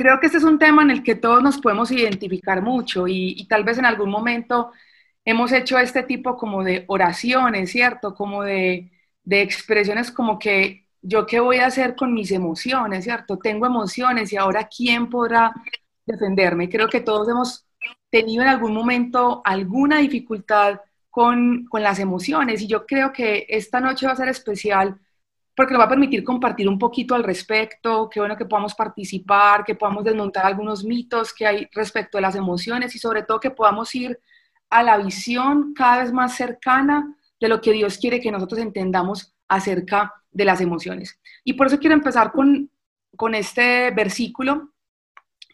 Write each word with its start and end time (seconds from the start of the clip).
creo 0.00 0.18
que 0.18 0.26
este 0.26 0.38
es 0.38 0.44
un 0.44 0.58
tema 0.58 0.80
en 0.80 0.90
el 0.90 1.02
que 1.02 1.14
todos 1.14 1.42
nos 1.42 1.58
podemos 1.58 1.90
identificar 1.90 2.62
mucho 2.62 3.06
y, 3.06 3.46
tal 3.50 3.64
vez 3.64 3.76
en 3.76 3.84
algún 3.84 4.10
momento 4.10 4.72
hemos 5.26 5.52
hecho 5.52 5.78
este 5.78 6.02
tipo 6.04 6.38
como 6.38 6.64
de 6.64 6.84
oraciones, 6.88 7.70
¿cierto? 7.70 8.14
Como 8.14 8.42
de, 8.42 8.90
de 9.24 9.42
expresiones 9.42 10.10
como 10.10 10.38
que 10.38 10.86
yo 11.02 11.26
qué 11.26 11.40
voy 11.40 11.58
a 11.58 11.66
hacer 11.66 11.96
con 11.96 12.14
mis 12.14 12.30
emociones, 12.30 13.04
¿cierto? 13.04 13.38
Tengo 13.38 13.66
emociones 13.66 14.32
y 14.32 14.38
ahora 14.38 14.68
¿quién 14.74 15.10
podrá 15.10 15.52
defenderme? 16.06 16.70
Creo 16.70 16.88
que 16.88 17.00
todos 17.00 17.28
hemos 17.28 17.66
tenido 18.08 18.42
en 18.42 18.48
algún 18.48 18.72
momento 18.72 19.42
alguna 19.44 19.98
dificultad 19.98 20.80
con, 21.10 21.66
con, 21.66 21.82
las 21.82 21.98
emociones 21.98 22.62
y 22.62 22.68
yo 22.68 22.86
creo 22.86 23.12
que 23.12 23.44
esta 23.50 23.80
noche 23.80 24.06
va 24.06 24.12
a 24.12 24.16
ser 24.16 24.28
especial 24.28 24.98
porque 25.60 25.74
nos 25.74 25.82
va 25.82 25.84
a 25.84 25.90
permitir 25.90 26.24
compartir 26.24 26.66
un 26.66 26.78
poquito 26.78 27.14
al 27.14 27.22
respecto, 27.22 28.08
qué 28.08 28.18
bueno 28.18 28.34
que 28.34 28.46
podamos 28.46 28.74
participar, 28.74 29.62
que 29.62 29.74
podamos 29.74 30.02
desmontar 30.04 30.46
algunos 30.46 30.84
mitos 30.84 31.34
que 31.34 31.46
hay 31.46 31.68
respecto 31.74 32.16
a 32.16 32.22
las 32.22 32.34
emociones 32.34 32.96
y 32.96 32.98
sobre 32.98 33.24
todo 33.24 33.40
que 33.40 33.50
podamos 33.50 33.94
ir 33.94 34.18
a 34.70 34.82
la 34.82 34.96
visión 34.96 35.74
cada 35.74 36.02
vez 36.02 36.14
más 36.14 36.34
cercana 36.34 37.14
de 37.38 37.48
lo 37.48 37.60
que 37.60 37.74
Dios 37.74 37.98
quiere 37.98 38.20
que 38.20 38.32
nosotros 38.32 38.58
entendamos 38.58 39.34
acerca 39.48 40.14
de 40.30 40.46
las 40.46 40.62
emociones. 40.62 41.20
Y 41.44 41.52
por 41.52 41.66
eso 41.66 41.78
quiero 41.78 41.94
empezar 41.94 42.32
con, 42.32 42.70
con 43.14 43.34
este 43.34 43.90
versículo 43.90 44.70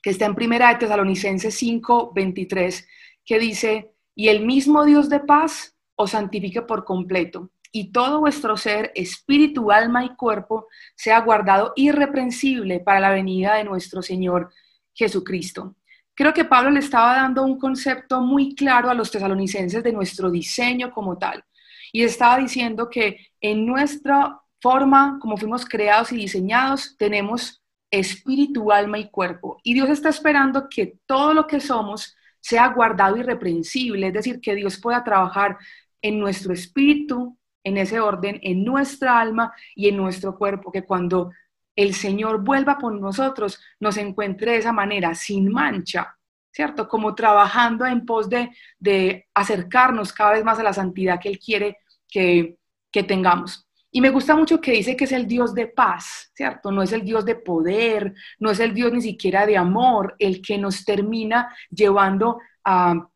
que 0.00 0.10
está 0.10 0.26
en 0.26 0.36
Primera 0.36 0.68
de 0.68 0.76
Tesalonicenses 0.76 1.52
5, 1.52 2.12
23, 2.14 2.86
que 3.24 3.40
dice, 3.40 3.90
y 4.14 4.28
el 4.28 4.46
mismo 4.46 4.84
Dios 4.84 5.08
de 5.08 5.18
paz 5.18 5.76
os 5.96 6.12
santifique 6.12 6.62
por 6.62 6.84
completo, 6.84 7.50
y 7.78 7.92
todo 7.92 8.20
vuestro 8.20 8.56
ser, 8.56 8.90
espíritu, 8.94 9.70
alma 9.70 10.02
y 10.02 10.16
cuerpo, 10.16 10.66
sea 10.94 11.20
guardado 11.20 11.74
irreprensible 11.76 12.80
para 12.80 13.00
la 13.00 13.10
venida 13.10 13.56
de 13.56 13.64
nuestro 13.64 14.00
Señor 14.00 14.50
Jesucristo. 14.94 15.76
Creo 16.14 16.32
que 16.32 16.46
Pablo 16.46 16.70
le 16.70 16.80
estaba 16.80 17.16
dando 17.16 17.42
un 17.42 17.58
concepto 17.58 18.22
muy 18.22 18.54
claro 18.54 18.88
a 18.88 18.94
los 18.94 19.10
tesalonicenses 19.10 19.82
de 19.82 19.92
nuestro 19.92 20.30
diseño 20.30 20.90
como 20.90 21.18
tal. 21.18 21.44
Y 21.92 22.02
estaba 22.02 22.38
diciendo 22.38 22.88
que 22.88 23.28
en 23.42 23.66
nuestra 23.66 24.40
forma, 24.58 25.18
como 25.20 25.36
fuimos 25.36 25.66
creados 25.66 26.12
y 26.12 26.16
diseñados, 26.16 26.96
tenemos 26.96 27.62
espíritu, 27.90 28.72
alma 28.72 28.98
y 28.98 29.10
cuerpo. 29.10 29.58
Y 29.64 29.74
Dios 29.74 29.90
está 29.90 30.08
esperando 30.08 30.70
que 30.70 30.98
todo 31.04 31.34
lo 31.34 31.46
que 31.46 31.60
somos 31.60 32.16
sea 32.40 32.68
guardado 32.68 33.18
irreprensible, 33.18 34.06
es 34.06 34.14
decir, 34.14 34.40
que 34.40 34.54
Dios 34.54 34.80
pueda 34.80 35.04
trabajar 35.04 35.58
en 36.00 36.18
nuestro 36.18 36.54
espíritu, 36.54 37.36
en 37.66 37.78
ese 37.78 37.98
orden, 37.98 38.38
en 38.42 38.64
nuestra 38.64 39.18
alma 39.18 39.52
y 39.74 39.88
en 39.88 39.96
nuestro 39.96 40.38
cuerpo, 40.38 40.70
que 40.70 40.84
cuando 40.84 41.32
el 41.74 41.94
Señor 41.94 42.44
vuelva 42.44 42.78
por 42.78 42.94
nosotros, 42.94 43.60
nos 43.80 43.96
encuentre 43.96 44.52
de 44.52 44.58
esa 44.58 44.72
manera, 44.72 45.16
sin 45.16 45.50
mancha, 45.50 46.16
¿cierto? 46.52 46.86
Como 46.86 47.16
trabajando 47.16 47.84
en 47.84 48.06
pos 48.06 48.28
de, 48.28 48.50
de 48.78 49.26
acercarnos 49.34 50.12
cada 50.12 50.34
vez 50.34 50.44
más 50.44 50.60
a 50.60 50.62
la 50.62 50.72
santidad 50.72 51.18
que 51.20 51.28
Él 51.28 51.40
quiere 51.40 51.78
que, 52.08 52.56
que 52.92 53.02
tengamos. 53.02 53.66
Y 53.90 54.00
me 54.00 54.10
gusta 54.10 54.36
mucho 54.36 54.60
que 54.60 54.70
dice 54.70 54.96
que 54.96 55.04
es 55.04 55.12
el 55.12 55.26
Dios 55.26 55.52
de 55.52 55.66
paz, 55.66 56.30
¿cierto? 56.34 56.70
No 56.70 56.82
es 56.82 56.92
el 56.92 57.02
Dios 57.02 57.24
de 57.24 57.34
poder, 57.34 58.14
no 58.38 58.52
es 58.52 58.60
el 58.60 58.74
Dios 58.74 58.92
ni 58.92 59.02
siquiera 59.02 59.44
de 59.44 59.56
amor, 59.56 60.14
el 60.20 60.40
que 60.40 60.56
nos 60.56 60.84
termina 60.84 61.52
llevando 61.68 62.38
a, 62.64 63.08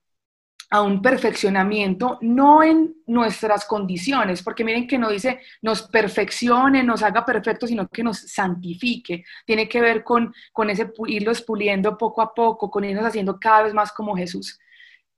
a 0.71 0.83
un 0.83 1.03
perfeccionamiento, 1.03 2.19
no 2.23 2.63
en 2.63 2.95
nuestras 3.09 3.65
condiciones, 3.65 4.41
porque 4.43 4.63
miren 4.65 4.87
que 4.87 4.99
no 4.99 5.11
dice 5.11 5.41
nos 5.63 5.83
perfeccione, 5.83 6.85
nos 6.85 7.03
haga 7.03 7.27
perfectos, 7.27 7.71
sino 7.71 7.89
que 7.89 8.05
nos 8.05 8.21
santifique. 8.21 9.25
Tiene 9.45 9.69
que 9.69 9.81
ver 9.81 10.05
con, 10.05 10.33
con 10.53 10.71
ese 10.71 10.93
irlo 11.09 11.33
puliendo 11.45 11.99
poco 11.99 12.23
a 12.23 12.33
poco, 12.33 12.71
con 12.71 12.85
irnos 12.85 13.05
haciendo 13.05 13.39
cada 13.41 13.65
vez 13.65 13.75
más 13.75 13.91
como 13.91 14.17
Jesús. 14.17 14.61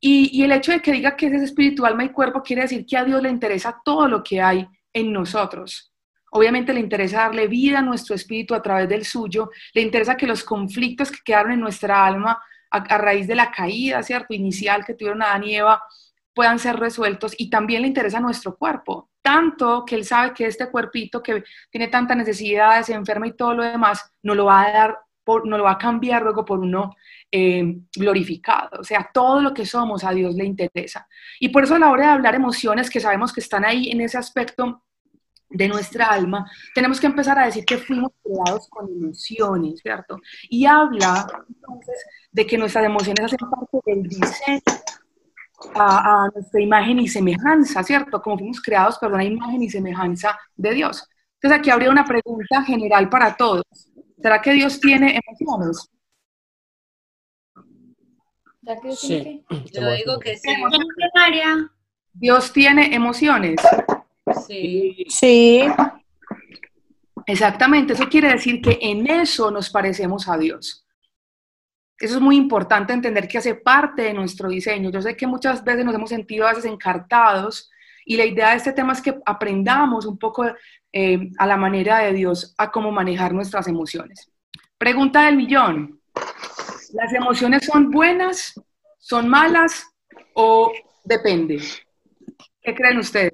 Y, 0.00 0.31
y 0.33 0.42
el 0.42 0.53
hecho 0.53 0.72
de 0.72 0.81
que 0.81 0.91
diga 0.91 1.17
que 1.17 1.27
es 1.27 1.42
espiritual, 1.42 1.92
alma 1.92 2.05
y 2.05 2.09
cuerpo 2.09 2.42
quiere 2.42 2.62
decir 2.62 2.87
que 2.87 2.97
a 2.97 3.05
Dios 3.05 3.22
le 3.22 3.28
interesa 3.28 3.81
todo 3.84 4.09
lo 4.09 4.22
que 4.22 4.41
hay 4.41 4.66
en 4.93 5.12
nosotros. 5.12 5.93
Obviamente 6.31 6.72
le 6.72 6.81
interesa 6.81 7.19
darle 7.19 7.47
vida 7.47 7.81
a 7.81 7.82
nuestro 7.82 8.15
espíritu 8.15 8.55
a 8.55 8.62
través 8.62 8.88
del 8.88 9.05
suyo, 9.05 9.50
le 9.75 9.82
interesa 9.82 10.16
que 10.16 10.26
los 10.26 10.43
conflictos 10.43 11.10
que 11.10 11.19
quedaron 11.22 11.53
en 11.53 11.60
nuestra 11.60 12.06
alma 12.06 12.43
a, 12.72 12.99
raíz 12.99 13.27
de 13.27 13.34
la 13.34 13.50
caída, 13.50 14.03
¿cierto? 14.03 14.34
Inicial 14.34 14.84
que 14.84 14.94
tuvieron 14.94 15.22
Adán 15.22 15.44
y 15.44 15.56
Eva, 15.56 15.83
puedan 16.34 16.59
ser 16.59 16.77
resueltos 16.77 17.34
y 17.37 17.50
también 17.50 17.83
le 17.83 17.88
interesa 17.88 18.19
nuestro 18.19 18.56
cuerpo, 18.56 19.10
tanto 19.21 19.84
que 19.84 19.94
él 19.94 20.05
sabe 20.05 20.33
que 20.33 20.47
este 20.47 20.71
cuerpito 20.71 21.22
que 21.22 21.44
tiene 21.71 21.88
tantas 21.88 22.16
necesidades, 22.16 22.87
se 22.87 22.94
enferma 22.94 23.27
y 23.27 23.37
todo 23.37 23.55
lo 23.55 23.62
demás, 23.62 24.12
no 24.22 24.34
lo 24.34 24.47
va 24.47 24.62
a 24.62 24.72
dar, 24.72 24.99
por, 25.22 25.47
no 25.47 25.59
lo 25.59 25.65
va 25.65 25.72
a 25.72 25.78
cambiar 25.78 26.22
luego 26.22 26.44
por 26.44 26.59
uno 26.59 26.97
eh, 27.31 27.77
glorificado. 27.94 28.81
O 28.81 28.84
sea, 28.84 29.11
todo 29.12 29.41
lo 29.41 29.55
que 29.55 29.66
somos 29.66 30.05
a 30.05 30.11
Dios 30.11 30.34
le 30.34 30.44
interesa. 30.44 31.06
Y 31.38 31.50
por 31.50 31.65
eso 31.65 31.75
a 31.75 31.78
la 31.78 31.91
hora 31.91 32.06
de 32.06 32.12
hablar 32.12 32.34
emociones 32.34 32.91
que 32.91 33.00
sabemos 33.00 33.32
que 33.32 33.41
están 33.41 33.65
ahí 33.65 33.91
en 33.91 34.00
ese 34.00 34.19
aspecto 34.19 34.82
de 35.52 35.68
nuestra 35.68 36.06
alma, 36.06 36.50
tenemos 36.74 37.00
que 37.00 37.06
empezar 37.06 37.38
a 37.38 37.46
decir 37.46 37.64
que 37.64 37.78
fuimos 37.78 38.12
creados 38.22 38.68
con 38.68 38.88
emociones, 38.88 39.80
¿cierto? 39.80 40.18
Y 40.48 40.66
habla 40.66 41.26
entonces 41.48 42.04
de 42.30 42.46
que 42.46 42.58
nuestras 42.58 42.84
emociones 42.84 43.24
hacen 43.24 43.38
parte 43.50 43.78
del 43.86 44.02
diseño 44.02 44.62
a, 45.74 46.28
nuestra 46.34 46.60
imagen 46.60 46.98
y 47.00 47.08
semejanza, 47.08 47.82
¿cierto? 47.82 48.20
Como 48.20 48.38
fuimos 48.38 48.60
creados, 48.60 48.98
perdón, 48.98 49.20
a 49.20 49.24
imagen 49.24 49.62
y 49.62 49.70
semejanza 49.70 50.38
de 50.56 50.74
Dios. 50.74 51.08
Entonces 51.34 51.60
aquí 51.60 51.70
habría 51.70 51.90
una 51.90 52.04
pregunta 52.04 52.62
general 52.62 53.08
para 53.08 53.36
todos. 53.36 53.64
¿Será 54.20 54.40
que 54.40 54.52
Dios 54.52 54.80
tiene 54.80 55.20
emociones? 55.26 55.88
Sí. 58.96 59.44
Yo 59.72 59.90
digo 59.92 60.20
que 60.20 60.36
sí. 60.36 60.50
Dios 62.14 62.52
tiene 62.52 62.94
emociones. 62.94 63.60
Sí. 64.47 65.04
Sí. 65.08 65.62
Exactamente, 67.26 67.92
eso 67.92 68.08
quiere 68.08 68.28
decir 68.28 68.60
que 68.60 68.78
en 68.80 69.06
eso 69.08 69.50
nos 69.50 69.70
parecemos 69.70 70.28
a 70.28 70.36
Dios. 70.36 70.86
Eso 71.98 72.16
es 72.16 72.20
muy 72.20 72.36
importante 72.36 72.92
entender 72.92 73.28
que 73.28 73.38
hace 73.38 73.54
parte 73.54 74.02
de 74.02 74.14
nuestro 74.14 74.48
diseño. 74.48 74.91
Yo 74.91 75.00
sé 75.00 75.16
que 75.16 75.26
muchas 75.26 75.62
veces 75.62 75.84
nos 75.84 75.94
hemos 75.94 76.10
sentido 76.10 76.47
a 76.47 76.50
veces 76.50 76.64
encartados 76.64 77.70
y 78.04 78.16
la 78.16 78.26
idea 78.26 78.50
de 78.50 78.56
este 78.56 78.72
tema 78.72 78.92
es 78.92 79.00
que 79.00 79.14
aprendamos 79.25 80.04
un 80.06 80.19
poco 80.19 80.44
eh, 80.92 81.31
a 81.38 81.47
la 81.47 81.56
manera 81.56 82.00
de 82.00 82.12
Dios 82.12 82.54
a 82.58 82.70
cómo 82.70 82.91
manejar 82.91 83.32
nuestras 83.32 83.69
emociones. 83.69 84.28
Pregunta 84.78 85.26
del 85.26 85.36
millón. 85.36 86.00
¿Las 86.92 87.12
emociones 87.14 87.64
son 87.64 87.91
buenas, 87.91 88.60
son 88.98 89.28
malas 89.28 89.86
o 90.34 90.72
depende? 91.04 91.62
¿Qué 92.60 92.75
creen 92.75 92.98
ustedes? 92.98 93.32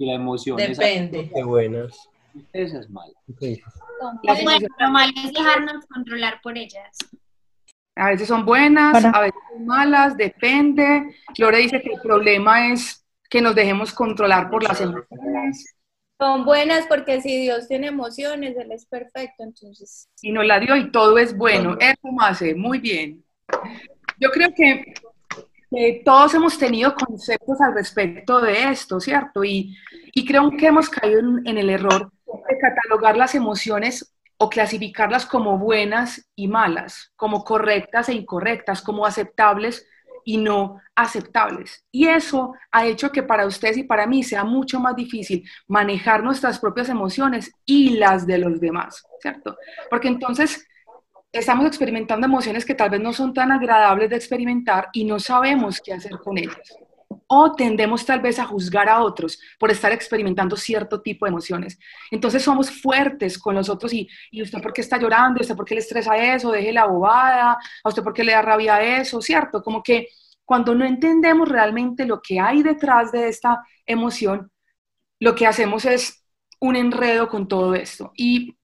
Y 0.00 0.06
la 0.06 0.14
emoción 0.14 0.56
Depende. 0.56 1.30
Qué 1.32 1.42
buenas. 1.44 2.08
Esa 2.54 2.80
es 2.80 2.88
mala. 2.88 3.12
lo 3.28 4.90
malo 4.90 5.12
es 5.24 5.32
dejarnos 5.32 5.84
controlar 5.86 6.40
por 6.42 6.56
ellas. 6.56 6.96
A 7.96 8.08
veces 8.08 8.26
son 8.28 8.46
buenas, 8.46 9.04
a 9.04 9.20
veces 9.20 9.40
son 9.52 9.66
malas, 9.66 10.16
depende. 10.16 11.14
Lore 11.36 11.58
dice 11.58 11.82
que 11.82 11.92
el 11.92 12.00
problema 12.00 12.72
es 12.72 13.04
que 13.28 13.42
nos 13.42 13.54
dejemos 13.54 13.92
controlar 13.92 14.50
por 14.50 14.62
las 14.62 14.80
emociones. 14.80 15.76
Son 16.18 16.46
buenas 16.46 16.86
porque 16.86 17.20
si 17.20 17.42
Dios 17.42 17.68
tiene 17.68 17.88
emociones, 17.88 18.56
Él 18.56 18.72
es 18.72 18.86
perfecto, 18.86 19.42
entonces. 19.42 20.08
Y 20.22 20.32
nos 20.32 20.46
la 20.46 20.60
dio 20.60 20.76
y 20.76 20.90
todo 20.90 21.18
es 21.18 21.36
bueno. 21.36 21.76
Eso 21.78 22.08
hace, 22.20 22.54
muy 22.54 22.78
bien. 22.78 23.22
Yo 24.18 24.30
creo 24.30 24.48
que 24.54 24.94
todos 26.04 26.34
hemos 26.34 26.58
tenido 26.58 26.94
conceptos 26.94 27.60
al 27.60 27.74
respecto 27.74 28.40
de 28.40 28.70
esto, 28.70 29.00
¿cierto? 29.00 29.44
Y, 29.44 29.76
creo 30.26 30.50
que 30.50 30.66
hemos 30.66 30.88
caído 30.88 31.20
en, 31.20 31.58
el 31.58 31.70
error 31.70 32.10
de 32.26 32.58
catalogar 32.58 33.16
las 33.16 33.34
emociones 33.34 34.14
o 34.36 34.48
clasificarlas 34.48 35.26
como 35.26 35.58
buenas 35.58 36.28
y 36.34 36.48
malas, 36.48 37.12
como 37.16 37.44
correctas 37.44 38.08
e 38.08 38.14
incorrectas, 38.14 38.82
como 38.82 39.06
aceptables 39.06 39.86
y 40.24 40.38
no 40.38 40.80
aceptables. 40.94 41.84
Y 41.90 42.08
eso 42.08 42.54
ha 42.70 42.86
hecho 42.86 43.12
que 43.12 43.22
para 43.22 43.46
ustedes 43.46 43.78
y 43.78 43.84
para 43.84 44.06
mí 44.06 44.22
sea 44.22 44.44
mucho 44.44 44.80
más 44.80 44.96
difícil 44.96 45.48
manejar 45.68 46.22
nuestras 46.22 46.58
propias 46.58 46.88
emociones 46.88 47.52
y 47.64 47.96
las 47.96 48.26
de 48.26 48.38
los 48.38 48.60
demás, 48.60 49.04
¿cierto? 49.20 49.56
Porque 49.88 50.08
entonces 50.08 50.66
estamos 51.32 51.66
experimentando 51.66 52.26
emociones 52.26 52.64
que 52.64 52.74
tal 52.74 52.90
vez 52.90 53.00
no 53.00 53.12
son 53.12 53.32
tan 53.32 53.52
agradables 53.52 54.10
de 54.10 54.16
experimentar 54.16 54.88
y 54.92 55.04
no 55.04 55.18
sabemos 55.20 55.80
qué 55.80 55.92
hacer 55.92 56.18
con 56.18 56.38
ellas. 56.38 56.76
O 57.26 57.52
tendemos 57.52 58.04
tal 58.04 58.20
vez 58.20 58.38
a 58.40 58.44
juzgar 58.44 58.88
a 58.88 59.02
otros 59.02 59.38
por 59.58 59.70
estar 59.70 59.92
experimentando 59.92 60.56
cierto 60.56 61.00
tipo 61.00 61.24
de 61.24 61.30
emociones. 61.30 61.78
Entonces 62.10 62.42
somos 62.42 62.70
fuertes 62.70 63.38
con 63.38 63.54
los 63.54 63.68
otros 63.68 63.92
y, 63.92 64.08
y 64.32 64.42
usted 64.42 64.60
por 64.60 64.72
qué 64.72 64.80
está 64.80 64.98
llorando, 64.98 65.38
¿Y 65.38 65.42
usted 65.42 65.56
por 65.56 65.64
qué 65.64 65.74
le 65.74 65.80
estresa 65.80 66.16
eso, 66.16 66.50
deje 66.50 66.72
la 66.72 66.86
bobada, 66.86 67.58
a 67.84 67.88
usted 67.88 68.02
por 68.02 68.12
qué 68.12 68.24
le 68.24 68.32
da 68.32 68.42
rabia 68.42 68.82
eso, 68.98 69.20
¿cierto? 69.22 69.62
Como 69.62 69.82
que 69.82 70.08
cuando 70.44 70.74
no 70.74 70.84
entendemos 70.84 71.48
realmente 71.48 72.04
lo 72.04 72.20
que 72.20 72.40
hay 72.40 72.62
detrás 72.64 73.12
de 73.12 73.28
esta 73.28 73.62
emoción, 73.86 74.50
lo 75.20 75.34
que 75.36 75.46
hacemos 75.46 75.84
es 75.84 76.24
un 76.58 76.74
enredo 76.74 77.28
con 77.28 77.46
todo 77.46 77.74
esto. 77.74 78.12
Y 78.16 78.56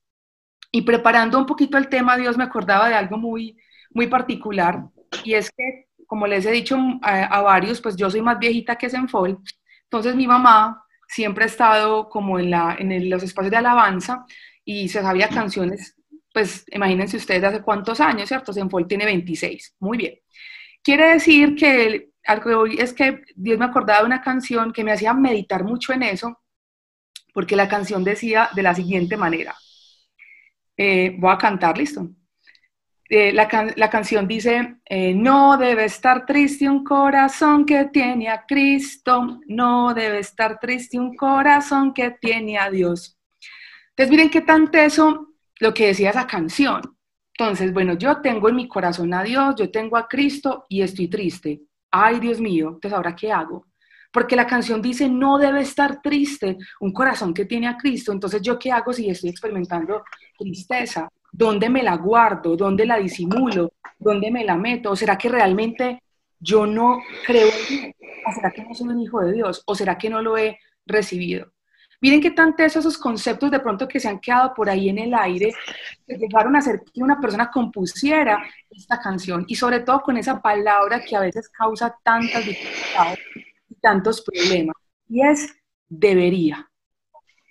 Y 0.71 0.83
preparando 0.83 1.39
un 1.39 1.47
poquito 1.47 1.79
el 1.79 1.89
tema, 1.89 2.17
Dios 2.17 2.37
me 2.37 2.45
acordaba 2.45 2.89
de 2.89 2.95
algo 2.95 3.17
muy, 3.17 3.57
muy 3.91 4.07
particular, 4.07 4.85
y 5.25 5.35
es 5.35 5.51
que, 5.51 5.87
como 6.07 6.27
les 6.27 6.47
he 6.47 6.51
dicho 6.51 6.77
a, 7.03 7.41
varios, 7.43 7.81
pues 7.81 7.97
yo 7.97 8.11
soy 8.11 8.23
más 8.23 8.39
viejita 8.39 8.77
que 8.77 8.91
Senfol, 8.91 9.39
entonces 9.85 10.15
mi 10.15 10.27
mamá 10.27 10.85
siempre 11.09 11.45
ha 11.45 11.47
estado 11.47 12.09
como 12.09 12.39
en, 12.39 12.51
la, 12.51 12.77
en 12.79 13.09
los 13.11 13.23
espacios 13.23 13.51
de 13.51 13.57
alabanza 13.57 14.25
y 14.65 14.89
se 14.89 15.03
sabía 15.03 15.29
canciones, 15.29 15.97
pues 16.33 16.65
imagínense 16.71 17.17
ustedes 17.17 17.45
hace 17.45 17.63
cuántos 17.63 18.01
años, 18.01 18.29
¿cierto? 18.29 18.53
Senfol 18.53 18.87
tiene 18.87 19.05
26, 19.05 19.77
muy 19.81 19.99
bien. 19.99 20.15
Quiere 20.83 21.13
decir 21.13 21.57
que 21.57 22.11
algo 22.25 22.67
es 22.67 22.93
que 22.93 23.23
Dios 23.35 23.59
me 23.59 23.65
acordaba 23.65 24.01
de 24.01 24.07
una 24.07 24.21
canción 24.21 24.73
que 24.73 24.85
me 24.85 24.93
hacía 24.93 25.15
meditar 25.15 25.65
mucho 25.65 25.93
en 25.93 26.03
eso, 26.03 26.41
porque 27.33 27.57
la 27.57 27.69
canción 27.69 28.05
decía 28.05 28.51
de 28.55 28.63
la 28.63 28.75
siguiente 28.75 29.17
manera. 29.17 29.55
Eh, 30.77 31.17
voy 31.19 31.33
a 31.33 31.39
cantar, 31.39 31.79
listo. 31.79 32.09
Eh, 33.09 33.33
la, 33.33 33.89
canción 33.89 34.27
dice, 34.27 34.79
eh, 34.85 35.15
no 35.15 35.57
debe 35.57 35.85
estar 35.85 36.27
triste 36.27 36.69
un 36.69 36.83
corazón 36.83 37.65
que 37.65 37.85
tiene 37.85 38.29
a 38.29 38.45
Cristo, 38.45 39.41
no 39.47 39.95
debe 39.95 40.19
estar 40.19 40.59
triste 40.59 40.99
un 40.99 41.15
corazón 41.15 41.95
que 41.95 42.11
tiene 42.21 42.59
a 42.59 42.69
Dios. 42.69 43.17
Entonces 43.91 44.11
miren 44.11 44.29
qué 44.29 44.41
tanto 44.41 44.79
eso, 44.79 45.35
lo 45.61 45.73
que 45.73 45.87
decía 45.87 46.11
esa 46.11 46.27
canción. 46.27 46.83
Entonces, 47.39 47.73
bueno, 47.73 47.95
yo 47.95 48.21
tengo 48.21 48.49
en 48.49 48.57
mi 48.57 48.67
corazón 48.67 49.15
a 49.15 49.23
Dios, 49.23 49.55
yo 49.57 49.71
tengo 49.71 49.97
a 49.97 50.09
Cristo 50.09 50.67
y 50.69 50.83
estoy 50.83 51.07
triste. 51.07 51.63
Ay, 51.93 52.19
Dios 52.19 52.41
mío, 52.41 52.71
entonces 52.75 52.93
ahora 52.93 53.15
qué 53.15 53.31
hago? 53.31 53.67
Porque 54.17 54.35
la 54.35 54.47
canción 54.47 54.81
dice, 54.81 55.11
no 55.11 55.37
debe 55.37 55.61
estar 55.61 56.01
triste 56.01 56.57
un 56.81 56.91
corazón 56.91 57.35
que 57.35 57.45
tiene 57.45 57.69
a 57.69 57.77
Cristo. 57.77 58.13
Entonces, 58.13 58.41
¿yo 58.41 58.59
qué 58.59 58.73
hago 58.73 58.91
si 58.91 59.11
estoy 59.11 59.29
experimentando 59.29 60.05
tristeza? 60.39 61.07
¿Dónde 61.31 61.69
me 61.69 61.83
la 61.83 61.99
guardo? 61.99 62.57
¿Dónde 62.57 62.87
la 62.87 62.97
disimulo? 62.97 63.75
¿Dónde 63.99 64.31
me 64.31 64.43
la 64.43 64.57
meto? 64.57 64.93
¿O 64.93 64.97
será 64.97 65.19
que 65.19 65.29
realmente 65.29 66.03
yo 66.41 66.67
no 66.67 67.03
creo 67.27 67.47
en 67.47 67.69
Dios? 67.69 67.95
¿O 68.27 68.33
será 68.33 68.51
que 68.53 68.65
no 68.65 68.75
soy 68.75 68.89
un 68.89 69.01
hijo 69.03 69.21
de 69.21 69.33
Dios? 69.35 69.63
¿O 69.67 69.75
será 69.75 69.99
que 69.99 70.09
no 70.09 70.23
lo 70.23 70.39
he 70.39 70.59
recibido? 70.87 71.53
Miren 72.01 72.23
qué 72.23 72.31
tanto 72.31 72.63
esos 72.63 72.97
conceptos 72.97 73.51
de 73.51 73.61
pronto 73.61 73.87
que 73.87 74.01
se 74.01 74.09
han 74.09 74.19
quedado 74.19 74.55
por 74.55 74.71
ahí 74.71 74.89
en 74.89 74.97
el 74.97 75.13
aire, 75.13 75.53
que 76.07 76.17
llegaron 76.17 76.57
a 76.57 76.61
hacer 76.61 76.81
que 76.91 77.03
una 77.03 77.21
persona 77.21 77.51
compusiera 77.51 78.43
esta 78.71 78.99
canción 78.99 79.45
y 79.47 79.57
sobre 79.57 79.81
todo 79.81 80.01
con 80.01 80.17
esa 80.17 80.41
palabra 80.41 81.05
que 81.05 81.15
a 81.17 81.21
veces 81.21 81.51
causa 81.51 81.95
tantas 82.03 82.47
dificultades 82.47 83.19
tantos 83.81 84.23
problemas, 84.23 84.77
y 85.09 85.23
es 85.23 85.55
debería. 85.89 86.71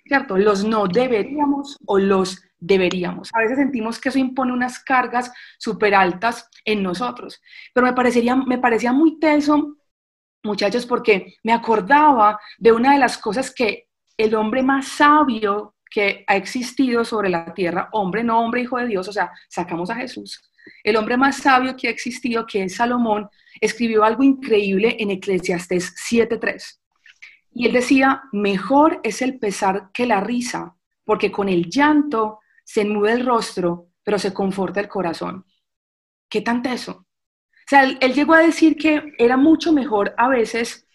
¿Cierto? 0.04 0.38
Los 0.38 0.64
no 0.64 0.86
deberíamos 0.86 1.78
o 1.84 1.98
los 1.98 2.40
deberíamos. 2.58 3.30
A 3.34 3.40
veces 3.40 3.58
sentimos 3.58 3.98
que 3.98 4.08
eso 4.08 4.18
impone 4.18 4.52
unas 4.52 4.78
cargas 4.78 5.32
súper 5.58 5.94
altas 5.94 6.48
en 6.64 6.82
nosotros, 6.82 7.40
pero 7.74 7.86
me, 7.86 7.92
parecería, 7.92 8.36
me 8.36 8.58
parecía 8.58 8.92
muy 8.92 9.18
teso, 9.18 9.76
muchachos, 10.44 10.86
porque 10.86 11.34
me 11.42 11.52
acordaba 11.52 12.38
de 12.58 12.72
una 12.72 12.92
de 12.92 12.98
las 12.98 13.18
cosas 13.18 13.52
que 13.52 13.88
el 14.16 14.34
hombre 14.34 14.62
más 14.62 14.88
sabio 14.88 15.74
que 15.90 16.24
ha 16.26 16.36
existido 16.36 17.04
sobre 17.04 17.28
la 17.28 17.52
tierra, 17.52 17.88
hombre, 17.92 18.24
no 18.24 18.40
hombre, 18.40 18.62
hijo 18.62 18.78
de 18.78 18.86
Dios, 18.86 19.08
o 19.08 19.12
sea, 19.12 19.30
sacamos 19.48 19.90
a 19.90 19.96
Jesús. 19.96 20.40
El 20.82 20.96
hombre 20.96 21.16
más 21.16 21.38
sabio 21.38 21.76
que 21.76 21.88
ha 21.88 21.90
existido, 21.90 22.46
que 22.46 22.62
es 22.64 22.76
Salomón, 22.76 23.28
escribió 23.60 24.04
algo 24.04 24.22
increíble 24.22 24.96
en 24.98 25.10
Eclesiastés 25.10 25.94
7.3. 26.10 26.78
Y 27.52 27.66
él 27.66 27.72
decía, 27.72 28.22
mejor 28.32 29.00
es 29.02 29.22
el 29.22 29.38
pesar 29.38 29.90
que 29.92 30.06
la 30.06 30.20
risa, 30.20 30.76
porque 31.04 31.32
con 31.32 31.48
el 31.48 31.70
llanto 31.70 32.40
se 32.64 32.82
enmude 32.82 33.12
el 33.12 33.24
rostro, 33.24 33.88
pero 34.02 34.18
se 34.18 34.34
conforta 34.34 34.80
el 34.80 34.88
corazón. 34.88 35.46
¿Qué 36.28 36.42
tanto 36.42 36.68
eso? 36.68 36.92
O 36.92 37.68
sea, 37.68 37.84
él, 37.84 38.12
llegó 38.12 38.34
a 38.34 38.40
decir 38.40 38.76
que 38.76 39.14
era 39.18 39.36
mucho 39.36 39.72
mejor 39.72 40.14
a 40.16 40.28
veces 40.28 40.86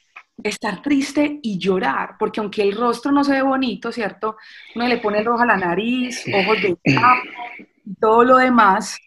estar 0.44 0.82
triste 0.82 1.40
y 1.42 1.58
llorar, 1.58 2.16
porque 2.18 2.40
aunque 2.40 2.62
el 2.62 2.78
rostro 2.78 3.12
no 3.12 3.24
se 3.24 3.34
ve 3.34 3.42
bonito, 3.42 3.92
¿cierto? 3.92 4.38
Uno 4.76 4.88
le 4.88 5.00
pone 5.00 5.24
rojo 5.24 5.42
a 5.42 5.46
la 5.46 5.58
nariz, 5.58 6.24
ojos 6.34 6.62
de 6.62 6.78
todo 8.00 8.24
lo 8.24 8.38
demás. 8.38 8.98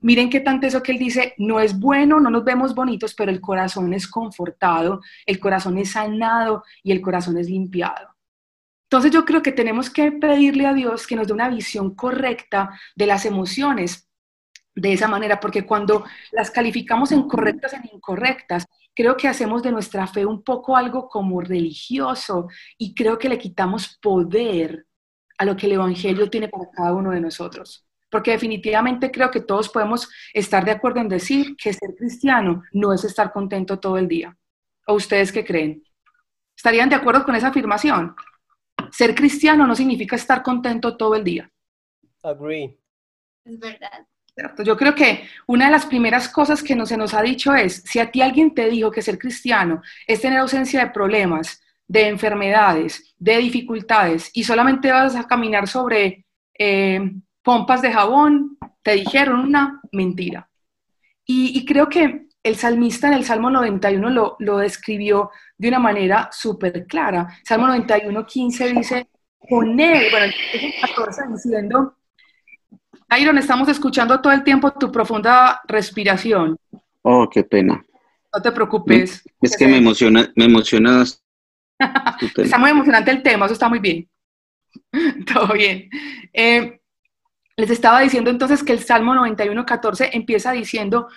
Miren 0.00 0.30
qué 0.30 0.40
tanto 0.40 0.66
eso 0.66 0.82
que 0.82 0.92
él 0.92 0.98
dice, 0.98 1.34
no 1.38 1.60
es 1.60 1.78
bueno, 1.78 2.20
no 2.20 2.30
nos 2.30 2.44
vemos 2.44 2.74
bonitos, 2.74 3.14
pero 3.14 3.30
el 3.30 3.40
corazón 3.40 3.92
es 3.94 4.06
confortado, 4.06 5.00
el 5.24 5.40
corazón 5.40 5.78
es 5.78 5.92
sanado 5.92 6.62
y 6.82 6.92
el 6.92 7.00
corazón 7.00 7.38
es 7.38 7.48
limpiado. 7.48 8.14
Entonces 8.84 9.10
yo 9.10 9.24
creo 9.24 9.42
que 9.42 9.52
tenemos 9.52 9.90
que 9.90 10.12
pedirle 10.12 10.66
a 10.66 10.74
Dios 10.74 11.06
que 11.06 11.16
nos 11.16 11.26
dé 11.26 11.32
una 11.32 11.48
visión 11.48 11.94
correcta 11.94 12.78
de 12.94 13.06
las 13.06 13.24
emociones 13.24 14.08
de 14.76 14.92
esa 14.92 15.08
manera, 15.08 15.40
porque 15.40 15.66
cuando 15.66 16.04
las 16.32 16.50
calificamos 16.50 17.10
en 17.10 17.26
correctas 17.26 17.72
en 17.72 17.88
incorrectas, 17.92 18.66
creo 18.94 19.16
que 19.16 19.28
hacemos 19.28 19.62
de 19.62 19.72
nuestra 19.72 20.06
fe 20.06 20.24
un 20.26 20.42
poco 20.42 20.76
algo 20.76 21.08
como 21.08 21.40
religioso 21.40 22.48
y 22.78 22.94
creo 22.94 23.18
que 23.18 23.28
le 23.28 23.38
quitamos 23.38 23.98
poder 24.00 24.86
a 25.38 25.44
lo 25.44 25.56
que 25.56 25.66
el 25.66 25.72
Evangelio 25.72 26.30
tiene 26.30 26.48
para 26.48 26.70
cada 26.70 26.92
uno 26.92 27.10
de 27.10 27.20
nosotros. 27.20 27.85
Porque 28.10 28.32
definitivamente 28.32 29.10
creo 29.10 29.30
que 29.30 29.40
todos 29.40 29.68
podemos 29.68 30.08
estar 30.32 30.64
de 30.64 30.70
acuerdo 30.70 31.00
en 31.00 31.08
decir 31.08 31.56
que 31.56 31.72
ser 31.72 31.94
cristiano 31.96 32.62
no 32.72 32.92
es 32.92 33.04
estar 33.04 33.32
contento 33.32 33.78
todo 33.78 33.98
el 33.98 34.08
día. 34.08 34.36
¿O 34.86 34.94
ustedes 34.94 35.32
qué 35.32 35.44
creen? 35.44 35.82
¿Estarían 36.56 36.88
de 36.88 36.94
acuerdo 36.94 37.24
con 37.24 37.34
esa 37.34 37.48
afirmación? 37.48 38.14
Ser 38.90 39.14
cristiano 39.14 39.66
no 39.66 39.74
significa 39.74 40.16
estar 40.16 40.42
contento 40.42 40.96
todo 40.96 41.14
el 41.14 41.24
día. 41.24 41.50
Agree. 42.22 42.78
Es 43.44 43.58
verdad. 43.58 44.06
Yo 44.64 44.76
creo 44.76 44.94
que 44.94 45.26
una 45.46 45.66
de 45.66 45.70
las 45.70 45.86
primeras 45.86 46.28
cosas 46.28 46.62
que 46.62 46.76
no 46.76 46.84
se 46.84 46.96
nos 46.96 47.14
ha 47.14 47.22
dicho 47.22 47.54
es, 47.54 47.82
si 47.86 47.98
a 47.98 48.10
ti 48.10 48.20
alguien 48.20 48.54
te 48.54 48.68
dijo 48.68 48.90
que 48.90 49.00
ser 49.00 49.18
cristiano 49.18 49.80
es 50.06 50.20
tener 50.20 50.38
ausencia 50.38 50.84
de 50.84 50.90
problemas, 50.90 51.62
de 51.88 52.08
enfermedades, 52.08 53.14
de 53.16 53.38
dificultades, 53.38 54.30
y 54.34 54.44
solamente 54.44 54.92
vas 54.92 55.16
a 55.16 55.26
caminar 55.26 55.66
sobre 55.68 56.26
eh, 56.58 57.12
pompas 57.46 57.80
de 57.80 57.92
jabón, 57.92 58.58
te 58.82 58.94
dijeron 58.94 59.38
una 59.38 59.80
mentira. 59.92 60.48
Y, 61.24 61.56
y 61.56 61.64
creo 61.64 61.88
que 61.88 62.26
el 62.42 62.56
salmista 62.56 63.06
en 63.06 63.12
el 63.12 63.24
Salmo 63.24 63.50
91 63.50 64.10
lo, 64.10 64.34
lo 64.40 64.58
describió 64.58 65.30
de 65.56 65.68
una 65.68 65.78
manera 65.78 66.28
súper 66.32 66.88
clara. 66.88 67.28
Salmo 67.44 67.68
91, 67.68 68.26
15 68.26 68.72
dice, 68.72 69.08
con 69.48 69.78
él, 69.78 70.08
bueno, 70.10 70.26
el 70.26 70.74
14 70.80 71.22
diciendo, 71.32 71.94
Iron, 73.16 73.38
estamos 73.38 73.68
escuchando 73.68 74.20
todo 74.20 74.32
el 74.32 74.42
tiempo 74.42 74.72
tu 74.72 74.90
profunda 74.90 75.60
respiración. 75.68 76.56
Oh, 77.02 77.30
qué 77.30 77.44
pena. 77.44 77.80
No 78.34 78.42
te 78.42 78.50
preocupes. 78.50 79.22
Es 79.40 79.56
que 79.56 79.68
me 79.68 79.76
emociona, 79.76 80.32
me 80.34 80.46
emocionas. 80.46 81.22
está 82.38 82.58
muy 82.58 82.70
emocionante 82.70 83.12
el 83.12 83.22
tema, 83.22 83.46
eso 83.46 83.52
está 83.52 83.68
muy 83.68 83.78
bien. 83.78 84.08
todo 85.32 85.54
bien. 85.54 85.88
Eh, 86.32 86.80
les 87.56 87.70
estaba 87.70 88.00
diciendo 88.00 88.30
entonces 88.30 88.62
que 88.62 88.72
el 88.72 88.80
Salmo 88.80 89.14
91, 89.14 89.64
14 89.64 90.10
empieza 90.12 90.52
diciendo, 90.52 91.08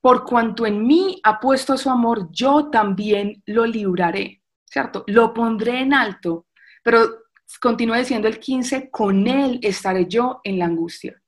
por 0.00 0.24
cuanto 0.24 0.66
en 0.66 0.86
mí 0.86 1.20
ha 1.24 1.40
puesto 1.40 1.76
su 1.76 1.90
amor, 1.90 2.28
yo 2.30 2.68
también 2.70 3.42
lo 3.46 3.64
libraré, 3.64 4.42
¿cierto? 4.64 5.04
Lo 5.06 5.32
pondré 5.32 5.80
en 5.80 5.94
alto, 5.94 6.46
pero 6.82 7.24
continúa 7.60 7.98
diciendo 7.98 8.28
el 8.28 8.38
15, 8.38 8.90
con 8.90 9.26
él 9.26 9.58
estaré 9.62 10.06
yo 10.06 10.40
en 10.44 10.58
la 10.58 10.66
angustia. 10.66 11.20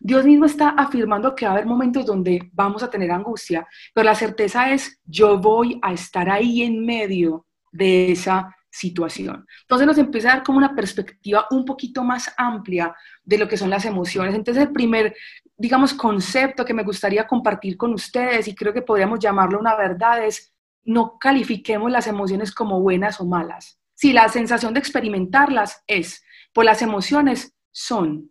Dios 0.00 0.24
mismo 0.24 0.44
está 0.44 0.70
afirmando 0.70 1.34
que 1.34 1.46
va 1.46 1.52
a 1.52 1.54
haber 1.54 1.66
momentos 1.66 2.04
donde 2.04 2.50
vamos 2.52 2.82
a 2.82 2.90
tener 2.90 3.10
angustia, 3.10 3.66
pero 3.94 4.04
la 4.04 4.14
certeza 4.14 4.72
es, 4.72 5.00
yo 5.04 5.38
voy 5.38 5.78
a 5.82 5.92
estar 5.92 6.28
ahí 6.28 6.62
en 6.62 6.84
medio 6.84 7.46
de 7.70 8.12
esa 8.12 8.54
situación. 8.70 9.46
Entonces 9.62 9.86
nos 9.86 9.98
empieza 9.98 10.30
a 10.30 10.34
dar 10.36 10.44
como 10.44 10.58
una 10.58 10.74
perspectiva 10.74 11.46
un 11.50 11.64
poquito 11.64 12.04
más 12.04 12.32
amplia 12.36 12.94
de 13.24 13.38
lo 13.38 13.48
que 13.48 13.56
son 13.56 13.70
las 13.70 13.84
emociones. 13.84 14.34
Entonces 14.34 14.64
el 14.64 14.72
primer, 14.72 15.14
digamos, 15.56 15.94
concepto 15.94 16.64
que 16.64 16.74
me 16.74 16.84
gustaría 16.84 17.26
compartir 17.26 17.76
con 17.76 17.94
ustedes 17.94 18.48
y 18.48 18.54
creo 18.54 18.72
que 18.72 18.82
podríamos 18.82 19.18
llamarlo 19.18 19.58
una 19.58 19.76
verdad 19.76 20.24
es 20.24 20.52
no 20.84 21.18
califiquemos 21.18 21.90
las 21.90 22.06
emociones 22.06 22.54
como 22.54 22.80
buenas 22.80 23.20
o 23.20 23.26
malas. 23.26 23.78
Si 23.94 24.12
la 24.12 24.28
sensación 24.28 24.74
de 24.74 24.80
experimentarlas 24.80 25.82
es, 25.86 26.24
pues 26.52 26.64
las 26.64 26.82
emociones 26.82 27.54
son 27.72 28.30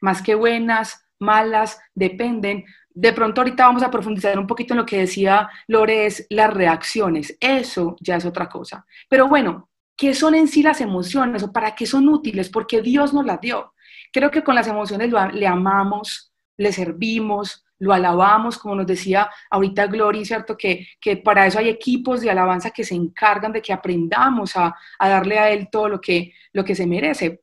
más 0.00 0.22
que 0.22 0.34
buenas, 0.34 1.04
malas, 1.18 1.78
dependen. 1.94 2.64
De 2.96 3.12
pronto 3.12 3.40
ahorita 3.40 3.66
vamos 3.66 3.82
a 3.82 3.90
profundizar 3.90 4.38
un 4.38 4.46
poquito 4.46 4.72
en 4.72 4.78
lo 4.78 4.86
que 4.86 4.98
decía 4.98 5.48
Lores, 5.66 6.26
las 6.30 6.54
reacciones. 6.54 7.36
Eso 7.40 7.96
ya 8.00 8.16
es 8.16 8.24
otra 8.24 8.48
cosa. 8.48 8.86
Pero 9.08 9.28
bueno, 9.28 9.68
¿qué 9.96 10.14
son 10.14 10.36
en 10.36 10.46
sí 10.46 10.62
las 10.62 10.80
emociones 10.80 11.44
para 11.52 11.74
qué 11.74 11.86
son 11.86 12.08
útiles? 12.08 12.48
Porque 12.48 12.82
Dios 12.82 13.12
nos 13.12 13.26
las 13.26 13.40
dio. 13.40 13.74
Creo 14.12 14.30
que 14.30 14.44
con 14.44 14.54
las 14.54 14.68
emociones 14.68 15.12
le 15.32 15.46
amamos, 15.46 16.32
le 16.56 16.72
servimos, 16.72 17.64
lo 17.78 17.92
alabamos, 17.92 18.58
como 18.58 18.76
nos 18.76 18.86
decía 18.86 19.28
ahorita 19.50 19.88
Gloria, 19.88 20.24
¿cierto? 20.24 20.56
Que, 20.56 20.86
que 21.00 21.16
para 21.16 21.46
eso 21.46 21.58
hay 21.58 21.68
equipos 21.68 22.20
de 22.20 22.30
alabanza 22.30 22.70
que 22.70 22.84
se 22.84 22.94
encargan 22.94 23.52
de 23.52 23.60
que 23.60 23.72
aprendamos 23.72 24.56
a, 24.56 24.74
a 24.98 25.08
darle 25.08 25.38
a 25.38 25.50
Él 25.50 25.68
todo 25.70 25.88
lo 25.88 26.00
que, 26.00 26.32
lo 26.52 26.64
que 26.64 26.76
se 26.76 26.86
merece. 26.86 27.42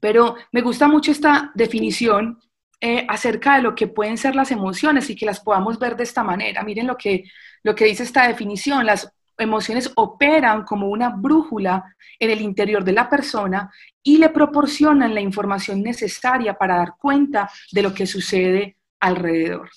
Pero 0.00 0.36
me 0.52 0.60
gusta 0.60 0.86
mucho 0.86 1.10
esta 1.10 1.50
definición 1.54 2.38
eh, 2.80 3.04
acerca 3.08 3.56
de 3.56 3.62
lo 3.62 3.74
que 3.74 3.88
pueden 3.88 4.16
ser 4.16 4.34
las 4.34 4.50
emociones 4.50 5.10
y 5.10 5.16
que 5.16 5.26
las 5.26 5.40
podamos 5.40 5.78
ver 5.78 5.96
de 5.96 6.04
esta 6.04 6.24
manera. 6.24 6.62
Miren 6.62 6.86
lo 6.86 6.96
que, 6.96 7.24
lo 7.62 7.74
que 7.74 7.84
dice 7.84 8.04
esta 8.04 8.26
definición. 8.26 8.86
Las 8.86 9.12
emociones 9.36 9.92
operan 9.96 10.64
como 10.64 10.88
una 10.88 11.10
brújula 11.10 11.94
en 12.18 12.30
el 12.30 12.40
interior 12.40 12.84
de 12.84 12.92
la 12.92 13.08
persona 13.08 13.70
y 14.02 14.18
le 14.18 14.30
proporcionan 14.30 15.14
la 15.14 15.20
información 15.20 15.82
necesaria 15.82 16.54
para 16.54 16.76
dar 16.76 16.94
cuenta 16.98 17.50
de 17.72 17.82
lo 17.82 17.92
que 17.92 18.06
sucede 18.06 18.76
alrededor. 18.98 19.70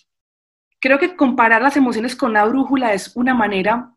Creo 0.80 1.00
que 1.00 1.16
comparar 1.16 1.62
las 1.62 1.78
emociones 1.78 2.16
con 2.16 2.34
la 2.34 2.46
brújula 2.46 2.94
es 2.94 3.16
una 3.16 3.34
manera 3.34 3.92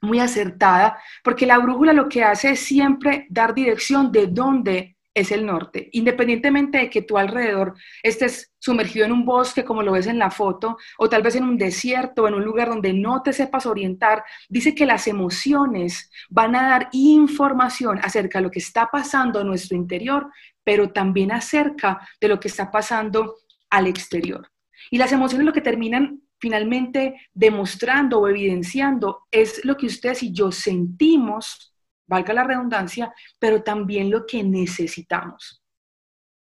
muy 0.00 0.20
acertada, 0.20 0.98
porque 1.24 1.46
la 1.46 1.58
brújula 1.58 1.92
lo 1.92 2.08
que 2.08 2.22
hace 2.22 2.50
es 2.50 2.60
siempre 2.60 3.26
dar 3.30 3.54
dirección 3.54 4.12
de 4.12 4.28
dónde 4.28 4.96
es 5.14 5.32
el 5.32 5.44
norte, 5.46 5.88
independientemente 5.92 6.78
de 6.78 6.90
que 6.90 7.02
tú 7.02 7.18
alrededor 7.18 7.74
estés 8.02 8.52
sumergido 8.58 9.06
en 9.06 9.12
un 9.12 9.24
bosque 9.24 9.64
como 9.64 9.82
lo 9.82 9.92
ves 9.92 10.06
en 10.06 10.18
la 10.18 10.30
foto, 10.30 10.76
o 10.98 11.08
tal 11.08 11.22
vez 11.22 11.36
en 11.36 11.44
un 11.44 11.58
desierto, 11.58 12.22
o 12.22 12.28
en 12.28 12.34
un 12.34 12.44
lugar 12.44 12.68
donde 12.68 12.92
no 12.92 13.22
te 13.22 13.32
sepas 13.32 13.66
orientar, 13.66 14.24
dice 14.48 14.74
que 14.74 14.86
las 14.86 15.06
emociones 15.08 16.10
van 16.28 16.54
a 16.54 16.68
dar 16.68 16.88
información 16.92 17.98
acerca 18.02 18.38
de 18.38 18.44
lo 18.44 18.50
que 18.50 18.60
está 18.60 18.88
pasando 18.92 19.40
en 19.40 19.48
nuestro 19.48 19.76
interior, 19.76 20.30
pero 20.62 20.90
también 20.90 21.32
acerca 21.32 22.06
de 22.20 22.28
lo 22.28 22.38
que 22.38 22.48
está 22.48 22.70
pasando 22.70 23.36
al 23.70 23.86
exterior. 23.86 24.50
Y 24.90 24.98
las 24.98 25.12
emociones 25.12 25.46
lo 25.46 25.52
que 25.52 25.60
terminan 25.60 26.22
finalmente 26.40 27.20
demostrando 27.34 28.20
o 28.20 28.28
evidenciando 28.28 29.26
es 29.30 29.64
lo 29.64 29.76
que 29.76 29.86
ustedes 29.86 30.22
y 30.22 30.32
yo 30.32 30.52
sentimos, 30.52 31.74
valga 32.08 32.34
la 32.34 32.44
redundancia, 32.44 33.12
pero 33.38 33.62
también 33.62 34.10
lo 34.10 34.26
que 34.26 34.42
necesitamos. 34.42 35.62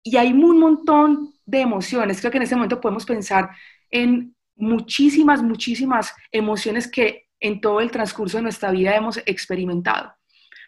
Y 0.02 0.16
hay 0.16 0.32
un 0.32 0.60
montón 0.60 1.34
de 1.44 1.60
emociones. 1.60 2.20
Creo 2.20 2.30
que 2.30 2.36
en 2.36 2.44
este 2.44 2.54
momento 2.54 2.80
podemos 2.80 3.04
pensar 3.04 3.50
en 3.90 4.36
muchísimas, 4.54 5.42
muchísimas 5.42 6.14
emociones 6.30 6.88
que 6.88 7.28
en 7.40 7.60
todo 7.60 7.80
el 7.80 7.90
transcurso 7.90 8.36
de 8.36 8.42
nuestra 8.42 8.70
vida 8.70 8.94
hemos 8.94 9.18
experimentado. 9.26 10.12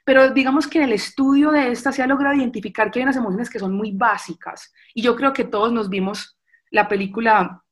Pero 0.04 0.30
digamos 0.30 0.66
que 0.66 0.78
en 0.78 0.84
el 0.84 0.92
estudio 0.92 1.50
de 1.50 1.70
esta 1.70 1.92
se 1.92 2.02
ha 2.02 2.06
logrado 2.06 2.34
identificar 2.34 2.90
que 2.90 2.98
hay 2.98 3.02
unas 3.04 3.16
emociones 3.16 3.50
que 3.50 3.58
son 3.58 3.74
muy 3.74 3.92
básicas. 3.92 4.72
Y 4.94 5.02
yo 5.02 5.14
creo 5.14 5.32
que 5.32 5.44
todos 5.44 5.72
nos 5.72 5.88
vimos 5.88 6.38
la 6.70 6.88
película 6.88 7.62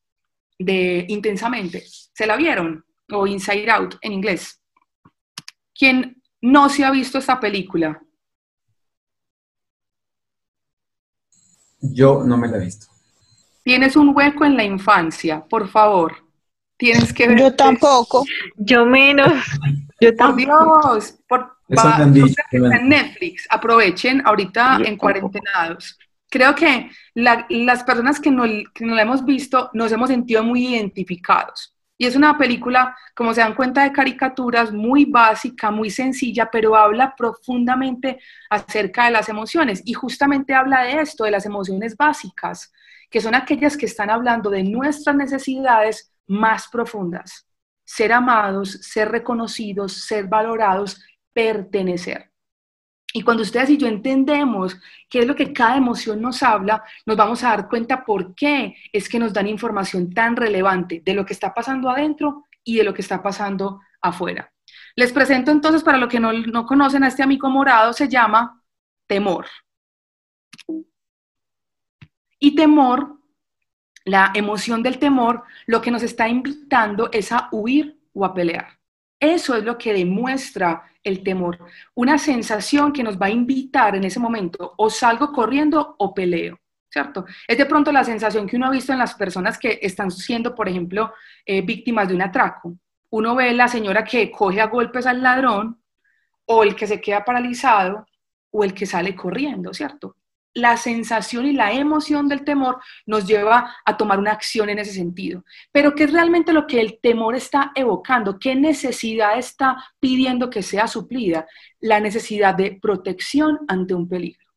de 0.57 1.05
Intensamente. 1.09 1.83
¿Se 1.85 2.27
la 2.27 2.35
vieron? 2.35 2.85
O 3.11 3.25
Inside 3.25 3.69
Out 3.71 3.95
en 4.01 4.11
inglés. 4.11 4.61
¿Quién 5.73 6.18
no 6.41 6.69
se 6.69 6.83
ha 6.85 6.91
visto 6.91 7.17
esta 7.17 7.39
película? 7.39 8.01
Yo 11.81 12.23
no 12.25 12.37
me 12.37 12.47
la 12.47 12.57
he 12.57 12.65
visto. 12.65 12.87
Tienes 13.63 13.95
un 13.95 14.15
hueco 14.15 14.45
en 14.45 14.57
la 14.57 14.63
infancia, 14.63 15.45
por 15.45 15.67
favor. 15.69 16.15
Tienes 16.77 17.13
que 17.13 17.27
ver. 17.27 17.39
Yo 17.39 17.55
tampoco. 17.55 18.25
Yo 18.55 18.85
menos. 18.85 19.31
Yo 20.01 20.15
Por 20.15 20.17
tampoco. 20.35 20.93
Dios, 20.93 21.15
por, 21.27 21.57
va- 21.77 22.01
en 22.01 22.89
Netflix, 22.89 23.45
aprovechen 23.49 24.21
ahorita 24.25 24.79
en 24.83 24.97
cuarentenados. 24.97 25.97
Creo 26.29 26.55
que 26.55 26.89
la- 27.15 27.45
las 27.49 27.83
personas 27.83 28.19
que 28.19 28.31
no, 28.31 28.43
que 28.73 28.85
no 28.85 28.95
la 28.95 29.01
hemos 29.01 29.25
visto 29.25 29.69
nos 29.73 29.91
hemos 29.91 30.09
sentido 30.09 30.43
muy 30.43 30.67
identificados. 30.67 31.75
Y 32.01 32.05
es 32.05 32.15
una 32.15 32.37
película, 32.37 32.95
como 33.13 33.33
se 33.33 33.41
dan 33.41 33.53
cuenta, 33.53 33.83
de 33.83 33.91
caricaturas 33.91 34.71
muy 34.71 35.03
básica, 35.03 35.69
muy 35.69 35.89
sencilla, 35.89 36.49
pero 36.49 36.77
habla 36.77 37.13
profundamente 37.13 38.21
acerca 38.49 39.03
de 39.03 39.11
las 39.11 39.27
emociones. 39.27 39.81
Y 39.83 39.93
justamente 39.93 40.53
habla 40.53 40.83
de 40.83 41.01
esto, 41.01 41.25
de 41.25 41.31
las 41.31 41.45
emociones 41.45 41.97
básicas, 41.97 42.71
que 43.09 43.19
son 43.19 43.35
aquellas 43.35 43.75
que 43.75 43.85
están 43.85 44.09
hablando 44.09 44.49
de 44.49 44.63
nuestras 44.63 45.13
necesidades 45.17 46.13
más 46.25 46.69
profundas. 46.69 47.45
Ser 47.83 48.13
amados, 48.13 48.79
ser 48.81 49.09
reconocidos, 49.09 49.91
ser 50.05 50.27
valorados, 50.27 51.03
pertenecer. 51.33 52.31
Y 53.13 53.23
cuando 53.23 53.41
ustedes 53.41 53.71
y 53.71 53.77
yo 53.77 53.87
entendemos 53.87 54.79
qué 55.09 55.19
es 55.19 55.27
lo 55.27 55.35
que 55.35 55.51
cada 55.51 55.77
emoción 55.77 56.21
nos 56.21 56.43
habla, 56.43 56.83
nos 57.05 57.17
vamos 57.17 57.43
a 57.43 57.49
dar 57.49 57.67
cuenta 57.67 58.05
por 58.05 58.35
qué 58.35 58.75
es 58.93 59.09
que 59.09 59.17
nos 59.17 59.33
dan 59.33 59.47
información 59.47 60.13
tan 60.13 60.35
relevante 60.35 61.01
de 61.03 61.13
lo 61.15 61.25
que 61.25 61.33
está 61.33 61.53
pasando 61.53 61.89
adentro 61.89 62.45
y 62.63 62.77
de 62.77 62.83
lo 62.83 62.93
que 62.93 63.01
está 63.01 63.23
pasando 63.23 63.81
afuera. 64.01 64.51
Les 64.95 65.11
presento 65.11 65.49
entonces, 65.49 65.83
para 65.83 65.97
los 65.97 66.09
que 66.09 66.19
no, 66.19 66.31
no 66.33 66.65
conocen 66.65 67.03
a 67.03 67.07
este 67.07 67.23
amigo 67.23 67.49
morado, 67.49 67.93
se 67.93 68.07
llama 68.07 68.63
temor. 69.07 69.47
Y 72.37 72.55
temor, 72.55 73.19
la 74.05 74.31
emoción 74.35 74.83
del 74.83 74.99
temor, 74.99 75.43
lo 75.65 75.81
que 75.81 75.91
nos 75.91 76.03
está 76.03 76.29
invitando 76.29 77.09
es 77.11 77.31
a 77.31 77.49
huir 77.51 77.99
o 78.13 78.23
a 78.23 78.33
pelear. 78.33 78.78
Eso 79.19 79.55
es 79.55 79.63
lo 79.63 79.77
que 79.77 79.93
demuestra 79.93 80.83
el 81.03 81.23
temor, 81.23 81.59
una 81.95 82.17
sensación 82.17 82.93
que 82.93 83.03
nos 83.03 83.17
va 83.17 83.27
a 83.27 83.31
invitar 83.31 83.95
en 83.95 84.03
ese 84.03 84.19
momento, 84.19 84.73
o 84.77 84.89
salgo 84.89 85.31
corriendo 85.31 85.95
o 85.97 86.13
peleo, 86.13 86.59
¿cierto? 86.89 87.25
Es 87.47 87.57
de 87.57 87.65
pronto 87.65 87.91
la 87.91 88.03
sensación 88.03 88.47
que 88.47 88.55
uno 88.55 88.67
ha 88.67 88.71
visto 88.71 88.93
en 88.93 88.99
las 88.99 89.15
personas 89.15 89.57
que 89.57 89.79
están 89.81 90.11
siendo, 90.11 90.55
por 90.55 90.67
ejemplo, 90.69 91.13
eh, 91.45 91.61
víctimas 91.61 92.07
de 92.07 92.15
un 92.15 92.21
atraco. 92.21 92.75
Uno 93.11 93.35
ve 93.35 93.53
la 93.53 93.67
señora 93.67 94.03
que 94.03 94.31
coge 94.31 94.61
a 94.61 94.67
golpes 94.67 95.05
al 95.05 95.21
ladrón, 95.21 95.81
o 96.45 96.63
el 96.63 96.75
que 96.75 96.87
se 96.87 96.99
queda 96.99 97.23
paralizado, 97.23 98.05
o 98.51 98.63
el 98.63 98.73
que 98.73 98.85
sale 98.85 99.15
corriendo, 99.15 99.73
¿cierto? 99.73 100.15
La 100.53 100.77
sensación 100.77 101.45
y 101.45 101.53
la 101.53 101.71
emoción 101.71 102.27
del 102.27 102.43
temor 102.43 102.79
nos 103.05 103.27
lleva 103.27 103.75
a 103.85 103.97
tomar 103.97 104.19
una 104.19 104.31
acción 104.31 104.69
en 104.69 104.79
ese 104.79 104.93
sentido. 104.93 105.43
Pero 105.71 105.93
¿qué 105.93 106.05
es 106.05 106.13
realmente 106.13 106.53
lo 106.53 106.65
que 106.65 106.81
el 106.81 106.99
temor 107.01 107.35
está 107.35 107.71
evocando? 107.75 108.39
¿Qué 108.39 108.55
necesidad 108.55 109.37
está 109.37 109.77
pidiendo 109.99 110.49
que 110.49 110.63
sea 110.63 110.87
suplida? 110.87 111.47
La 111.79 111.99
necesidad 111.99 112.55
de 112.55 112.79
protección 112.81 113.59
ante 113.67 113.93
un 113.93 114.09
peligro. 114.09 114.49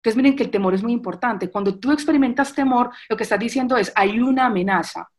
Entonces 0.00 0.16
miren 0.16 0.36
que 0.36 0.44
el 0.44 0.50
temor 0.50 0.74
es 0.74 0.82
muy 0.82 0.92
importante. 0.92 1.50
Cuando 1.50 1.78
tú 1.78 1.92
experimentas 1.92 2.54
temor, 2.54 2.90
lo 3.08 3.16
que 3.16 3.24
estás 3.24 3.38
diciendo 3.38 3.76
es, 3.76 3.92
hay 3.94 4.18
una 4.18 4.46
amenaza 4.46 5.10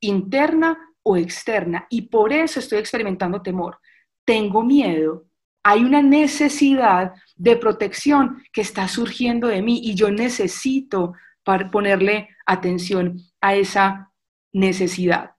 interna 0.00 0.78
o 1.02 1.16
externa 1.16 1.86
y 1.88 2.02
por 2.02 2.32
eso 2.32 2.60
estoy 2.60 2.78
experimentando 2.78 3.40
temor. 3.40 3.78
Tengo 4.24 4.62
miedo. 4.62 5.24
Hay 5.62 5.82
una 5.82 6.02
necesidad 6.02 7.14
de 7.38 7.56
protección 7.56 8.42
que 8.52 8.60
está 8.60 8.88
surgiendo 8.88 9.46
de 9.48 9.62
mí 9.62 9.80
y 9.82 9.94
yo 9.94 10.10
necesito 10.10 11.14
para 11.44 11.70
ponerle 11.70 12.28
atención 12.44 13.20
a 13.40 13.54
esa 13.54 14.12
necesidad. 14.52 15.30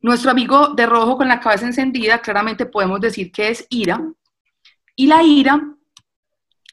Nuestro 0.00 0.30
amigo 0.30 0.68
de 0.68 0.86
rojo 0.86 1.16
con 1.16 1.28
la 1.28 1.40
cabeza 1.40 1.66
encendida, 1.66 2.20
claramente 2.20 2.66
podemos 2.66 3.00
decir 3.00 3.32
que 3.32 3.48
es 3.48 3.66
ira. 3.68 4.00
Y 4.94 5.06
la 5.06 5.22
ira 5.22 5.60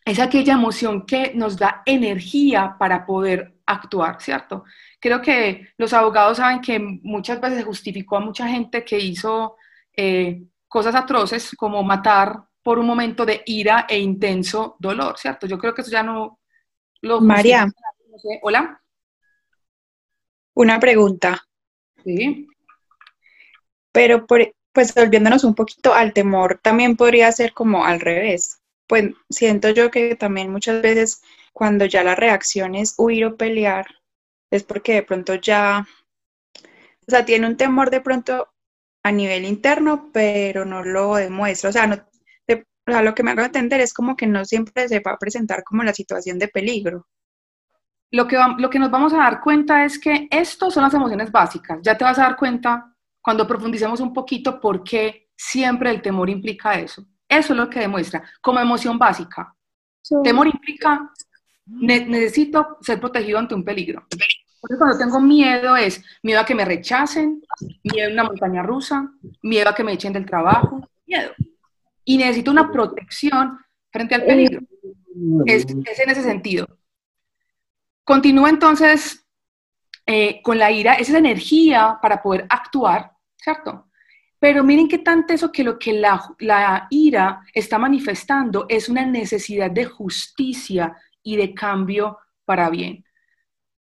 es 0.06 0.20
aquella 0.20 0.54
emoción 0.54 1.06
que 1.06 1.34
nos 1.34 1.58
da 1.58 1.82
energía 1.86 2.76
para 2.78 3.06
poder 3.06 3.56
actuar, 3.66 4.22
¿cierto? 4.22 4.66
Creo 5.00 5.22
que 5.22 5.70
los 5.78 5.94
abogados 5.94 6.38
saben 6.38 6.62
que 6.62 6.80
muchas 6.80 7.42
veces 7.42 7.66
justificó 7.66 8.18
a 8.18 8.22
mucha 8.22 8.48
gente 8.48 8.84
que 8.84 9.00
hizo 9.00 9.56
eh, 9.96 10.44
cosas 10.68 10.96
atroces 10.96 11.56
como 11.58 11.82
matar 11.84 12.44
por 12.64 12.80
un 12.80 12.88
momento 12.88 13.26
de 13.26 13.44
ira 13.46 13.86
e 13.90 14.00
intenso 14.00 14.78
dolor, 14.80 15.18
¿cierto? 15.18 15.46
Yo 15.46 15.58
creo 15.58 15.74
que 15.74 15.82
eso 15.82 15.92
ya 15.92 16.02
no 16.02 16.40
lo... 17.02 17.22
María. 17.22 17.66
No 17.66 18.18
sé. 18.18 18.40
Hola. 18.42 18.82
Una 20.56 20.80
pregunta. 20.80 21.44
Sí. 22.04 22.48
Pero 23.92 24.26
por, 24.26 24.54
pues 24.72 24.94
volviéndonos 24.96 25.44
un 25.44 25.56
poquito 25.56 25.94
al 25.94 26.14
temor, 26.14 26.60
también 26.62 26.96
podría 26.96 27.32
ser 27.32 27.54
como 27.54 27.86
al 27.86 28.00
revés. 28.00 28.62
Pues 28.88 29.12
siento 29.30 29.70
yo 29.70 29.92
que 29.92 30.16
también 30.16 30.52
muchas 30.52 30.82
veces 30.82 31.22
cuando 31.54 31.86
ya 31.86 32.04
la 32.04 32.16
reacción 32.16 32.76
es 32.76 32.96
huir 32.98 33.26
o 33.26 33.38
pelear, 33.38 33.86
es 34.52 34.64
porque 34.64 34.94
de 34.94 35.04
pronto 35.04 35.36
ya, 35.36 35.88
o 36.64 37.12
sea, 37.12 37.26
tiene 37.26 37.48
un 37.48 37.58
temor 37.58 37.90
de 37.90 38.02
pronto 38.02 38.50
a 39.04 39.12
nivel 39.12 39.46
interno, 39.46 40.10
pero 40.14 40.66
no 40.66 40.84
lo 40.84 41.16
demuestra. 41.16 41.70
O 41.70 41.74
sea, 41.74 41.88
no, 41.88 42.04
o 42.86 42.92
sea, 42.92 43.02
lo 43.02 43.16
que 43.16 43.24
me 43.24 43.32
hago 43.32 43.42
entender 43.42 43.80
es 43.82 43.94
como 43.94 44.16
que 44.16 44.28
no 44.28 44.44
siempre 44.46 44.88
se 44.88 45.00
va 45.00 45.14
a 45.14 45.18
presentar 45.18 45.64
como 45.64 45.84
la 45.84 45.94
situación 45.94 46.38
de 46.38 46.50
peligro. 46.50 47.08
Lo 48.12 48.28
que, 48.28 48.38
lo 48.58 48.70
que 48.70 48.80
nos 48.80 48.92
vamos 48.92 49.14
a 49.14 49.18
dar 49.18 49.42
cuenta 49.42 49.86
es 49.86 49.98
que 49.98 50.28
estos 50.30 50.74
son 50.74 50.84
las 50.84 50.94
emociones 50.94 51.32
básicas. 51.32 51.80
Ya 51.82 51.98
te 51.98 52.04
vas 52.04 52.20
a 52.20 52.24
dar 52.24 52.36
cuenta 52.36 52.94
cuando 53.22 53.48
profundicemos 53.48 54.00
un 54.02 54.14
poquito 54.14 54.60
por 54.60 54.84
qué 54.84 55.30
siempre 55.36 55.90
el 55.90 56.02
temor 56.02 56.30
implica 56.30 56.80
eso. 56.80 57.06
Eso 57.28 57.54
es 57.54 57.58
lo 57.58 57.70
que 57.70 57.80
demuestra 57.80 58.24
como 58.42 58.60
emoción 58.60 59.00
básica. 59.00 59.56
Sí. 60.02 60.16
Temor 60.24 60.48
implica 60.48 61.10
ne 61.66 62.06
necesito 62.06 62.78
ser 62.82 63.00
protegido 63.00 63.40
ante 63.40 63.56
un 63.56 63.64
peligro. 63.64 64.06
Porque 64.60 64.78
cuando 64.78 64.98
tengo 64.98 65.20
miedo 65.20 65.76
es 65.76 66.04
miedo 66.22 66.40
a 66.40 66.46
que 66.46 66.56
me 66.56 66.66
rechacen, 66.66 67.42
miedo 67.84 68.10
a 68.10 68.14
una 68.14 68.24
montaña 68.26 68.62
rusa, 68.62 69.10
miedo 69.42 69.70
a 69.70 69.76
que 69.76 69.84
me 69.84 69.94
echen 69.94 70.14
del 70.14 70.26
trabajo, 70.26 70.88
miedo. 71.06 71.34
Y 72.06 72.18
necesito 72.18 72.52
una 72.52 72.72
protección 72.72 73.58
frente 73.92 74.16
al 74.16 74.26
peligro. 74.26 74.62
es, 75.46 75.66
es 75.66 76.00
en 76.00 76.10
ese 76.10 76.24
sentido. 76.24 76.68
Continúa 78.04 78.50
entonces 78.50 79.24
eh, 80.06 80.42
con 80.42 80.58
la 80.58 80.70
ira, 80.70 80.96
es 80.96 81.10
la 81.10 81.20
energía 81.20 81.98
para 82.02 82.22
poder 82.22 82.46
actuar, 82.50 83.14
¿cierto? 83.38 83.88
Pero 84.38 84.62
miren 84.62 84.90
qué 84.90 84.98
tanto 84.98 85.34
eso 85.34 85.50
que 85.50 85.64
lo 85.64 85.80
que 85.80 85.94
la, 85.94 86.22
la 86.40 86.88
ira 86.90 87.42
está 87.54 87.80
manifestando 87.80 88.66
es 88.68 88.90
una 88.90 89.06
necesidad 89.06 89.72
de 89.72 89.86
justicia 89.86 90.98
y 91.24 91.38
de 91.38 91.54
cambio 91.54 92.20
para 92.44 92.70
bien. 92.70 93.06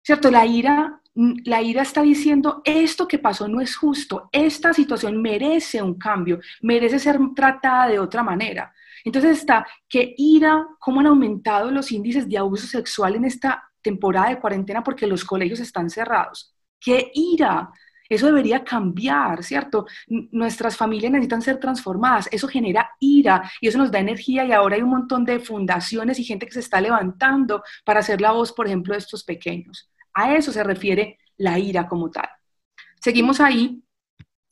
¿Cierto? 0.03 0.29
La 0.29 0.45
ira, 0.45 1.01
la 1.15 1.61
ira 1.61 1.83
está 1.83 2.01
diciendo, 2.01 2.61
esto 2.65 3.07
que 3.07 3.19
pasó 3.19 3.47
no 3.47 3.61
es 3.61 3.75
justo, 3.75 4.29
esta 4.31 4.73
situación 4.73 5.21
merece 5.21 5.81
un 5.81 5.97
cambio, 5.97 6.39
merece 6.61 6.99
ser 6.99 7.19
tratada 7.35 7.87
de 7.87 7.99
otra 7.99 8.23
manera. 8.23 8.73
Entonces 9.03 9.39
está 9.39 9.67
que 9.87 10.15
ira, 10.17 10.65
cómo 10.79 11.01
han 11.01 11.07
aumentado 11.07 11.69
los 11.71 11.91
índices 11.91 12.27
de 12.27 12.37
abuso 12.37 12.67
sexual 12.67 13.15
en 13.15 13.25
esta 13.25 13.69
temporada 13.81 14.29
de 14.29 14.39
cuarentena 14.39 14.83
porque 14.83 15.07
los 15.07 15.25
colegios 15.25 15.59
están 15.59 15.89
cerrados. 15.89 16.55
¡Qué 16.79 17.11
ira! 17.13 17.69
Eso 18.09 18.27
debería 18.27 18.63
cambiar, 18.63 19.43
¿cierto? 19.43 19.85
Nuestras 20.07 20.77
familias 20.77 21.11
necesitan 21.11 21.41
ser 21.41 21.59
transformadas. 21.59 22.29
Eso 22.31 22.47
genera 22.47 22.91
ira 22.99 23.49
y 23.61 23.67
eso 23.67 23.77
nos 23.77 23.91
da 23.91 23.99
energía 23.99 24.45
y 24.45 24.51
ahora 24.51 24.75
hay 24.75 24.81
un 24.81 24.89
montón 24.89 25.25
de 25.25 25.39
fundaciones 25.39 26.19
y 26.19 26.23
gente 26.23 26.45
que 26.45 26.51
se 26.51 26.59
está 26.59 26.79
levantando 26.81 27.63
para 27.85 28.01
hacer 28.01 28.21
la 28.21 28.31
voz, 28.31 28.51
por 28.51 28.67
ejemplo, 28.67 28.93
de 28.93 28.99
estos 28.99 29.23
pequeños. 29.23 29.89
A 30.13 30.33
eso 30.33 30.51
se 30.51 30.63
refiere 30.63 31.17
la 31.37 31.57
ira 31.59 31.87
como 31.87 32.09
tal. 32.09 32.29
Seguimos 32.99 33.39
ahí 33.39 33.83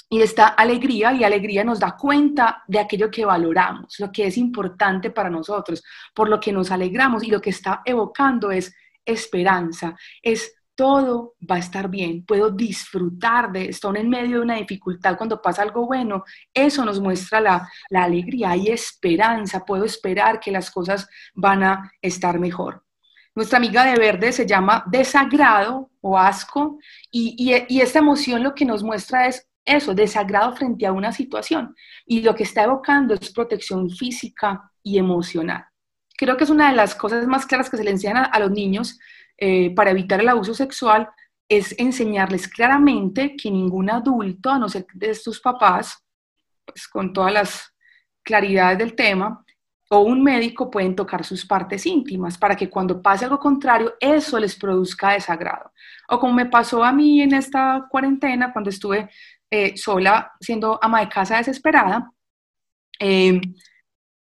y 0.10 0.22
esta 0.22 0.48
alegría 0.48 1.14
y 1.14 1.24
alegría 1.24 1.64
nos 1.64 1.80
da 1.80 1.96
cuenta 1.96 2.64
de 2.68 2.80
aquello 2.80 3.10
que 3.10 3.24
valoramos, 3.24 3.98
lo 4.00 4.12
que 4.12 4.28
es 4.28 4.38
importante 4.38 5.10
para 5.10 5.30
nosotros, 5.30 5.82
por 6.14 6.28
lo 6.28 6.40
que 6.40 6.52
nos 6.52 6.70
alegramos 6.70 7.24
y 7.24 7.32
lo 7.32 7.40
que 7.40 7.52
está 7.52 7.82
evocando 7.86 8.52
es 8.52 8.76
esperanza, 9.06 9.96
es 10.22 10.54
todo 10.76 11.36
va 11.50 11.56
a 11.56 11.60
estar 11.60 11.90
bien, 11.90 12.26
puedo 12.26 12.50
disfrutar 12.50 13.52
de 13.52 13.70
esto, 13.70 13.96
en 13.96 14.10
medio 14.10 14.38
de 14.38 14.44
una 14.44 14.56
dificultad, 14.56 15.16
cuando 15.16 15.42
pasa 15.42 15.62
algo 15.62 15.86
bueno, 15.86 16.24
eso 16.54 16.84
nos 16.84 17.00
muestra 17.00 17.40
la, 17.40 17.70
alegría, 17.94 18.52
hay 18.52 18.68
esperanza, 18.68 19.64
puedo 19.64 19.86
esperar 19.86 20.40
que 20.40 20.52
las 20.52 20.72
cosas 20.72 21.08
van 21.36 21.64
a 21.64 21.92
estar 22.02 22.40
mejor. 22.40 22.84
Nuestra 23.42 23.58
amiga 23.58 23.86
de 23.86 23.98
verde 23.98 24.32
se 24.32 24.46
llama 24.46 24.84
desagrado 24.86 25.90
o 26.00 26.16
asco 26.16 26.78
y, 27.10 27.56
y 27.68 27.82
esta 27.82 27.98
emoción 27.98 28.44
lo 28.44 28.54
que 28.54 28.66
nos 28.66 28.84
muestra 28.84 29.26
es 29.26 29.50
eso, 29.66 29.96
desagrado 29.96 30.56
frente 30.56 30.86
a 30.86 30.92
una 30.92 31.12
situación 31.12 31.76
y 32.06 32.22
lo 32.22 32.36
que 32.36 32.44
está 32.44 32.66
evocando 32.66 33.16
es 33.16 33.34
protección 33.34 33.90
física 33.90 34.72
y 34.84 35.00
emocional. 35.00 35.66
Creo 36.16 36.38
que 36.38 36.44
es 36.44 36.52
una 36.52 36.70
de 36.70 36.76
las 36.76 36.94
cosas 36.94 37.26
más 37.26 37.48
claras 37.48 37.68
que 37.68 37.78
se 37.78 37.84
le 37.84 37.90
enseñan 37.90 38.30
a, 38.32 38.40
los 38.40 38.52
niños 38.52 39.00
eh, 39.40 39.74
para 39.74 39.90
evitar 39.90 40.20
el 40.20 40.30
abuso 40.30 40.54
sexual, 40.54 41.10
es 41.50 41.74
enseñarles 41.80 42.48
claramente 42.48 43.36
que 43.36 43.50
ningún 43.50 43.90
adulto, 43.90 44.52
a 44.52 44.60
no 44.60 44.70
ser 44.70 44.86
de 44.94 45.16
sus 45.16 45.42
papás, 45.42 45.98
pues 46.64 46.88
con 46.88 47.12
todas 47.12 47.34
las 47.34 47.74
claridades 48.22 48.78
del 48.78 48.94
tema, 48.94 49.44
o 49.92 50.00
un 50.02 50.24
médico 50.24 50.70
pueden 50.72 50.96
tocar 50.96 51.24
sus 51.26 51.46
partes 51.46 51.86
íntimas 51.86 52.38
para 52.38 52.56
que 52.56 52.70
cuando 52.70 53.02
pase 53.02 53.26
algo 53.26 53.40
contrario, 53.40 53.94
eso 54.00 54.40
les 54.40 54.56
produzca 54.56 55.14
desagrado. 55.14 55.72
O 56.10 56.20
como 56.20 56.34
me 56.34 56.46
pasó 56.46 56.84
a 56.84 56.94
mí 56.94 57.22
en 57.22 57.34
esta 57.34 57.88
cuarentena, 57.90 58.52
cuando 58.54 58.70
estuve 58.70 59.10
eh, 59.50 59.76
sola 59.78 60.32
siendo 60.40 60.80
ama 60.82 61.02
de 61.02 61.10
casa 61.10 61.38
desesperada, 61.38 62.12
eh, 63.00 63.42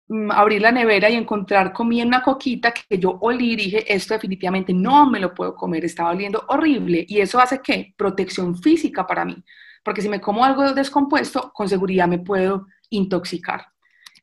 Mm, 0.09 0.31
abrir 0.31 0.63
la 0.63 0.71
nevera 0.71 1.11
y 1.11 1.15
encontrar 1.15 1.73
comida 1.73 2.03
en 2.03 2.09
una 2.09 2.23
coquita 2.23 2.73
que 2.73 2.99
yo 2.99 3.19
olí 3.21 3.55
y 3.55 3.57
dije, 3.57 3.93
esto 3.93 4.15
definitivamente 4.15 4.73
no 4.73 5.11
me 5.11 5.19
lo 5.19 5.35
puedo 5.35 5.57
comer, 5.57 5.85
estaba 5.85 6.11
oliendo 6.11 6.45
horrible. 6.49 7.05
Y 7.09 7.21
eso 7.21 7.41
hace 7.41 7.61
que 7.61 7.93
protección 7.97 8.57
física 8.57 9.05
para 9.07 9.25
mí, 9.25 9.37
porque 9.85 10.03
si 10.03 10.09
me 10.09 10.21
como 10.21 10.45
algo 10.45 10.73
descompuesto, 10.73 11.51
con 11.53 11.69
seguridad 11.69 12.07
me 12.07 12.19
puedo 12.21 12.67
intoxicar. 12.91 13.67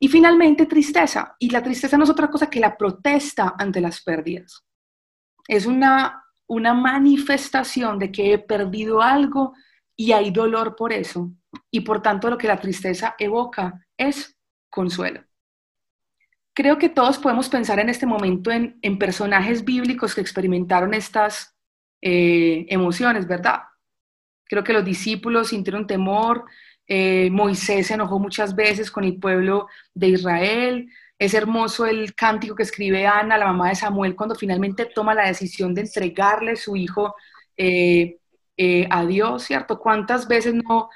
Y 0.00 0.08
finalmente, 0.08 0.66
tristeza. 0.66 1.36
Y 1.38 1.50
la 1.50 1.62
tristeza 1.62 1.96
no 1.96 2.04
es 2.04 2.10
otra 2.10 2.30
cosa 2.30 2.50
que 2.50 2.60
la 2.60 2.76
protesta 2.76 3.54
ante 3.58 3.80
las 3.80 4.02
pérdidas. 4.02 4.64
Es 5.46 5.66
una, 5.66 6.24
una 6.46 6.74
manifestación 6.74 7.98
de 7.98 8.10
que 8.10 8.32
he 8.32 8.38
perdido 8.38 9.02
algo 9.02 9.54
y 9.96 10.12
hay 10.12 10.30
dolor 10.30 10.76
por 10.76 10.92
eso. 10.92 11.30
Y 11.70 11.80
por 11.80 12.02
tanto, 12.02 12.28
lo 12.30 12.38
que 12.38 12.48
la 12.48 12.60
tristeza 12.60 13.14
evoca 13.18 13.86
es 13.96 14.36
consuelo 14.70 15.24
creo 16.54 16.78
que 16.78 16.88
todos 16.88 17.18
podemos 17.18 17.48
pensar 17.48 17.80
en 17.80 17.88
este 17.88 18.06
momento 18.06 18.50
en, 18.50 18.98
personajes 18.98 19.64
bíblicos 19.64 20.14
que 20.14 20.20
experimentaron 20.20 20.94
estas 20.94 21.54
eh, 22.00 22.64
emociones, 22.68 23.26
¿verdad? 23.26 23.62
Creo 24.44 24.62
que 24.62 24.72
los 24.72 24.84
discípulos 24.84 25.48
sintieron 25.48 25.86
temor, 25.86 26.44
eh, 26.86 27.28
Moisés 27.30 27.86
se 27.86 27.94
enojó 27.94 28.18
muchas 28.18 28.54
veces 28.54 28.90
con 28.90 29.04
el 29.04 29.18
pueblo 29.18 29.68
de 29.94 30.08
Israel, 30.08 30.90
es 31.18 31.34
hermoso 31.34 31.86
el 31.86 32.14
cántico 32.14 32.54
que 32.54 32.64
escribe 32.64 33.06
Ana, 33.06 33.38
la 33.38 33.46
mamá 33.46 33.68
de 33.68 33.76
Samuel, 33.76 34.16
cuando 34.16 34.34
finalmente 34.34 34.86
toma 34.86 35.14
la 35.14 35.26
decisión 35.26 35.74
de 35.74 35.82
entregarle 35.82 36.56
su 36.56 36.76
hijo 36.76 37.14
eh, 37.56 38.18
a 38.90 39.06
Dios, 39.06 39.44
¿cierto? 39.44 39.78
¿Cuántas 39.78 40.28
veces 40.28 40.54
no 40.54 40.90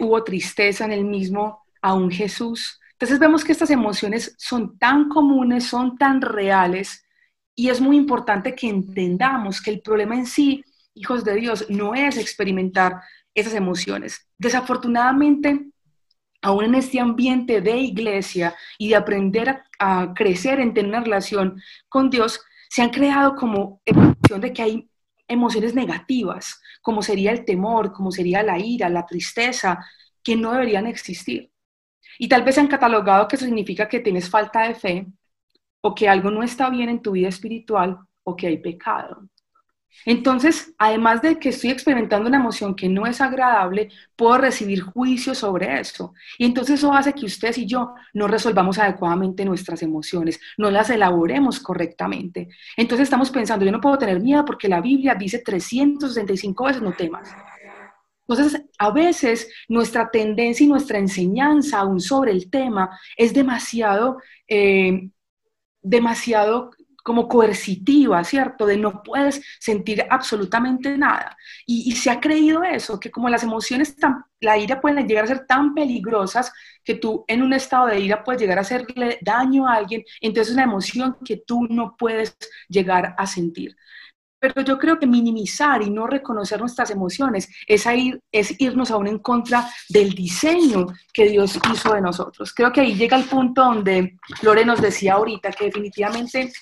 hubo 0.00 0.24
tristeza 0.24 0.84
en 0.84 0.92
el 0.92 1.04
mismo 1.04 1.64
a 1.82 1.94
un 1.94 2.10
Jesús? 2.10 2.80
Entonces 2.92 3.18
vemos 3.18 3.44
que 3.44 3.52
estas 3.52 3.70
emociones 3.70 4.34
son 4.38 4.78
tan 4.78 5.08
comunes, 5.08 5.64
son 5.64 5.98
tan 5.98 6.20
reales 6.20 7.04
y 7.54 7.68
es 7.68 7.80
muy 7.80 7.96
importante 7.96 8.54
que 8.54 8.68
entendamos 8.68 9.60
que 9.60 9.70
el 9.70 9.80
problema 9.80 10.16
en 10.16 10.26
sí, 10.26 10.64
hijos 10.94 11.24
de 11.24 11.34
Dios, 11.36 11.66
no 11.68 11.94
es 11.94 12.16
experimentar 12.16 13.00
esas 13.34 13.54
emociones. 13.54 14.28
Desafortunadamente, 14.38 15.66
aún 16.42 16.64
en 16.64 16.74
este 16.74 17.00
ambiente 17.00 17.60
de 17.60 17.78
iglesia 17.78 18.54
y 18.78 18.90
de 18.90 18.96
aprender 18.96 19.62
a, 19.78 20.12
crecer 20.14 20.60
en 20.60 20.74
tener 20.74 20.90
una 20.90 21.00
relación 21.00 21.60
con 21.88 22.10
Dios, 22.10 22.40
se 22.68 22.82
han 22.82 22.90
creado 22.90 23.34
como 23.34 23.80
emoción 23.84 24.40
de 24.40 24.52
que 24.52 24.62
hay 24.62 24.90
emociones 25.26 25.74
negativas, 25.74 26.60
como 26.82 27.02
sería 27.02 27.32
el 27.32 27.44
temor, 27.44 27.92
como 27.92 28.10
sería 28.10 28.42
la 28.42 28.58
ira, 28.58 28.88
la 28.88 29.06
tristeza, 29.06 29.84
que 30.22 30.36
no 30.36 30.52
deberían 30.52 30.86
existir. 30.86 31.50
Y 32.18 32.28
tal 32.28 32.42
vez 32.42 32.58
han 32.58 32.68
catalogado 32.68 33.26
que 33.26 33.36
significa 33.36 33.88
que 33.88 34.00
tienes 34.00 34.28
falta 34.28 34.68
de 34.68 34.74
fe 34.74 35.06
o 35.80 35.94
que 35.94 36.08
algo 36.08 36.30
no 36.30 36.42
está 36.42 36.70
bien 36.70 36.88
en 36.88 37.02
tu 37.02 37.12
vida 37.12 37.28
espiritual 37.28 37.98
o 38.22 38.36
que 38.36 38.46
hay 38.46 38.58
pecado. 38.58 39.28
Entonces, 40.06 40.74
además 40.78 41.22
de 41.22 41.38
que 41.38 41.50
estoy 41.50 41.70
experimentando 41.70 42.28
una 42.28 42.38
emoción 42.38 42.74
que 42.74 42.88
no 42.88 43.06
es 43.06 43.20
agradable, 43.20 43.90
puedo 44.16 44.38
recibir 44.38 44.82
juicio 44.82 45.34
sobre 45.34 45.80
eso. 45.80 46.14
Y 46.38 46.44
entonces 46.44 46.78
eso 46.78 46.92
hace 46.92 47.12
que 47.12 47.26
ustedes 47.26 47.58
y 47.58 47.66
yo 47.66 47.94
no 48.12 48.28
resolvamos 48.28 48.78
adecuadamente 48.78 49.44
nuestras 49.44 49.82
emociones, 49.82 50.40
no 50.58 50.70
las 50.70 50.90
elaboremos 50.90 51.60
correctamente. 51.60 52.48
Entonces 52.76 53.04
estamos 53.04 53.30
pensando, 53.30 53.64
yo 53.64 53.72
no 53.72 53.80
puedo 53.80 53.98
tener 53.98 54.20
miedo 54.20 54.44
porque 54.44 54.68
la 54.68 54.80
Biblia 54.80 55.14
dice 55.14 55.38
365 55.38 56.64
veces 56.64 56.82
no 56.82 56.92
temas. 56.92 57.34
Entonces, 58.26 58.62
a 58.78 58.90
veces 58.90 59.50
nuestra 59.68 60.10
tendencia 60.10 60.64
y 60.64 60.68
nuestra 60.68 60.98
enseñanza 60.98 61.80
aún 61.80 62.00
sobre 62.00 62.32
el 62.32 62.50
tema 62.50 62.98
es 63.16 63.34
demasiado, 63.34 64.18
eh, 64.48 65.10
demasiado 65.82 66.70
como 67.04 67.28
coercitiva, 67.28 68.24
¿cierto? 68.24 68.64
De 68.66 68.78
no 68.78 69.02
puedes 69.02 69.42
sentir 69.60 70.04
absolutamente 70.08 70.96
nada. 70.96 71.36
Y, 71.66 71.92
se 71.92 72.10
ha 72.10 72.18
creído 72.18 72.64
eso, 72.64 72.98
que 72.98 73.10
como 73.10 73.28
las 73.28 73.42
emociones, 73.44 73.94
tan, 73.94 74.24
la 74.40 74.56
ira 74.56 74.80
pueden 74.80 75.06
llegar 75.06 75.24
a 75.24 75.28
ser 75.28 75.46
tan 75.46 75.74
peligrosas 75.74 76.50
que 76.82 76.94
tú 76.94 77.24
en 77.28 77.42
un 77.42 77.52
estado 77.52 77.88
de 77.88 78.00
ira 78.00 78.24
puedes 78.24 78.40
llegar 78.40 78.56
a 78.58 78.62
hacerle 78.62 79.18
daño 79.20 79.68
a 79.68 79.74
alguien, 79.74 80.02
entonces 80.22 80.48
es 80.48 80.54
una 80.54 80.64
emoción 80.64 81.16
que 81.22 81.36
tú 81.46 81.66
no 81.68 81.94
puedes 81.96 82.36
llegar 82.68 83.14
a 83.18 83.26
sentir. 83.26 83.76
Pero 84.40 84.62
yo 84.62 84.78
creo 84.78 84.98
que 84.98 85.06
minimizar 85.06 85.82
y 85.82 85.90
no 85.90 86.06
reconocer 86.06 86.58
nuestras 86.60 86.90
emociones 86.90 87.50
es, 87.66 87.84
ir, 87.86 88.20
es 88.32 88.58
irnos 88.60 88.90
aún 88.90 89.08
en 89.08 89.18
contra 89.18 89.68
del 89.90 90.14
diseño 90.14 90.86
que 91.12 91.28
Dios 91.28 91.58
hizo 91.70 91.92
de 91.92 92.00
nosotros. 92.00 92.52
Creo 92.54 92.72
que 92.72 92.80
ahí 92.80 92.94
llega 92.94 93.16
el 93.16 93.24
punto 93.24 93.62
donde 93.62 94.16
Lore 94.42 94.64
nos 94.64 94.80
decía 94.80 95.14
ahorita 95.14 95.50
que 95.52 95.66
definitivamente 95.66 96.52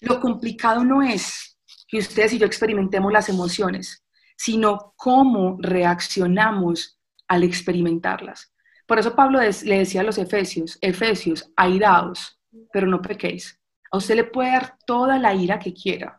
lo 0.00 0.20
complicado 0.20 0.84
no 0.84 1.02
es 1.02 1.58
que 1.88 1.98
ustedes 1.98 2.32
y 2.32 2.38
yo 2.38 2.46
experimentemos 2.46 3.12
las 3.12 3.28
emociones, 3.28 4.04
sino 4.36 4.94
cómo 4.96 5.58
reaccionamos 5.60 6.98
al 7.28 7.44
experimentarlas. 7.44 8.52
Por 8.86 8.98
eso 8.98 9.14
Pablo 9.14 9.38
le 9.40 9.78
decía 9.78 10.00
a 10.00 10.04
los 10.04 10.18
efesios, 10.18 10.78
efesios, 10.80 11.52
airaos, 11.56 12.40
pero 12.72 12.86
no 12.86 13.00
pequéis. 13.02 13.60
A 13.92 13.98
usted 13.98 14.16
le 14.16 14.24
puede 14.24 14.52
dar 14.52 14.76
toda 14.86 15.18
la 15.18 15.34
ira 15.34 15.58
que 15.58 15.74
quiera, 15.74 16.18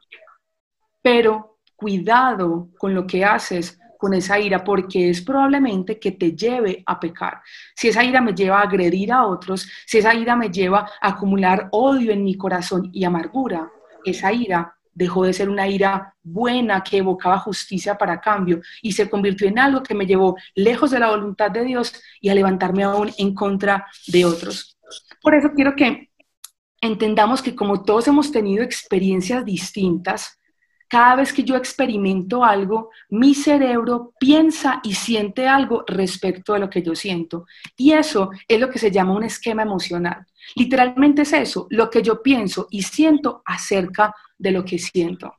pero 1.01 1.59
cuidado 1.75 2.69
con 2.77 2.93
lo 2.93 3.07
que 3.07 3.25
haces 3.25 3.79
con 4.01 4.15
esa 4.15 4.39
ira 4.39 4.63
porque 4.63 5.11
es 5.11 5.21
probablemente 5.21 5.99
que 5.99 6.13
te 6.13 6.35
lleve 6.35 6.81
a 6.87 6.99
pecar. 6.99 7.39
Si 7.75 7.89
esa 7.89 8.03
ira 8.03 8.19
me 8.19 8.33
lleva 8.33 8.57
a 8.57 8.63
agredir 8.63 9.11
a 9.11 9.27
otros, 9.27 9.69
si 9.85 9.99
esa 9.99 10.15
ira 10.15 10.35
me 10.35 10.49
lleva 10.49 10.89
a 10.99 11.09
acumular 11.09 11.69
odio 11.71 12.11
en 12.11 12.23
mi 12.23 12.35
corazón 12.35 12.89
y 12.91 13.03
amargura, 13.03 13.71
esa 14.03 14.33
ira 14.33 14.75
dejó 14.91 15.23
de 15.23 15.33
ser 15.33 15.49
una 15.49 15.67
ira 15.67 16.15
buena 16.23 16.83
que 16.83 16.97
evocaba 16.97 17.37
justicia 17.37 17.95
para 17.95 18.19
cambio 18.19 18.59
y 18.81 18.91
se 18.91 19.07
convirtió 19.07 19.47
en 19.47 19.59
algo 19.59 19.83
que 19.83 19.93
me 19.93 20.07
llevó 20.07 20.35
lejos 20.55 20.89
de 20.89 20.99
la 20.99 21.11
voluntad 21.11 21.51
de 21.51 21.63
Dios 21.63 21.93
y 22.19 22.29
a 22.29 22.33
levantarme 22.33 22.83
aún 22.83 23.11
en 23.19 23.35
contra 23.35 23.85
de 24.07 24.25
otros. 24.25 24.79
Por 25.21 25.35
eso 25.35 25.51
quiero 25.55 25.75
que 25.75 26.09
entendamos 26.81 27.43
que 27.43 27.53
como 27.53 27.83
todos 27.83 28.07
hemos 28.07 28.31
tenido 28.31 28.63
experiencias 28.63 29.45
distintas, 29.45 30.40
cada 30.91 31.15
vez 31.15 31.32
que 31.32 31.45
yo 31.45 31.56
experimento 31.56 32.43
algo, 32.43 32.89
mi 33.12 33.34
cerebro 33.34 34.12
piensa 34.19 34.82
y 34.84 34.93
siente 34.93 35.47
algo 35.47 35.86
respecto 35.88 36.51
de 36.51 36.60
lo 36.60 36.69
que 36.69 36.84
yo 36.84 36.95
siento. 36.95 37.45
Y 37.77 37.93
eso 37.93 38.30
es 38.45 38.60
lo 38.60 38.69
que 38.69 38.77
se 38.77 38.91
llama 38.91 39.13
un 39.13 39.23
esquema 39.23 39.62
emocional. 39.62 40.25
Literalmente 40.54 41.21
es 41.21 41.32
eso, 41.32 41.65
lo 41.69 41.89
que 41.89 42.01
yo 42.01 42.21
pienso 42.21 42.67
y 42.69 42.82
siento 42.82 43.41
acerca 43.45 44.13
de 44.38 44.51
lo 44.51 44.65
que 44.65 44.77
siento. 44.80 45.34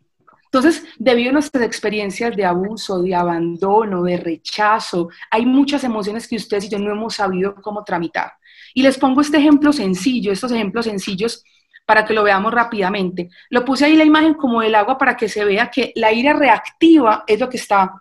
Entonces, 0.47 0.85
debido 0.99 1.29
a 1.29 1.33
nuestras 1.35 1.65
experiencias 1.65 2.35
de 2.35 2.47
abuso, 2.47 3.03
de 3.03 3.15
abandono, 3.15 4.05
de 4.05 4.17
rechazo, 4.17 5.11
hay 5.31 5.45
muchas 5.45 5.85
emociones 5.85 6.27
que 6.27 6.37
ustedes 6.37 6.65
y 6.65 6.71
yo 6.71 6.79
no 6.79 6.93
hemos 6.93 7.17
sabido 7.17 7.57
cómo 7.57 7.85
tramitar. 7.85 8.33
Y 8.73 8.81
les 8.81 8.97
pongo 8.97 9.21
este 9.21 9.37
ejemplo 9.37 9.71
sencillo, 9.75 10.33
estos 10.33 10.51
ejemplos 10.53 10.87
sencillos 10.87 11.45
para 11.87 12.05
que 12.05 12.15
lo 12.15 12.23
veamos 12.23 12.53
rápidamente. 12.53 13.29
Lo 13.51 13.65
puse 13.65 13.87
ahí 13.87 13.97
la 13.97 14.05
imagen 14.05 14.35
como 14.35 14.61
del 14.61 14.75
agua 14.75 14.99
para 14.99 15.17
que 15.17 15.29
se 15.29 15.45
vea 15.45 15.71
que 15.71 15.93
la 15.97 16.13
ira 16.13 16.33
reactiva 16.33 17.25
es 17.27 17.41
lo 17.41 17.49
que 17.49 17.57
está 17.57 17.95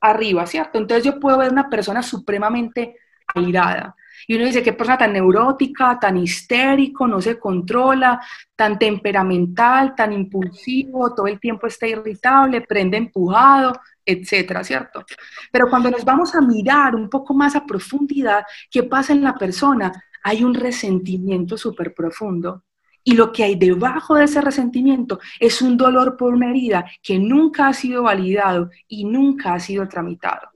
arriba, 0.00 0.46
¿cierto? 0.46 0.78
Entonces 0.78 1.04
yo 1.04 1.20
puedo 1.20 1.38
ver 1.38 1.52
una 1.52 1.68
persona 1.68 2.02
supremamente 2.02 2.96
airada. 3.34 3.94
Y 4.26 4.36
uno 4.36 4.44
dice, 4.44 4.62
qué 4.62 4.72
persona 4.72 4.98
tan 4.98 5.12
neurótica, 5.12 5.98
tan 5.98 6.16
histérico, 6.16 7.06
no 7.06 7.20
se 7.20 7.38
controla, 7.38 8.20
tan 8.54 8.78
temperamental, 8.78 9.94
tan 9.94 10.12
impulsivo, 10.12 11.14
todo 11.14 11.26
el 11.26 11.40
tiempo 11.40 11.66
está 11.66 11.86
irritable, 11.86 12.60
prende 12.60 12.96
empujado, 12.96 13.72
etcétera, 14.04 14.62
¿cierto? 14.62 15.04
Pero 15.50 15.68
cuando 15.68 15.90
nos 15.90 16.04
vamos 16.04 16.34
a 16.34 16.40
mirar 16.40 16.94
un 16.94 17.08
poco 17.08 17.34
más 17.34 17.56
a 17.56 17.66
profundidad, 17.66 18.44
¿qué 18.70 18.82
pasa 18.82 19.12
en 19.12 19.22
la 19.22 19.34
persona? 19.34 19.92
Hay 20.22 20.44
un 20.44 20.54
resentimiento 20.54 21.56
súper 21.56 21.94
profundo. 21.94 22.64
Y 23.02 23.14
lo 23.14 23.32
que 23.32 23.44
hay 23.44 23.54
debajo 23.54 24.14
de 24.14 24.24
ese 24.24 24.40
resentimiento 24.40 25.20
es 25.38 25.62
un 25.62 25.76
dolor 25.76 26.16
por 26.16 26.34
una 26.34 26.50
herida 26.50 26.84
que 27.02 27.18
nunca 27.18 27.68
ha 27.68 27.72
sido 27.72 28.02
validado 28.02 28.70
y 28.88 29.04
nunca 29.04 29.54
ha 29.54 29.60
sido 29.60 29.88
tramitado. 29.88 30.50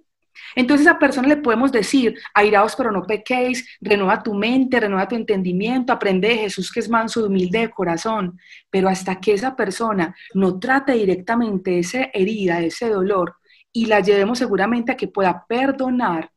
Entonces 0.56 0.86
a 0.86 0.90
esa 0.90 0.98
persona 0.98 1.28
le 1.28 1.36
podemos 1.38 1.72
decir, 1.72 2.16
airaos 2.32 2.76
pero 2.76 2.92
no 2.92 3.02
pequéis, 3.02 3.66
renueva 3.80 4.22
tu 4.22 4.34
mente, 4.34 4.78
renueva 4.78 5.08
tu 5.08 5.16
entendimiento, 5.16 5.92
aprende 5.92 6.28
de 6.28 6.38
Jesús 6.38 6.70
que 6.70 6.80
es 6.80 6.88
manso 6.88 7.20
y 7.20 7.24
humilde 7.24 7.60
de 7.60 7.70
corazón. 7.70 8.38
Pero 8.70 8.88
hasta 8.88 9.20
que 9.20 9.32
esa 9.32 9.56
persona 9.56 10.14
no 10.34 10.58
trate 10.58 10.92
directamente 10.92 11.78
esa 11.78 12.04
herida, 12.12 12.60
ese 12.60 12.88
dolor, 12.88 13.36
y 13.72 13.86
la 13.86 14.00
llevemos 14.00 14.38
seguramente 14.38 14.92
a 14.92 14.96
que 14.96 15.08
pueda 15.08 15.44
perdonar 15.48 16.30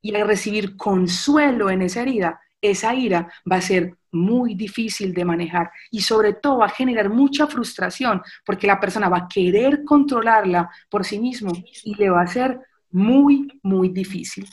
y 0.00 0.14
a 0.14 0.24
recibir 0.24 0.76
consuelo 0.76 1.70
en 1.70 1.82
esa 1.82 2.02
herida, 2.02 2.40
esa 2.60 2.94
ira 2.94 3.30
va 3.50 3.56
a 3.56 3.62
ser 3.62 3.94
muy 4.10 4.54
difícil 4.54 5.12
de 5.12 5.24
manejar 5.24 5.70
y 5.90 6.00
sobre 6.00 6.34
todo 6.34 6.58
va 6.58 6.66
a 6.66 6.70
generar 6.70 7.10
mucha 7.10 7.46
frustración 7.46 8.22
porque 8.44 8.66
la 8.66 8.80
persona 8.80 9.08
va 9.08 9.18
a 9.18 9.28
querer 9.28 9.84
controlarla 9.84 10.70
por 10.88 11.04
sí 11.04 11.18
mismo 11.18 11.52
y 11.84 11.94
le 11.94 12.10
va 12.10 12.22
a 12.22 12.26
ser 12.26 12.60
muy, 12.90 13.60
muy 13.62 13.90
difícil. 13.90 14.48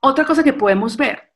Otra 0.00 0.24
cosa 0.24 0.44
que 0.44 0.52
podemos 0.52 0.96
ver, 0.96 1.32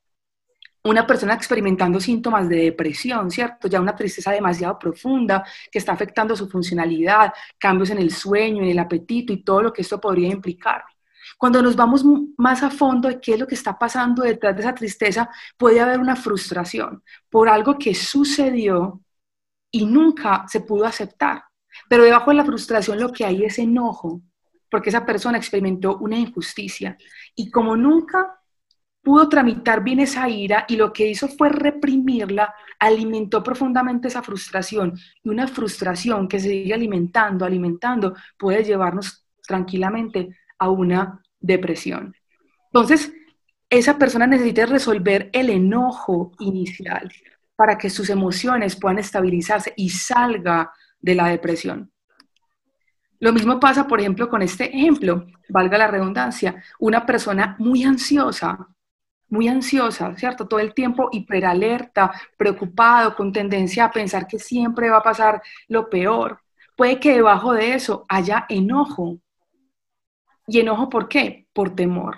una 0.84 1.06
persona 1.06 1.34
experimentando 1.34 2.00
síntomas 2.00 2.48
de 2.48 2.56
depresión, 2.56 3.30
¿cierto? 3.30 3.68
Ya 3.68 3.80
una 3.80 3.96
tristeza 3.96 4.30
demasiado 4.30 4.78
profunda 4.78 5.44
que 5.70 5.78
está 5.78 5.92
afectando 5.92 6.36
su 6.36 6.48
funcionalidad, 6.48 7.32
cambios 7.58 7.90
en 7.90 7.98
el 7.98 8.10
sueño, 8.10 8.62
en 8.62 8.70
el 8.70 8.78
apetito 8.78 9.32
y 9.32 9.42
todo 9.42 9.62
lo 9.62 9.72
que 9.72 9.82
esto 9.82 10.00
podría 10.00 10.28
implicar. 10.28 10.84
Cuando 11.38 11.62
nos 11.62 11.76
vamos 11.76 12.04
más 12.36 12.62
a 12.64 12.70
fondo 12.70 13.08
de 13.08 13.20
qué 13.20 13.34
es 13.34 13.40
lo 13.40 13.46
que 13.46 13.54
está 13.54 13.78
pasando 13.78 14.24
detrás 14.24 14.56
de 14.56 14.62
esa 14.62 14.74
tristeza, 14.74 15.30
puede 15.56 15.80
haber 15.80 16.00
una 16.00 16.16
frustración 16.16 17.02
por 17.30 17.48
algo 17.48 17.78
que 17.78 17.94
sucedió 17.94 19.00
y 19.70 19.86
nunca 19.86 20.44
se 20.48 20.60
pudo 20.60 20.84
aceptar. 20.84 21.44
Pero 21.88 22.02
debajo 22.02 22.30
de 22.32 22.38
la 22.38 22.44
frustración 22.44 22.98
lo 22.98 23.12
que 23.12 23.24
hay 23.24 23.44
es 23.44 23.58
enojo, 23.60 24.20
porque 24.68 24.90
esa 24.90 25.06
persona 25.06 25.38
experimentó 25.38 25.96
una 25.98 26.18
injusticia 26.18 26.96
y 27.36 27.50
como 27.50 27.76
nunca 27.76 28.40
pudo 29.00 29.28
tramitar 29.28 29.82
bien 29.82 30.00
esa 30.00 30.28
ira 30.28 30.66
y 30.68 30.76
lo 30.76 30.92
que 30.92 31.06
hizo 31.06 31.28
fue 31.28 31.48
reprimirla, 31.50 32.52
alimentó 32.78 33.42
profundamente 33.42 34.08
esa 34.08 34.22
frustración 34.22 34.98
y 35.22 35.28
una 35.28 35.46
frustración 35.46 36.28
que 36.28 36.40
se 36.40 36.48
sigue 36.48 36.74
alimentando, 36.74 37.44
alimentando, 37.44 38.14
puede 38.36 38.64
llevarnos 38.64 39.24
tranquilamente 39.46 40.36
a 40.58 40.68
una 40.68 41.22
depresión. 41.40 42.14
Entonces, 42.72 43.12
esa 43.70 43.98
persona 43.98 44.26
necesita 44.26 44.66
resolver 44.66 45.30
el 45.32 45.50
enojo 45.50 46.32
inicial 46.40 47.10
para 47.56 47.76
que 47.76 47.90
sus 47.90 48.08
emociones 48.08 48.76
puedan 48.76 48.98
estabilizarse 48.98 49.74
y 49.76 49.90
salga 49.90 50.72
de 51.00 51.14
la 51.14 51.28
depresión. 51.28 51.90
Lo 53.20 53.32
mismo 53.32 53.58
pasa, 53.58 53.86
por 53.86 54.00
ejemplo, 54.00 54.28
con 54.28 54.42
este 54.42 54.64
ejemplo, 54.76 55.26
valga 55.48 55.76
la 55.76 55.88
redundancia, 55.88 56.62
una 56.78 57.04
persona 57.04 57.56
muy 57.58 57.82
ansiosa, 57.82 58.68
muy 59.28 59.48
ansiosa, 59.48 60.16
¿cierto? 60.16 60.46
Todo 60.46 60.60
el 60.60 60.72
tiempo 60.72 61.08
hiperalerta, 61.12 62.12
preocupado, 62.36 63.14
con 63.14 63.32
tendencia 63.32 63.84
a 63.84 63.90
pensar 63.90 64.26
que 64.26 64.38
siempre 64.38 64.88
va 64.88 64.98
a 64.98 65.02
pasar 65.02 65.42
lo 65.66 65.90
peor. 65.90 66.40
Puede 66.76 67.00
que 67.00 67.14
debajo 67.14 67.52
de 67.52 67.74
eso 67.74 68.06
haya 68.08 68.46
enojo. 68.48 69.18
¿Y 70.48 70.58
enojo 70.58 70.88
por 70.88 71.08
qué? 71.08 71.46
Por 71.52 71.76
temor. 71.76 72.16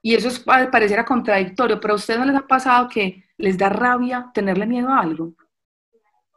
Y 0.00 0.14
eso 0.14 0.28
es, 0.28 0.38
pareciera 0.38 1.04
contradictorio, 1.04 1.80
pero 1.80 1.94
a 1.94 1.96
ustedes 1.96 2.20
no 2.20 2.26
les 2.26 2.36
ha 2.36 2.46
pasado 2.46 2.88
que 2.88 3.24
les 3.36 3.58
da 3.58 3.68
rabia 3.68 4.30
tenerle 4.32 4.66
miedo 4.66 4.88
a 4.88 5.00
algo 5.00 5.34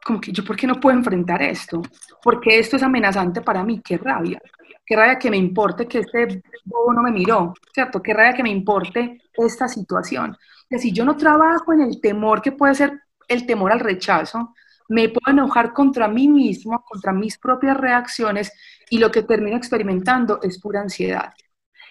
como 0.08 0.20
que 0.22 0.32
yo, 0.32 0.42
¿por 0.42 0.56
qué 0.56 0.66
no 0.66 0.80
puedo 0.80 0.96
enfrentar 0.96 1.42
esto? 1.42 1.82
Porque 2.22 2.58
esto 2.58 2.76
es 2.76 2.82
amenazante 2.82 3.42
para 3.42 3.62
mí, 3.62 3.82
qué 3.84 3.98
rabia. 3.98 4.40
Qué 4.84 4.96
rabia 4.96 5.18
que 5.18 5.30
me 5.30 5.36
importe 5.36 5.86
que 5.86 5.98
este 5.98 6.42
bobo 6.64 6.94
no 6.94 7.02
me 7.02 7.10
miró, 7.10 7.52
¿cierto? 7.74 8.00
Qué 8.00 8.14
rabia 8.14 8.32
que 8.32 8.42
me 8.42 8.48
importe 8.48 9.20
esta 9.34 9.68
situación. 9.68 10.34
Que 10.68 10.78
si 10.78 10.92
yo 10.92 11.04
no 11.04 11.14
trabajo 11.14 11.74
en 11.74 11.82
el 11.82 12.00
temor 12.00 12.40
que 12.40 12.52
puede 12.52 12.74
ser 12.74 13.02
el 13.28 13.44
temor 13.44 13.70
al 13.70 13.80
rechazo, 13.80 14.54
me 14.88 15.10
puedo 15.10 15.30
enojar 15.30 15.74
contra 15.74 16.08
mí 16.08 16.26
mismo, 16.26 16.82
contra 16.86 17.12
mis 17.12 17.36
propias 17.36 17.76
reacciones 17.76 18.50
y 18.90 18.98
lo 18.98 19.10
que 19.10 19.22
termino 19.22 19.56
experimentando 19.56 20.40
es 20.42 20.60
pura 20.60 20.80
ansiedad. 20.80 21.32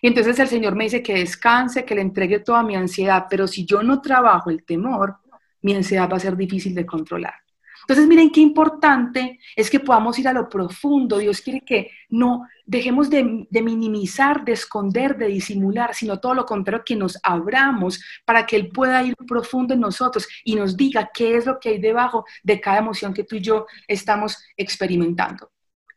Y 0.01 0.07
entonces 0.07 0.38
el 0.39 0.47
Señor 0.47 0.75
me 0.75 0.86
dice 0.86 1.01
que 1.01 1.15
descanse, 1.15 1.86
que 1.86 1.95
le 1.95 2.01
entregue 2.01 2.39
toda 2.39 2.63
mi 2.63 2.75
ansiedad, 2.75 3.25
pero 3.29 3.47
si 3.47 3.65
yo 3.65 3.81
no 3.81 4.01
trabajo 4.01 4.49
el 4.49 4.63
temor, 4.63 5.17
mi 5.62 5.73
ansiedad 5.73 6.10
va 6.12 6.17
a 6.17 6.19
ser 6.19 6.38
difícil 6.38 6.75
de 6.75 6.86
controlar. 6.86 7.33
Entonces, 7.88 8.07
miren 8.07 8.31
qué 8.31 8.41
importante 8.41 9.39
es 9.55 9.69
que 9.69 9.79
podamos 9.79 10.19
ir 10.19 10.27
a 10.27 10.33
lo 10.33 10.49
profundo. 10.49 11.19
Dios 11.19 11.39
quiere 11.39 11.62
que 11.62 11.89
no 12.10 12.45
dejemos 12.65 13.10
de, 13.10 13.47
minimizar, 13.49 14.43
de 14.43 14.51
esconder, 14.51 15.15
de 15.17 15.27
disimular, 15.27 15.95
sino 15.95 16.19
todo 16.19 16.33
lo 16.33 16.45
contrario, 16.45 16.83
que 16.86 16.97
nos 16.97 17.17
abramos 17.23 18.01
para 18.25 18.45
que 18.45 18.57
Él 18.57 18.67
pueda 18.69 19.01
ir 19.03 19.15
profundo 19.25 19.73
en 19.73 19.79
nosotros 19.79 20.27
y 20.43 20.55
nos 20.55 20.75
diga 20.75 21.10
qué 21.13 21.38
es 21.38 21.45
lo 21.45 21.60
que 21.62 21.69
hay 21.69 21.79
debajo 21.79 22.25
de 22.43 22.60
cada 22.60 22.79
emoción 22.79 23.13
que 23.13 23.23
tú 23.23 23.38
y 23.38 23.41
yo 23.41 23.65
estamos 23.88 24.38
experimentando. 24.57 25.49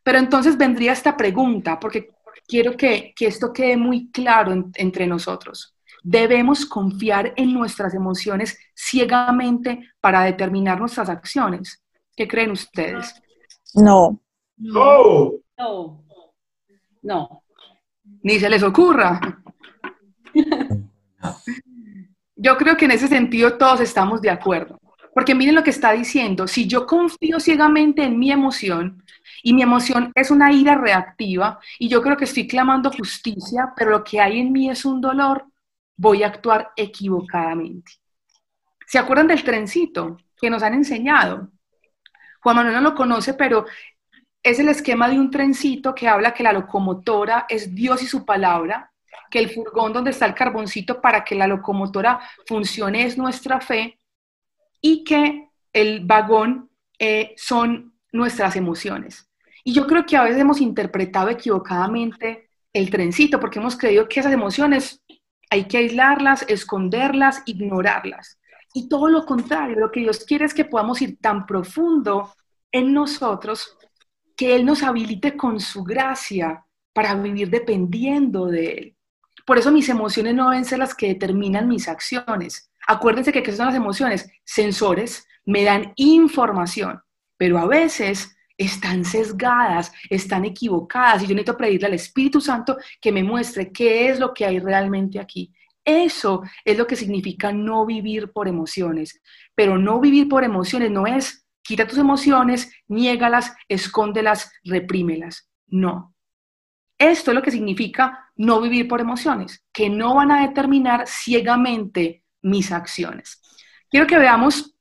Pero 0.02 0.18
entonces 0.18 0.56
vendría 0.56 0.92
esta 0.92 1.16
pregunta, 1.16 1.78
porque 1.78 2.10
quiero 2.46 2.76
que, 2.76 3.14
esto 3.20 3.52
quede 3.52 3.76
muy 3.76 4.10
claro 4.10 4.70
entre 4.74 5.06
nosotros. 5.06 5.74
Debemos 6.02 6.64
confiar 6.64 7.32
en 7.36 7.52
nuestras 7.52 7.94
emociones 7.94 8.58
ciegamente 8.74 9.90
para 10.00 10.22
determinar 10.22 10.80
nuestras 10.80 11.08
acciones. 11.08 11.82
¿Qué 12.16 12.26
creen 12.26 12.50
ustedes? 12.50 13.14
No. 13.74 14.20
No. 14.56 15.32
No. 17.02 17.42
Ni 18.22 18.38
se 18.38 18.50
les 18.50 18.62
ocurra. 18.62 19.20
Yo 22.36 22.56
creo 22.56 22.76
que 22.76 22.86
en 22.86 22.92
ese 22.92 23.08
sentido 23.08 23.58
todos 23.58 23.80
estamos 23.80 24.22
de 24.22 24.30
acuerdo. 24.30 24.80
Porque 25.14 25.34
miren 25.34 25.56
lo 25.56 25.64
que 25.64 25.70
está 25.70 25.92
diciendo, 25.92 26.46
si 26.46 26.66
yo 26.66 26.86
confío 26.86 27.40
ciegamente 27.40 28.04
en 28.04 28.18
mi 28.18 28.30
emoción 28.30 29.02
y 29.42 29.54
mi 29.54 29.62
emoción 29.62 30.12
es 30.14 30.30
una 30.30 30.52
ira 30.52 30.74
reactiva 30.76 31.58
y 31.78 31.88
yo 31.88 32.02
creo 32.02 32.16
que 32.16 32.24
estoy 32.24 32.46
clamando 32.46 32.90
justicia, 32.90 33.72
pero 33.76 33.90
lo 33.90 34.04
que 34.04 34.20
hay 34.20 34.40
en 34.40 34.52
mí 34.52 34.70
es 34.70 34.84
un 34.84 35.00
dolor, 35.00 35.46
voy 35.96 36.22
a 36.22 36.28
actuar 36.28 36.70
equivocadamente. 36.76 37.92
¿Se 38.86 38.98
acuerdan 38.98 39.28
del 39.28 39.44
trencito 39.44 40.16
que 40.36 40.50
nos 40.50 40.62
han 40.62 40.74
enseñado? 40.74 41.48
Juan 42.42 42.56
Manuel 42.56 42.74
no 42.74 42.80
lo 42.80 42.94
conoce, 42.94 43.34
pero 43.34 43.66
es 44.42 44.58
el 44.58 44.68
esquema 44.68 45.08
de 45.08 45.18
un 45.18 45.30
trencito 45.30 45.94
que 45.94 46.08
habla 46.08 46.32
que 46.32 46.42
la 46.42 46.52
locomotora 46.52 47.46
es 47.48 47.74
Dios 47.74 48.02
y 48.02 48.06
su 48.06 48.24
palabra, 48.24 48.92
que 49.30 49.38
el 49.38 49.50
furgón 49.50 49.92
donde 49.92 50.10
está 50.10 50.26
el 50.26 50.34
carboncito 50.34 51.00
para 51.00 51.24
que 51.24 51.34
la 51.34 51.46
locomotora 51.46 52.20
funcione 52.46 53.04
es 53.04 53.16
nuestra 53.16 53.60
fe 53.60 53.98
y 54.80 55.04
que 55.04 55.50
el 55.72 56.04
vagón 56.04 56.70
eh, 56.98 57.34
son 57.36 57.94
nuestras 58.12 58.56
emociones. 58.56 59.29
Y 59.64 59.72
yo 59.72 59.86
creo 59.86 60.06
que 60.06 60.16
a 60.16 60.24
veces 60.24 60.40
hemos 60.40 60.60
interpretado 60.60 61.28
equivocadamente 61.28 62.50
el 62.72 62.90
trencito 62.90 63.40
porque 63.40 63.58
hemos 63.58 63.76
creído 63.76 64.08
que 64.08 64.20
esas 64.20 64.32
emociones 64.32 65.02
hay 65.50 65.64
que 65.64 65.78
aislarlas, 65.78 66.44
esconderlas, 66.48 67.42
ignorarlas. 67.46 68.38
Y 68.72 68.88
todo 68.88 69.08
lo 69.08 69.26
contrario, 69.26 69.78
lo 69.78 69.90
que 69.90 70.00
Dios 70.00 70.24
quiere 70.24 70.44
es 70.44 70.54
que 70.54 70.64
podamos 70.64 71.02
ir 71.02 71.18
tan 71.20 71.44
profundo 71.44 72.32
en 72.70 72.92
nosotros 72.92 73.76
que 74.36 74.54
Él 74.54 74.64
nos 74.64 74.82
habilite 74.82 75.36
con 75.36 75.58
su 75.58 75.82
gracia 75.82 76.64
para 76.92 77.14
vivir 77.14 77.50
dependiendo 77.50 78.46
de 78.46 78.72
Él. 78.72 78.96
Por 79.44 79.58
eso 79.58 79.72
mis 79.72 79.88
emociones 79.88 80.34
no 80.34 80.50
deben 80.50 80.64
ser 80.64 80.78
las 80.78 80.94
que 80.94 81.08
determinan 81.08 81.66
mis 81.66 81.88
acciones. 81.88 82.70
Acuérdense 82.86 83.32
que 83.32 83.42
¿qué 83.42 83.52
son 83.52 83.66
las 83.66 83.74
emociones? 83.74 84.30
Sensores, 84.44 85.26
me 85.44 85.64
dan 85.64 85.92
información, 85.96 87.02
pero 87.36 87.58
a 87.58 87.66
veces 87.66 88.36
están 88.60 89.06
sesgadas, 89.06 89.90
están 90.10 90.44
equivocadas 90.44 91.22
y 91.22 91.26
yo 91.26 91.34
necesito 91.34 91.56
pedirle 91.56 91.86
al 91.86 91.94
Espíritu 91.94 92.42
Santo 92.42 92.76
que 93.00 93.10
me 93.10 93.24
muestre 93.24 93.72
qué 93.72 94.10
es 94.10 94.20
lo 94.20 94.34
que 94.34 94.44
hay 94.44 94.58
realmente 94.58 95.18
aquí. 95.18 95.50
Eso 95.82 96.42
es 96.62 96.76
lo 96.76 96.86
que 96.86 96.94
significa 96.94 97.52
no 97.52 97.86
vivir 97.86 98.32
por 98.32 98.48
emociones. 98.48 99.18
Pero 99.54 99.78
no 99.78 99.98
vivir 99.98 100.28
por 100.28 100.44
emociones 100.44 100.90
no 100.90 101.06
es 101.06 101.46
quita 101.62 101.86
tus 101.86 101.98
emociones, 101.98 102.70
niégalas, 102.86 103.54
escóndelas, 103.66 104.52
reprímelas. 104.62 105.48
No. 105.68 106.14
Esto 106.98 107.30
es 107.30 107.34
lo 107.34 107.42
que 107.42 107.50
significa 107.50 108.30
no 108.36 108.60
vivir 108.60 108.88
por 108.88 109.00
emociones, 109.00 109.64
que 109.72 109.88
no 109.88 110.16
van 110.16 110.32
a 110.32 110.46
determinar 110.46 111.06
ciegamente 111.06 112.24
mis 112.42 112.72
acciones. 112.72 113.40
Quiero 113.88 114.06
que 114.06 114.18
veamos 114.18 114.76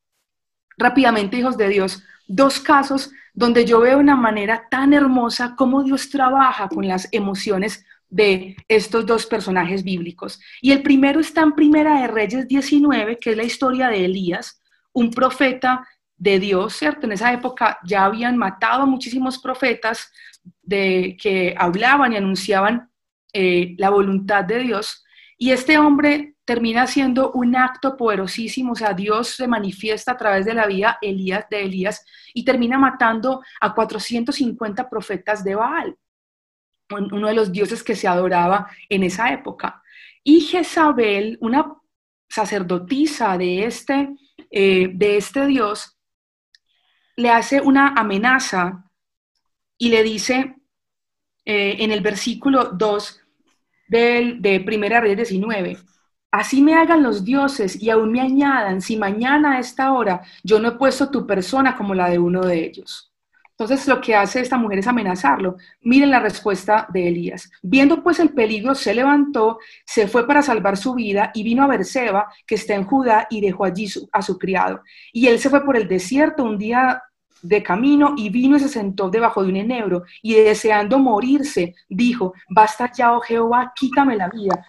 rápidamente, 0.78 1.38
hijos 1.38 1.56
de 1.56 1.70
Dios, 1.70 2.04
dos 2.28 2.60
casos 2.60 3.12
donde 3.40 3.64
yo 3.64 3.80
veo 3.80 3.98
una 3.98 4.18
manera 4.18 4.68
tan 4.70 4.92
hermosa 4.92 5.56
cómo 5.56 5.82
Dios 5.82 6.10
trabaja 6.10 6.68
con 6.68 6.86
las 6.86 7.08
emociones 7.14 7.86
de 8.10 8.58
estos 8.68 9.06
dos 9.06 9.26
personajes 9.26 9.82
bíblicos. 9.86 10.42
Y 10.62 10.74
el 10.74 10.82
primero 10.82 11.22
está 11.22 11.44
en 11.44 11.54
Primera 11.54 12.02
de 12.02 12.08
Reyes 12.08 12.50
19, 12.50 13.18
que 13.18 13.32
es 13.32 13.38
la 13.38 13.46
historia 13.46 13.88
de 13.88 14.04
Elías, 14.04 14.62
un 14.92 15.10
profeta 15.10 15.88
de 16.18 16.38
Dios, 16.38 16.74
¿cierto? 16.74 17.06
En 17.06 17.14
esa 17.14 17.32
época 17.32 17.80
ya 17.86 18.04
habían 18.04 18.36
matado 18.36 18.84
a 18.84 18.86
muchísimos 18.86 19.40
profetas 19.40 20.12
de, 20.62 21.16
que 21.18 21.56
hablaban 21.58 22.12
y 22.12 22.18
anunciaban 22.18 22.92
eh, 23.32 23.74
la 23.78 23.90
voluntad 23.90 24.44
de 24.44 24.60
Dios. 24.60 25.06
Y 25.42 25.52
este 25.52 25.78
hombre 25.78 26.36
termina 26.44 26.86
siendo 26.86 27.32
un 27.32 27.56
acto 27.56 27.96
poderosísimo, 27.96 28.74
o 28.74 28.76
sea, 28.76 28.94
Dios 28.94 29.30
se 29.30 29.48
manifiesta 29.48 30.12
a 30.12 30.18
través 30.18 30.46
de 30.46 30.54
la 30.54 30.68
vida 30.68 30.98
Elías, 31.02 31.46
de 31.50 31.62
Elías 31.62 32.06
y 32.34 32.44
termina 32.44 32.78
matando 32.78 33.42
a 33.62 33.74
450 33.74 34.90
profetas 34.90 35.42
de 35.46 35.56
Baal, 35.56 35.96
uno 36.90 37.28
de 37.28 37.34
los 37.34 37.54
dioses 37.54 37.84
que 37.84 37.96
se 37.96 38.10
adoraba 38.10 38.70
en 38.90 39.04
esa 39.04 39.32
época. 39.32 39.82
Y 40.26 40.42
Jezabel, 40.42 41.38
una 41.40 41.74
sacerdotisa 42.28 43.38
de 43.38 43.64
este, 43.64 44.10
eh, 44.52 44.90
de 44.94 45.16
este 45.16 45.46
dios, 45.46 45.98
le 47.16 47.30
hace 47.30 47.62
una 47.62 47.94
amenaza 47.96 48.92
y 49.78 49.88
le 49.88 50.04
dice 50.04 50.58
eh, 51.46 51.78
en 51.80 51.92
el 51.94 52.02
versículo 52.02 52.66
2 52.66 53.19
de 53.90 54.62
Primera 54.66 55.02
Reyes 55.02 55.30
19, 55.30 55.78
Así 56.32 56.62
me 56.62 56.76
hagan 56.76 57.02
los 57.02 57.26
dioses 57.26 57.82
y 57.82 57.90
aún 57.90 58.12
me 58.12 58.22
añadan 58.22 58.82
si 58.82 58.98
mañana 58.98 59.54
a 59.54 59.60
esta 59.60 59.94
hora 59.94 60.22
yo 60.44 60.60
no 60.60 60.70
he 60.70 60.72
puesto 60.74 61.10
tu 61.10 61.26
persona 61.26 61.76
como 61.76 61.96
la 61.96 62.08
de 62.08 62.20
uno 62.20 62.42
de 62.46 62.66
ellos. 62.66 63.12
Entonces 63.58 63.88
lo 63.88 64.00
que 64.00 64.16
hace 64.16 64.40
esta 64.40 64.56
mujer 64.56 64.80
es 64.80 64.88
amenazarlo. 64.88 65.58
Miren 65.82 66.12
la 66.12 66.20
respuesta 66.20 66.88
de 66.94 67.10
Elías. 67.10 67.52
Viendo 67.62 68.02
pues 68.04 68.20
el 68.20 68.30
peligro, 68.30 68.74
se 68.74 68.94
levantó, 68.94 69.58
se 69.86 70.08
fue 70.08 70.26
para 70.26 70.42
salvar 70.42 70.78
su 70.78 70.94
vida 70.94 71.32
y 71.34 71.44
vino 71.44 71.64
a 71.64 71.68
Berseba, 71.68 72.32
que 72.48 72.56
está 72.56 72.76
en 72.76 72.86
Judá, 72.86 73.28
y 73.30 73.42
dejó 73.42 73.66
allí 73.66 73.92
a 74.14 74.22
su 74.22 74.38
criado. 74.38 74.82
Y 75.12 75.28
él 75.28 75.40
se 75.40 75.50
fue 75.50 75.66
por 75.66 75.76
el 75.76 75.90
desierto 75.90 76.44
un 76.44 76.58
día 76.58 77.04
de 77.42 77.64
camino 77.64 78.14
y 78.18 78.30
vino 78.30 78.58
y 78.58 78.60
se 78.60 78.70
sentó 78.70 79.10
debajo 79.10 79.44
de 79.44 79.50
un 79.50 79.56
enebro 79.58 80.04
y 80.22 80.34
deseando 80.34 81.00
morirse, 81.00 81.76
dijo, 81.88 82.34
basta 82.50 82.92
ya, 82.92 83.14
oh 83.14 83.22
Jehová, 83.22 83.74
quítame 83.76 84.16
la 84.16 84.30
vida, 84.30 84.68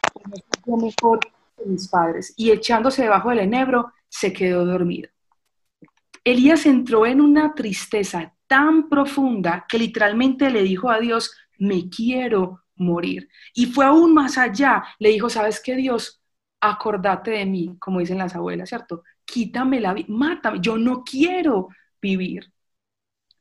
yo 0.66 0.76
mejor 0.76 1.20
mis 1.66 1.88
padres, 1.88 2.32
y 2.36 2.50
echándose 2.50 3.02
debajo 3.02 3.30
del 3.30 3.40
enebro, 3.40 3.92
se 4.08 4.32
quedó 4.32 4.64
dormido. 4.64 5.10
Elías 6.24 6.66
entró 6.66 7.06
en 7.06 7.20
una 7.20 7.54
tristeza 7.54 8.34
tan 8.46 8.88
profunda 8.88 9.64
que 9.68 9.78
literalmente 9.78 10.50
le 10.50 10.62
dijo 10.62 10.90
a 10.90 10.98
Dios, 10.98 11.34
me 11.58 11.88
quiero 11.88 12.62
morir. 12.76 13.28
Y 13.54 13.66
fue 13.66 13.84
aún 13.84 14.12
más 14.14 14.38
allá, 14.38 14.82
le 14.98 15.10
dijo, 15.10 15.30
¿sabes 15.30 15.60
qué 15.64 15.76
Dios? 15.76 16.20
Acordate 16.60 17.30
de 17.30 17.46
mí, 17.46 17.76
como 17.78 18.00
dicen 18.00 18.18
las 18.18 18.34
abuelas, 18.34 18.68
¿cierto? 18.68 19.04
Quítame 19.24 19.80
la 19.80 19.94
vida, 19.94 20.06
mátame, 20.08 20.58
yo 20.60 20.76
no 20.76 21.04
quiero 21.04 21.68
vivir. 22.02 22.52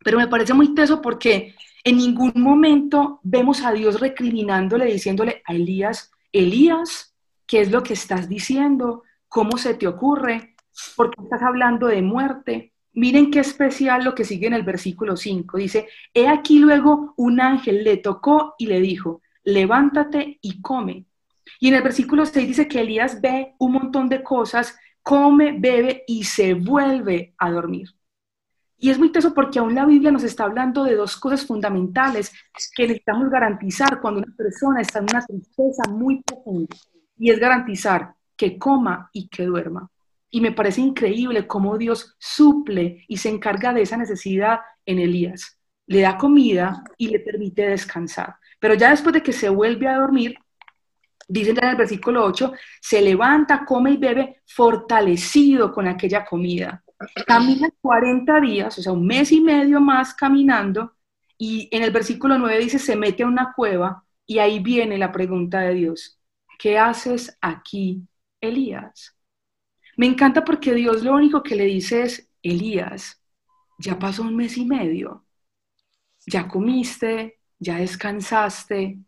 Pero 0.09 0.17
me 0.17 0.27
parece 0.27 0.55
muy 0.55 0.73
teso 0.73 1.03
porque 1.03 1.53
en 1.83 1.97
ningún 1.97 2.31
momento 2.33 3.19
vemos 3.21 3.63
a 3.63 3.71
Dios 3.73 3.99
recriminándole, 3.99 4.85
diciéndole 4.85 5.43
a 5.45 5.53
Elías, 5.53 6.09
Elías, 6.31 7.13
¿Qué 7.45 7.61
es 7.61 7.69
lo 7.69 7.83
que 7.83 7.93
estás 7.93 8.27
diciendo? 8.27 9.03
¿Cómo 9.27 9.59
se 9.59 9.75
te 9.75 9.85
ocurre? 9.85 10.55
¿Por 10.95 11.11
qué 11.11 11.21
estás 11.21 11.43
hablando 11.43 11.85
de 11.85 12.01
muerte? 12.01 12.73
Miren 12.93 13.29
qué 13.29 13.39
especial 13.41 14.03
lo 14.03 14.15
que 14.15 14.25
sigue 14.25 14.47
en 14.47 14.55
el 14.55 14.63
versículo 14.63 15.15
5. 15.15 15.59
Dice, 15.59 15.87
he 16.11 16.27
aquí 16.27 16.57
luego 16.57 17.13
un 17.15 17.39
ángel 17.39 17.83
le 17.83 17.97
tocó 17.97 18.55
y 18.57 18.65
le 18.65 18.81
dijo, 18.81 19.21
levántate 19.43 20.39
y 20.41 20.59
come. 20.59 21.05
Y 21.59 21.67
en 21.67 21.75
el 21.75 21.83
versículo 21.83 22.25
6 22.25 22.47
dice 22.47 22.67
que 22.67 22.81
Elías 22.81 23.21
ve 23.21 23.53
un 23.59 23.73
montón 23.73 24.09
de 24.09 24.23
cosas, 24.23 24.75
come, 25.03 25.51
bebe 25.55 26.03
y 26.07 26.23
se 26.23 26.55
vuelve 26.55 27.35
a 27.37 27.51
dormir. 27.51 27.89
Y 28.81 28.89
es 28.89 28.97
muy 28.97 29.11
teso 29.11 29.33
porque 29.33 29.59
aún 29.59 29.75
la 29.75 29.85
Biblia 29.85 30.09
nos 30.09 30.23
está 30.23 30.45
hablando 30.45 30.85
de 30.85 30.95
dos 30.95 31.17
cosas 31.17 31.45
fundamentales 31.45 32.31
que 32.75 32.83
necesitamos 32.83 33.29
garantizar 33.29 33.99
cuando 33.99 34.21
una 34.21 34.33
persona 34.35 34.81
está 34.81 34.99
en 34.99 35.05
una 35.11 35.25
tristeza 35.25 35.83
muy 35.89 36.23
profunda 36.23 36.75
y 37.17 37.29
es 37.29 37.39
garantizar 37.39 38.13
que 38.37 38.57
coma 38.57 39.09
y 39.11 39.27
que 39.27 39.45
duerma. 39.45 39.91
Y 40.31 40.39
me 40.39 40.53
parece 40.53 40.79
increíble 40.79 41.45
cómo 41.45 41.77
Dios 41.77 42.15
suple 42.19 43.03
y 43.09 43.17
se 43.17 43.27
encarga 43.27 43.73
de 43.73 43.81
esa 43.81 43.97
necesidad 43.97 44.59
en 44.85 44.99
Elías. 44.99 45.59
Le 45.87 46.01
da 46.01 46.17
comida 46.17 46.83
y 46.97 47.09
le 47.09 47.19
permite 47.19 47.67
descansar. 47.67 48.35
Pero 48.59 48.75
ya 48.75 48.91
después 48.91 49.13
de 49.13 49.23
que 49.23 49.33
se 49.33 49.49
vuelve 49.49 49.87
a 49.87 49.97
dormir, 49.97 50.37
dicen 51.27 51.57
en 51.61 51.69
el 51.69 51.75
versículo 51.75 52.23
8, 52.23 52.53
se 52.79 53.01
levanta, 53.01 53.65
come 53.65 53.91
y 53.91 53.97
bebe 53.97 54.41
fortalecido 54.45 55.73
con 55.73 55.87
aquella 55.87 56.23
comida. 56.23 56.81
Camina 57.25 57.69
40 57.81 58.41
días, 58.41 58.77
o 58.77 58.81
sea, 58.81 58.91
un 58.91 59.05
mes 59.05 59.31
y 59.31 59.41
medio 59.41 59.79
más 59.79 60.13
caminando, 60.13 60.95
y 61.37 61.69
en 61.71 61.83
el 61.83 61.91
versículo 61.91 62.37
9 62.37 62.59
dice, 62.59 62.79
se 62.79 62.95
mete 62.95 63.23
a 63.23 63.27
una 63.27 63.53
cueva, 63.53 64.05
y 64.25 64.39
ahí 64.39 64.59
viene 64.59 64.97
la 64.97 65.11
pregunta 65.11 65.61
de 65.61 65.73
Dios, 65.73 66.19
¿qué 66.57 66.77
haces 66.77 67.37
aquí, 67.41 68.07
Elías? 68.41 69.15
Me 69.97 70.05
encanta 70.07 70.43
porque 70.43 70.73
Dios 70.73 71.03
lo 71.03 71.13
único 71.15 71.41
que 71.43 71.55
le 71.55 71.65
dice 71.65 72.03
es, 72.03 72.29
Elías, 72.41 73.21
ya 73.77 73.97
pasó 73.97 74.23
un 74.23 74.35
mes 74.35 74.57
y 74.57 74.65
medio, 74.65 75.25
ya 76.25 76.47
comiste, 76.47 77.39
ya 77.59 77.77
descansaste, 77.77 78.99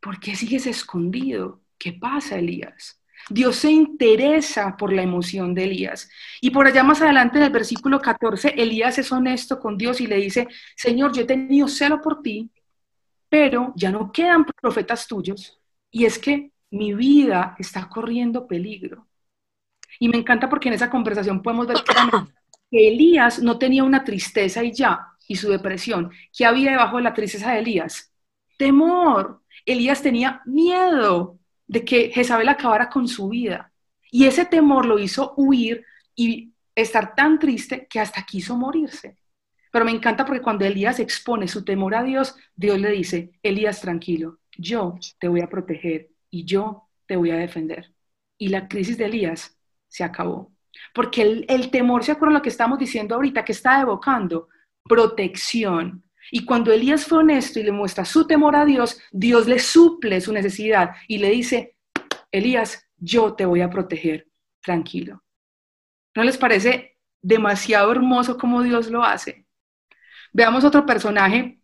¿por 0.00 0.20
qué 0.20 0.34
sigues 0.34 0.66
escondido? 0.66 1.62
¿Qué 1.78 1.92
pasa, 1.92 2.38
Elías? 2.38 3.00
Dios 3.28 3.56
se 3.56 3.70
interesa 3.70 4.76
por 4.76 4.92
la 4.92 5.02
emoción 5.02 5.54
de 5.54 5.64
Elías. 5.64 6.08
Y 6.40 6.50
por 6.50 6.66
allá 6.66 6.84
más 6.84 7.02
adelante 7.02 7.38
en 7.38 7.44
el 7.44 7.50
versículo 7.50 8.00
14, 8.00 8.54
Elías 8.56 8.98
es 8.98 9.10
honesto 9.10 9.58
con 9.58 9.76
Dios 9.76 10.00
y 10.00 10.06
le 10.06 10.16
dice, 10.16 10.46
Señor, 10.76 11.12
yo 11.12 11.22
he 11.22 11.26
tenido 11.26 11.66
celo 11.66 12.00
por 12.00 12.22
ti, 12.22 12.50
pero 13.28 13.72
ya 13.76 13.90
no 13.90 14.12
quedan 14.12 14.44
profetas 14.44 15.06
tuyos. 15.06 15.60
Y 15.90 16.04
es 16.04 16.18
que 16.18 16.52
mi 16.70 16.94
vida 16.94 17.56
está 17.58 17.88
corriendo 17.88 18.46
peligro. 18.46 19.06
Y 19.98 20.08
me 20.08 20.18
encanta 20.18 20.48
porque 20.48 20.68
en 20.68 20.74
esa 20.74 20.90
conversación 20.90 21.42
podemos 21.42 21.66
ver 21.66 21.78
que 22.70 22.88
Elías 22.88 23.40
no 23.40 23.58
tenía 23.58 23.82
una 23.82 24.04
tristeza 24.04 24.62
y 24.62 24.72
ya, 24.72 25.08
y 25.26 25.36
su 25.36 25.50
depresión. 25.50 26.12
¿Qué 26.36 26.44
había 26.44 26.72
debajo 26.72 26.98
de 26.98 27.02
la 27.02 27.14
tristeza 27.14 27.52
de 27.52 27.60
Elías? 27.60 28.12
Temor. 28.56 29.42
Elías 29.64 30.02
tenía 30.02 30.42
miedo 30.44 31.38
de 31.66 31.84
que 31.84 32.10
Jezabel 32.10 32.48
acabara 32.48 32.88
con 32.88 33.08
su 33.08 33.28
vida. 33.28 33.72
Y 34.10 34.24
ese 34.24 34.44
temor 34.46 34.86
lo 34.86 34.98
hizo 34.98 35.34
huir 35.36 35.84
y 36.14 36.52
estar 36.74 37.14
tan 37.14 37.38
triste 37.38 37.86
que 37.88 38.00
hasta 38.00 38.22
quiso 38.22 38.56
morirse. 38.56 39.18
Pero 39.72 39.84
me 39.84 39.90
encanta 39.90 40.24
porque 40.24 40.40
cuando 40.40 40.64
Elías 40.64 41.00
expone 41.00 41.48
su 41.48 41.64
temor 41.64 41.94
a 41.94 42.02
Dios, 42.02 42.36
Dios 42.54 42.80
le 42.80 42.90
dice, 42.90 43.32
Elías, 43.42 43.80
tranquilo, 43.80 44.38
yo 44.56 44.94
te 45.18 45.28
voy 45.28 45.40
a 45.40 45.48
proteger 45.48 46.10
y 46.30 46.44
yo 46.44 46.88
te 47.06 47.16
voy 47.16 47.30
a 47.30 47.36
defender. 47.36 47.92
Y 48.38 48.48
la 48.48 48.68
crisis 48.68 48.96
de 48.96 49.06
Elías 49.06 49.58
se 49.88 50.04
acabó. 50.04 50.52
Porque 50.94 51.22
el, 51.22 51.46
el 51.48 51.70
temor, 51.70 52.04
¿se 52.04 52.12
acuerdan 52.12 52.34
lo 52.34 52.42
que 52.42 52.48
estamos 52.48 52.78
diciendo 52.78 53.14
ahorita? 53.14 53.44
que 53.44 53.52
está 53.52 53.80
evocando? 53.80 54.48
Protección. 54.82 56.04
Y 56.30 56.44
cuando 56.44 56.72
Elías 56.72 57.04
fue 57.04 57.18
honesto 57.18 57.60
y 57.60 57.62
le 57.62 57.72
muestra 57.72 58.04
su 58.04 58.26
temor 58.26 58.56
a 58.56 58.64
Dios, 58.64 59.00
Dios 59.12 59.46
le 59.46 59.58
suple 59.58 60.20
su 60.20 60.32
necesidad 60.32 60.90
y 61.08 61.18
le 61.18 61.30
dice, 61.30 61.76
Elías, 62.30 62.88
yo 62.96 63.34
te 63.34 63.46
voy 63.46 63.60
a 63.60 63.70
proteger, 63.70 64.28
tranquilo. 64.62 65.22
¿No 66.14 66.24
les 66.24 66.38
parece 66.38 66.98
demasiado 67.20 67.92
hermoso 67.92 68.38
como 68.38 68.62
Dios 68.62 68.90
lo 68.90 69.02
hace? 69.02 69.46
Veamos 70.32 70.64
otro 70.64 70.84
personaje 70.84 71.60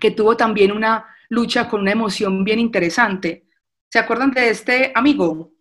que 0.00 0.10
tuvo 0.10 0.36
también 0.36 0.72
una 0.72 1.06
lucha 1.28 1.68
con 1.68 1.82
una 1.82 1.92
emoción 1.92 2.44
bien 2.44 2.58
interesante. 2.58 3.46
¿Se 3.90 3.98
acuerdan 3.98 4.30
de 4.30 4.48
este 4.48 4.92
amigo, 4.94 5.52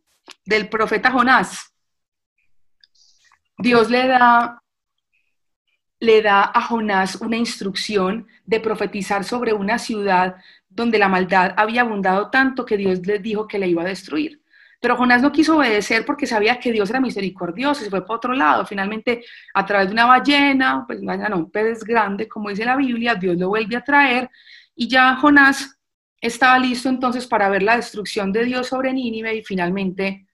del 0.45 0.69
profeta 0.69 1.11
Jonás? 1.11 1.73
Dios 3.57 3.89
le 3.89 4.07
da, 4.07 4.62
le 6.03 6.21
da 6.21 6.51
a 6.53 6.61
Jonás 6.61 7.15
una 7.15 7.37
instrucción 7.37 8.27
de 8.45 8.59
profetizar 8.59 9.23
sobre 9.23 9.53
una 9.53 9.79
ciudad 9.79 10.35
donde 10.69 10.99
la 10.99 11.07
maldad 11.07 11.53
había 11.55 11.81
abundado 11.81 12.29
tanto 12.29 12.65
que 12.65 12.75
Dios 12.75 13.07
le 13.07 13.19
dijo 13.19 13.47
que 13.47 13.57
le 13.57 13.69
iba 13.69 13.83
a 13.83 13.85
destruir. 13.85 14.41
Pero 14.81 14.97
Jonás 14.97 15.21
no 15.21 15.31
quiso 15.31 15.55
obedecer 15.55 16.05
porque 16.05 16.27
sabía 16.27 16.59
que 16.59 16.73
Dios 16.73 16.89
era 16.89 16.99
misericordioso 16.99 17.81
y 17.81 17.85
se 17.85 17.89
fue 17.89 18.05
para 18.05 18.17
otro 18.17 18.33
lado. 18.33 18.65
Finalmente, 18.65 19.23
a 19.53 19.65
través 19.65 19.87
de 19.87 19.93
una 19.93 20.05
ballena, 20.05 20.83
pues 20.85 21.01
no, 21.01 21.37
un 21.37 21.49
pez 21.49 21.85
grande, 21.85 22.27
como 22.27 22.49
dice 22.49 22.65
la 22.65 22.75
Biblia, 22.75 23.15
Dios 23.15 23.37
lo 23.37 23.47
vuelve 23.47 23.77
a 23.77 23.81
traer 23.81 24.29
y 24.75 24.89
ya 24.89 25.15
Jonás 25.15 25.79
estaba 26.19 26.59
listo 26.59 26.89
entonces 26.89 27.25
para 27.27 27.47
ver 27.47 27.63
la 27.63 27.77
destrucción 27.77 28.33
de 28.33 28.43
Dios 28.43 28.67
sobre 28.67 28.91
Nínive 28.91 29.35
y 29.35 29.43
finalmente 29.43 30.27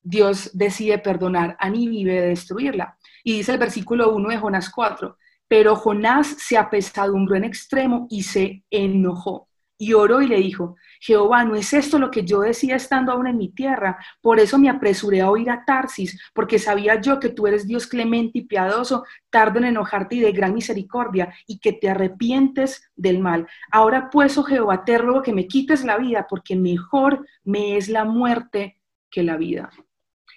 Dios 0.00 0.50
decide 0.54 0.98
perdonar 0.98 1.56
a 1.58 1.68
Nínive 1.68 2.20
de 2.20 2.28
destruirla. 2.28 2.97
Y 3.28 3.34
dice 3.34 3.52
el 3.52 3.58
versículo 3.58 4.14
1 4.14 4.30
de 4.30 4.38
Jonás 4.38 4.70
4, 4.70 5.18
pero 5.46 5.76
Jonás 5.76 6.28
se 6.38 6.56
apesadumbró 6.56 7.36
en 7.36 7.44
extremo 7.44 8.06
y 8.08 8.22
se 8.22 8.64
enojó 8.70 9.48
y 9.76 9.92
oró 9.92 10.22
y 10.22 10.28
le 10.28 10.38
dijo, 10.38 10.76
Jehová, 10.98 11.44
¿no 11.44 11.54
es 11.54 11.74
esto 11.74 11.98
lo 11.98 12.10
que 12.10 12.24
yo 12.24 12.40
decía 12.40 12.76
estando 12.76 13.12
aún 13.12 13.26
en 13.26 13.36
mi 13.36 13.50
tierra? 13.50 13.98
Por 14.22 14.40
eso 14.40 14.58
me 14.58 14.70
apresuré 14.70 15.20
a 15.20 15.30
oír 15.30 15.50
a 15.50 15.62
Tarsis, 15.66 16.18
porque 16.32 16.58
sabía 16.58 17.02
yo 17.02 17.20
que 17.20 17.28
tú 17.28 17.46
eres 17.46 17.66
Dios 17.66 17.86
clemente 17.86 18.38
y 18.38 18.46
piadoso, 18.46 19.04
tardo 19.28 19.58
en 19.58 19.66
enojarte 19.66 20.16
y 20.16 20.20
de 20.20 20.32
gran 20.32 20.54
misericordia, 20.54 21.34
y 21.46 21.58
que 21.58 21.74
te 21.74 21.90
arrepientes 21.90 22.90
del 22.96 23.18
mal. 23.20 23.46
Ahora 23.70 24.08
pues, 24.08 24.38
oh 24.38 24.42
Jehová, 24.42 24.86
te 24.86 24.96
ruego 24.96 25.20
que 25.22 25.34
me 25.34 25.46
quites 25.46 25.84
la 25.84 25.98
vida, 25.98 26.26
porque 26.30 26.56
mejor 26.56 27.26
me 27.44 27.76
es 27.76 27.90
la 27.90 28.06
muerte 28.06 28.80
que 29.10 29.22
la 29.22 29.36
vida. 29.36 29.68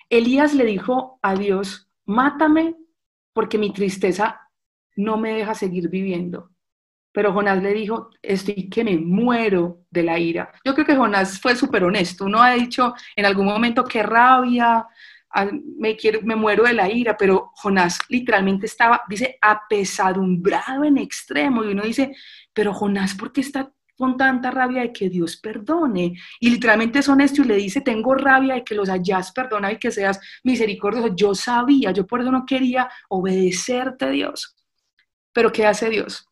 Elías 0.10 0.54
le 0.54 0.65
dijo 0.65 1.19
a 1.21 1.36
Dios, 1.36 1.88
mátame, 2.06 2.75
porque 3.34 3.58
mi 3.58 3.72
tristeza 3.74 4.50
no 4.96 5.17
me 5.17 5.34
deja 5.34 5.54
seguir 5.56 5.89
viviendo. 5.89 6.52
Pero 7.13 7.34
Jonás 7.34 7.62
le 7.62 7.74
dijo, 7.74 8.10
estoy 8.22 8.70
que 8.70 8.84
me 8.84 8.98
muero 8.98 9.86
de 9.89 10.04
la 10.04 10.17
ira. 10.17 10.52
Yo 10.63 10.74
creo 10.74 10.86
que 10.86 10.96
Jonás 10.96 11.39
fue 11.41 11.56
súper 11.56 11.84
honesto. 11.84 12.26
Uno 12.26 12.41
ha 12.41 12.54
dicho 12.54 12.94
en 13.15 13.26
algún 13.26 13.48
momento, 13.48 13.84
qué 13.84 14.02
rabia, 14.02 14.86
me, 15.78 15.96
quiero, 15.96 16.22
me 16.24 16.36
muero 16.36 16.63
de 16.63 16.74
la 16.74 16.89
ira, 16.89 17.17
pero 17.17 17.52
Jonás 17.56 18.00
literalmente 18.10 18.65
estaba, 18.65 19.02
dice, 19.10 19.38
apesadumbrado 19.41 20.86
en 20.86 20.98
extremo. 20.98 21.63
Y 21.63 21.72
uno 21.72 21.84
dice, 21.84 22.15
pero 22.54 22.74
Jonás, 22.74 23.13
¿por 23.15 23.34
qué 23.34 23.41
está 23.41 23.72
con 24.02 24.18
tanta 24.18 24.50
rabia 24.50 24.82
de 24.82 24.92
que 24.92 25.10
Dios 25.10 25.38
perdone? 25.38 26.18
Y 26.40 26.50
literalmente 26.50 27.00
es 27.00 27.08
honesto 27.08 27.44
y 27.44 27.46
le 27.46 27.56
dice, 27.56 27.82
tengo 27.82 28.16
rabia 28.16 28.56
de 28.56 28.64
que 28.64 28.74
los 28.74 28.90
hayas 28.90 29.32
perdonado 29.32 29.76
y 29.76 29.78
que 29.78 29.92
seas 29.92 30.20
misericordioso. 30.44 31.16
Yo 31.16 31.36
sabía, 31.36 31.92
yo 31.92 32.08
por 32.08 32.22
eso 32.22 32.32
no 32.32 32.44
quería 32.44 32.90
obedecerte, 33.10 34.10
Dios. 34.10 34.58
Pero 35.32 35.52
¿qué 35.52 35.68
hace 35.68 35.92
Dios? 35.92 36.28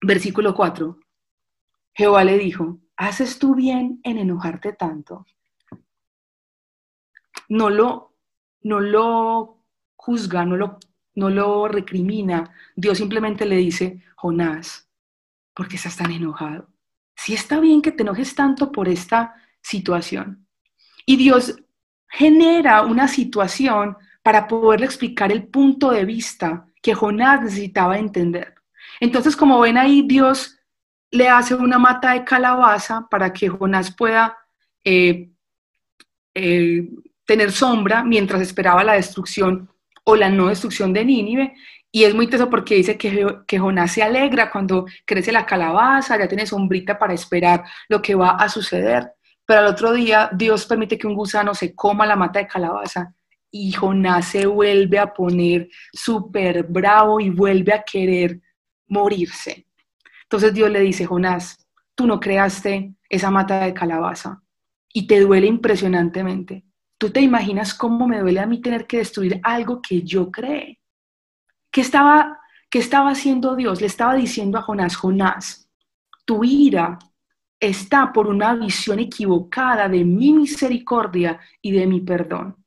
Versículo 0.00 0.54
4. 0.54 0.96
Jehová 1.92 2.24
le 2.24 2.38
dijo, 2.38 2.78
¿haces 2.96 3.38
tú 3.38 3.54
bien 3.54 4.00
en 4.02 4.16
enojarte 4.16 4.72
tanto? 4.72 5.26
No 7.50 7.68
lo, 7.68 8.14
no 8.62 8.80
lo 8.80 9.58
juzga, 9.94 10.46
no 10.46 10.56
lo, 10.56 10.78
no 11.14 11.28
lo 11.28 11.68
recrimina. 11.68 12.50
Dios 12.74 12.96
simplemente 12.96 13.44
le 13.44 13.56
dice, 13.56 14.02
Jonás, 14.16 14.88
¿por 15.54 15.68
qué 15.68 15.76
estás 15.76 15.98
tan 15.98 16.10
enojado? 16.10 16.73
Si 17.16 17.34
está 17.34 17.60
bien 17.60 17.82
que 17.82 17.92
te 17.92 18.02
enojes 18.02 18.34
tanto 18.34 18.70
por 18.72 18.88
esta 18.88 19.34
situación. 19.60 20.46
Y 21.06 21.16
Dios 21.16 21.56
genera 22.08 22.82
una 22.82 23.08
situación 23.08 23.96
para 24.22 24.46
poderle 24.48 24.86
explicar 24.86 25.32
el 25.32 25.46
punto 25.48 25.90
de 25.90 26.04
vista 26.04 26.66
que 26.80 26.94
Jonás 26.94 27.42
necesitaba 27.42 27.98
entender. 27.98 28.54
Entonces, 29.00 29.36
como 29.36 29.60
ven 29.60 29.76
ahí, 29.76 30.02
Dios 30.02 30.58
le 31.10 31.28
hace 31.28 31.54
una 31.54 31.78
mata 31.78 32.12
de 32.12 32.24
calabaza 32.24 33.06
para 33.10 33.32
que 33.32 33.48
Jonás 33.48 33.94
pueda 33.94 34.36
eh, 34.82 35.30
eh, 36.34 36.88
tener 37.24 37.52
sombra 37.52 38.02
mientras 38.04 38.42
esperaba 38.42 38.84
la 38.84 38.94
destrucción 38.94 39.70
o 40.04 40.16
la 40.16 40.28
no 40.28 40.48
destrucción 40.48 40.92
de 40.92 41.04
Nínive. 41.04 41.54
Y 41.94 42.02
es 42.02 42.12
muy 42.12 42.26
teso 42.26 42.50
porque 42.50 42.74
dice 42.74 42.98
que, 42.98 43.56
Jonás 43.56 43.92
se 43.92 44.02
alegra 44.02 44.50
cuando 44.50 44.84
crece 45.06 45.30
la 45.30 45.46
calabaza, 45.46 46.18
ya 46.18 46.26
tiene 46.26 46.44
sombrita 46.44 46.98
para 46.98 47.14
esperar 47.14 47.62
lo 47.88 48.02
que 48.02 48.16
va 48.16 48.30
a 48.30 48.48
suceder. 48.48 49.12
Pero 49.46 49.60
al 49.60 49.66
otro 49.66 49.92
día 49.92 50.28
Dios 50.32 50.66
permite 50.66 50.98
que 50.98 51.06
un 51.06 51.14
gusano 51.14 51.54
se 51.54 51.72
coma 51.72 52.04
la 52.04 52.16
mata 52.16 52.40
de 52.40 52.48
calabaza 52.48 53.14
y 53.48 53.70
Jonás 53.70 54.26
se 54.26 54.44
vuelve 54.44 54.98
a 54.98 55.14
poner 55.14 55.68
súper 55.92 56.64
bravo 56.64 57.20
y 57.20 57.30
vuelve 57.30 57.72
a 57.72 57.84
querer 57.84 58.40
morirse. 58.88 59.68
Entonces 60.24 60.52
Dios 60.52 60.70
le 60.70 60.80
dice, 60.80 61.06
Jonás, 61.06 61.64
tú 61.94 62.08
no 62.08 62.18
creaste 62.18 62.92
esa 63.08 63.30
mata 63.30 63.60
de 63.60 63.72
calabaza 63.72 64.42
y 64.92 65.06
te 65.06 65.20
duele 65.20 65.46
impresionantemente. 65.46 66.64
¿Tú 66.98 67.10
te 67.10 67.20
imaginas 67.20 67.72
cómo 67.72 68.08
me 68.08 68.18
duele 68.18 68.40
a 68.40 68.46
mí 68.46 68.60
tener 68.60 68.84
que 68.88 68.96
destruir 68.96 69.38
algo 69.44 69.80
que 69.80 70.02
yo 70.02 70.32
creé? 70.32 70.80
¿Qué 71.74 71.80
estaba, 71.80 72.38
qué 72.70 72.78
estaba 72.78 73.10
haciendo 73.10 73.56
Dios? 73.56 73.80
Le 73.80 73.88
estaba 73.88 74.14
diciendo 74.14 74.58
a 74.58 74.62
Jonás, 74.62 74.94
Jonás, 74.94 75.68
tu 76.24 76.44
ira 76.44 76.98
está 77.58 78.12
por 78.12 78.28
una 78.28 78.54
visión 78.54 79.00
equivocada 79.00 79.88
de 79.88 80.04
mi 80.04 80.32
misericordia 80.32 81.40
y 81.60 81.72
de 81.72 81.86
mi 81.88 82.00
perdón. 82.00 82.64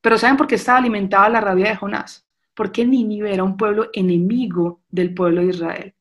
Pero 0.00 0.16
¿saben 0.16 0.38
por 0.38 0.46
qué 0.46 0.54
estaba 0.54 0.78
alimentada 0.78 1.28
la 1.28 1.42
rabia 1.42 1.68
de 1.68 1.76
Jonás? 1.76 2.26
porque 2.60 2.84
Nínive 2.84 3.32
era 3.32 3.42
un 3.42 3.56
pueblo 3.56 3.88
enemigo 3.90 4.82
del 4.90 5.14
pueblo 5.14 5.40
de 5.40 5.46
Israel. 5.46 5.94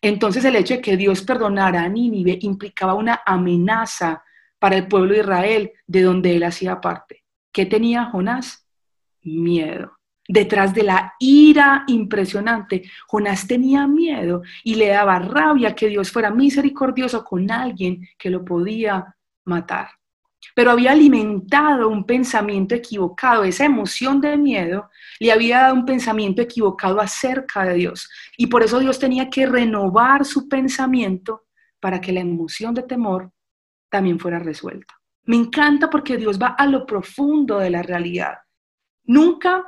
Entonces 0.00 0.44
el 0.44 0.54
hecho 0.54 0.74
de 0.74 0.80
que 0.80 0.96
Dios 0.96 1.22
perdonara 1.22 1.82
a 1.82 1.88
Nínive 1.88 2.38
implicaba 2.42 2.94
una 2.94 3.22
amenaza 3.26 4.22
para 4.60 4.76
el 4.76 4.86
pueblo 4.86 5.14
de 5.14 5.22
Israel 5.22 5.72
de 5.84 6.02
donde 6.02 6.36
él 6.36 6.44
hacía 6.44 6.80
parte. 6.80 7.24
¿Qué 7.50 7.66
tenía 7.66 8.04
Jonás? 8.04 8.64
Miedo. 9.22 9.95
Detrás 10.28 10.74
de 10.74 10.82
la 10.82 11.14
ira 11.20 11.84
impresionante, 11.86 12.82
Jonás 13.06 13.46
tenía 13.46 13.86
miedo 13.86 14.42
y 14.64 14.74
le 14.74 14.88
daba 14.88 15.18
rabia 15.18 15.74
que 15.74 15.88
Dios 15.88 16.10
fuera 16.10 16.30
misericordioso 16.30 17.24
con 17.24 17.50
alguien 17.50 18.08
que 18.18 18.30
lo 18.30 18.44
podía 18.44 19.16
matar 19.44 19.88
pero 20.54 20.70
había 20.70 20.92
alimentado 20.92 21.88
un 21.88 22.04
pensamiento 22.04 22.74
equivocado, 22.74 23.44
esa 23.44 23.66
emoción 23.66 24.22
de 24.22 24.38
miedo 24.38 24.90
le 25.20 25.32
había 25.32 25.60
dado 25.60 25.74
un 25.74 25.84
pensamiento 25.84 26.40
equivocado 26.40 26.98
acerca 26.98 27.64
de 27.64 27.74
Dios. 27.74 28.08
Y 28.38 28.46
por 28.46 28.62
eso 28.62 28.78
Dios 28.78 28.98
tenía 28.98 29.28
que 29.28 29.46
renovar 29.46 30.24
su 30.24 30.48
pensamiento 30.48 31.44
para 31.78 32.00
que 32.00 32.12
la 32.12 32.20
emoción 32.20 32.72
de 32.72 32.84
temor 32.84 33.30
también 33.90 34.18
fuera 34.18 34.38
resuelta. 34.38 34.98
Me 35.24 35.36
encanta 35.36 35.90
porque 35.90 36.16
Dios 36.16 36.40
va 36.40 36.48
a 36.58 36.66
lo 36.66 36.86
profundo 36.86 37.58
de 37.58 37.68
la 37.70 37.82
realidad. 37.82 38.38
Nunca 39.04 39.62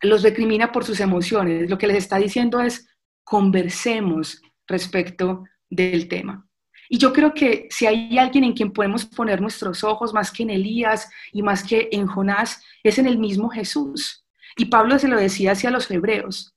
los 0.00 0.22
recrimina 0.22 0.72
por 0.72 0.84
sus 0.84 1.00
emociones. 1.00 1.70
Lo 1.70 1.78
que 1.78 1.86
les 1.86 1.96
está 1.96 2.16
diciendo 2.18 2.60
es, 2.60 2.88
conversemos 3.24 4.40
respecto 4.66 5.44
del 5.70 6.08
tema. 6.08 6.46
Y 6.88 6.98
yo 6.98 7.12
creo 7.12 7.32
que 7.32 7.66
si 7.70 7.86
hay 7.86 8.18
alguien 8.18 8.44
en 8.44 8.52
quien 8.52 8.72
podemos 8.72 9.06
poner 9.06 9.40
nuestros 9.40 9.82
ojos 9.82 10.12
más 10.12 10.30
que 10.30 10.42
en 10.42 10.50
Elías 10.50 11.10
y 11.32 11.42
más 11.42 11.64
que 11.64 11.88
en 11.90 12.06
Jonás, 12.06 12.62
es 12.82 12.98
en 12.98 13.06
el 13.06 13.18
mismo 13.18 13.48
Jesús. 13.48 14.24
Y 14.56 14.66
Pablo 14.66 14.98
se 14.98 15.08
lo 15.08 15.16
decía 15.16 15.52
hacia 15.52 15.70
los 15.70 15.90
hebreos. 15.90 16.54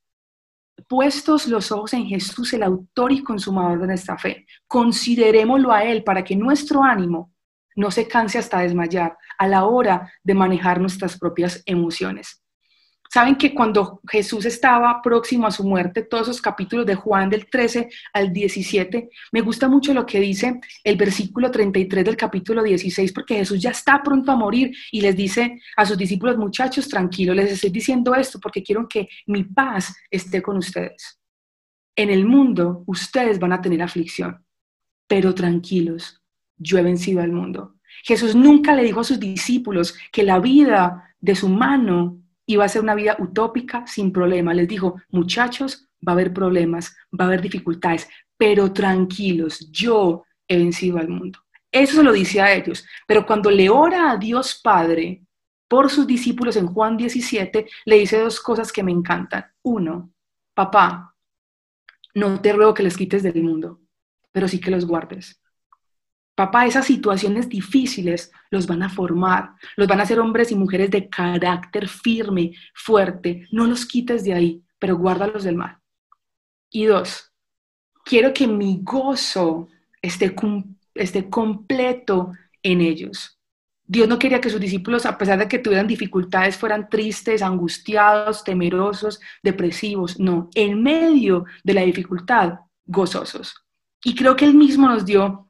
Puestos 0.88 1.47
los 1.47 1.72
ojos 1.72 1.93
en 1.93 2.05
Jesús, 2.05 2.53
el 2.53 2.64
autor 2.64 3.12
y 3.12 3.24
consumador 3.24 3.80
de 3.82 3.88
nuestra 3.88 4.18
fe, 4.18 4.45
considerémoslo 4.68 5.72
a 5.72 5.84
Él 5.84 6.03
para 6.03 6.24
que 6.24 6.36
nuestro 6.36 6.84
ánimo 6.84 7.34
no 7.76 7.89
se 7.89 8.07
canse 8.07 8.38
hasta 8.38 8.59
desmayar 8.59 9.18
a 9.38 9.47
la 9.47 9.66
hora 9.66 10.12
de 10.24 10.34
manejar 10.34 10.80
nuestras 10.80 11.18
propias 11.18 11.64
emociones. 11.66 12.43
Saben 13.12 13.36
que 13.36 13.53
cuando 13.53 14.01
Jesús 14.10 14.45
estaba 14.45 15.01
próximo 15.01 15.47
a 15.47 15.51
su 15.51 15.64
muerte, 15.64 16.03
todos 16.03 16.28
esos 16.28 16.41
capítulos 16.41 16.86
de 16.86 16.95
Juan 16.95 17.30
del 17.30 17.47
13 17.49 17.89
al 18.14 18.34
17, 18.34 19.10
me 19.32 19.41
gusta 19.41 19.68
mucho 19.68 19.93
lo 19.93 20.05
que 20.05 20.20
dice 20.20 20.60
el 20.84 20.97
versículo 20.97 21.49
33 21.49 22.03
del 22.03 22.18
capítulo 22.18 22.64
16, 22.64 23.14
porque 23.14 23.36
Jesús 23.36 23.62
ya 23.62 23.72
está 23.72 24.01
pronto 24.03 24.32
a 24.32 24.36
morir 24.36 24.76
y 24.91 25.01
les 25.01 25.16
dice 25.16 25.62
a 25.76 25.86
sus 25.86 25.97
discípulos, 25.97 26.38
muchachos, 26.38 26.88
tranquilos, 26.88 27.36
les 27.36 27.51
estoy 27.51 27.70
diciendo 27.70 28.14
esto 28.16 28.39
porque 28.39 28.64
quiero 28.64 28.88
que 28.88 29.08
mi 29.28 29.43
paz 29.43 29.95
esté 30.10 30.41
con 30.41 30.58
ustedes. 30.58 31.20
En 31.95 32.10
el 32.10 32.26
mundo 32.26 32.84
ustedes 32.86 33.39
van 33.39 33.53
a 33.53 33.62
tener 33.62 33.82
aflicción, 33.82 34.45
pero 35.08 35.34
tranquilos, 35.34 36.22
yo 36.58 36.78
he 36.78 36.84
vencido 36.84 37.22
al 37.22 37.32
mundo. 37.32 37.76
Jesús 38.03 38.36
nunca 38.36 38.76
le 38.76 38.84
dijo 38.84 38.99
a 38.99 39.03
sus 39.03 39.20
discípulos 39.20 39.97
que 40.12 40.24
la 40.24 40.39
vida 40.39 41.16
de 41.20 41.36
su 41.36 41.49
mano 41.49 42.22
iba 42.48 42.66
a 42.66 42.70
ser 42.70 42.82
una 42.82 42.95
vida 42.95 43.16
utópica 43.20 43.86
sin 43.86 44.12
problema. 44.12 44.54
Les 44.54 44.68
dijo, 44.68 44.95
muchachos, 45.10 45.88
va 46.06 46.14
a 46.14 46.16
haber 46.16 46.34
problemas, 46.34 46.95
va 47.12 47.26
a 47.26 47.28
haber 47.28 47.41
dificultades, 47.41 48.08
pero 48.38 48.74
tranquilos, 48.74 49.70
yo 49.72 50.24
he 50.48 50.58
vencido 50.58 50.98
al 50.98 51.10
mundo. 51.10 51.39
Eso 51.72 51.98
se 51.98 52.04
lo 52.04 52.14
dice 52.14 52.41
a 52.41 52.54
ellos. 52.54 52.86
Pero 53.06 53.26
cuando 53.26 53.52
le 53.52 53.70
ora 53.70 54.12
a 54.12 54.18
Dios 54.18 54.60
Padre 54.64 55.24
por 55.68 55.91
sus 55.91 56.08
discípulos 56.08 56.56
en 56.56 56.68
Juan 56.68 56.95
17, 56.98 57.68
le 57.86 57.95
dice 57.98 58.20
dos 58.20 58.39
cosas 58.39 58.72
que 58.72 58.84
me 58.84 58.91
encantan. 58.91 59.45
Uno, 59.64 60.12
papá, 60.54 61.14
no 62.16 62.39
te 62.41 62.54
ruego 62.54 62.74
que 62.74 62.84
les 62.84 62.98
quites 62.98 63.22
del 63.22 63.43
mundo, 63.43 63.82
pero 64.32 64.48
sí 64.48 64.60
que 64.60 64.72
los 64.72 64.86
guardes. 64.86 65.41
Papá, 66.38 66.68
esas 66.68 66.86
situaciones 66.86 67.50
difíciles 67.50 68.32
los 68.52 68.68
van 68.68 68.84
a 68.84 68.90
formar, 68.90 69.56
los 69.76 69.88
van 69.88 70.00
a 70.00 70.04
hacer 70.04 70.20
hombres 70.20 70.52
y 70.52 70.56
mujeres 70.56 70.92
de 70.92 71.10
carácter 71.10 71.88
firme, 71.88 72.52
fuerte. 72.76 73.48
No 73.52 73.66
los 73.66 73.88
quites 73.88 74.24
de 74.24 74.36
ahí, 74.36 74.64
pero 74.78 74.98
guárdalos 74.98 75.44
del 75.46 75.56
mal. 75.56 75.80
Y 76.70 76.86
dos, 76.86 77.34
quiero 78.06 78.36
que 78.36 78.46
mi 78.46 78.82
gozo 78.84 79.68
esté, 80.00 80.36
esté 80.94 81.28
completo 81.28 82.34
en 82.62 82.82
ellos. 82.82 83.40
Dios 83.84 84.08
no 84.08 84.20
quería 84.20 84.40
que 84.40 84.52
sus 84.52 84.62
discípulos, 84.62 85.08
a 85.08 85.18
pesar 85.18 85.40
de 85.40 85.48
que 85.48 85.58
tuvieran 85.58 85.88
dificultades, 85.88 86.56
fueran 86.56 86.88
tristes, 86.88 87.42
angustiados, 87.42 88.44
temerosos, 88.44 89.20
depresivos. 89.42 90.20
No, 90.20 90.52
en 90.54 90.84
medio 90.84 91.46
de 91.64 91.74
la 91.74 91.82
dificultad, 91.82 92.60
gozosos. 92.86 93.56
Y 94.04 94.14
creo 94.14 94.36
que 94.36 94.46
Él 94.46 94.54
mismo 94.54 94.88
nos 94.88 95.04
dio 95.04 95.47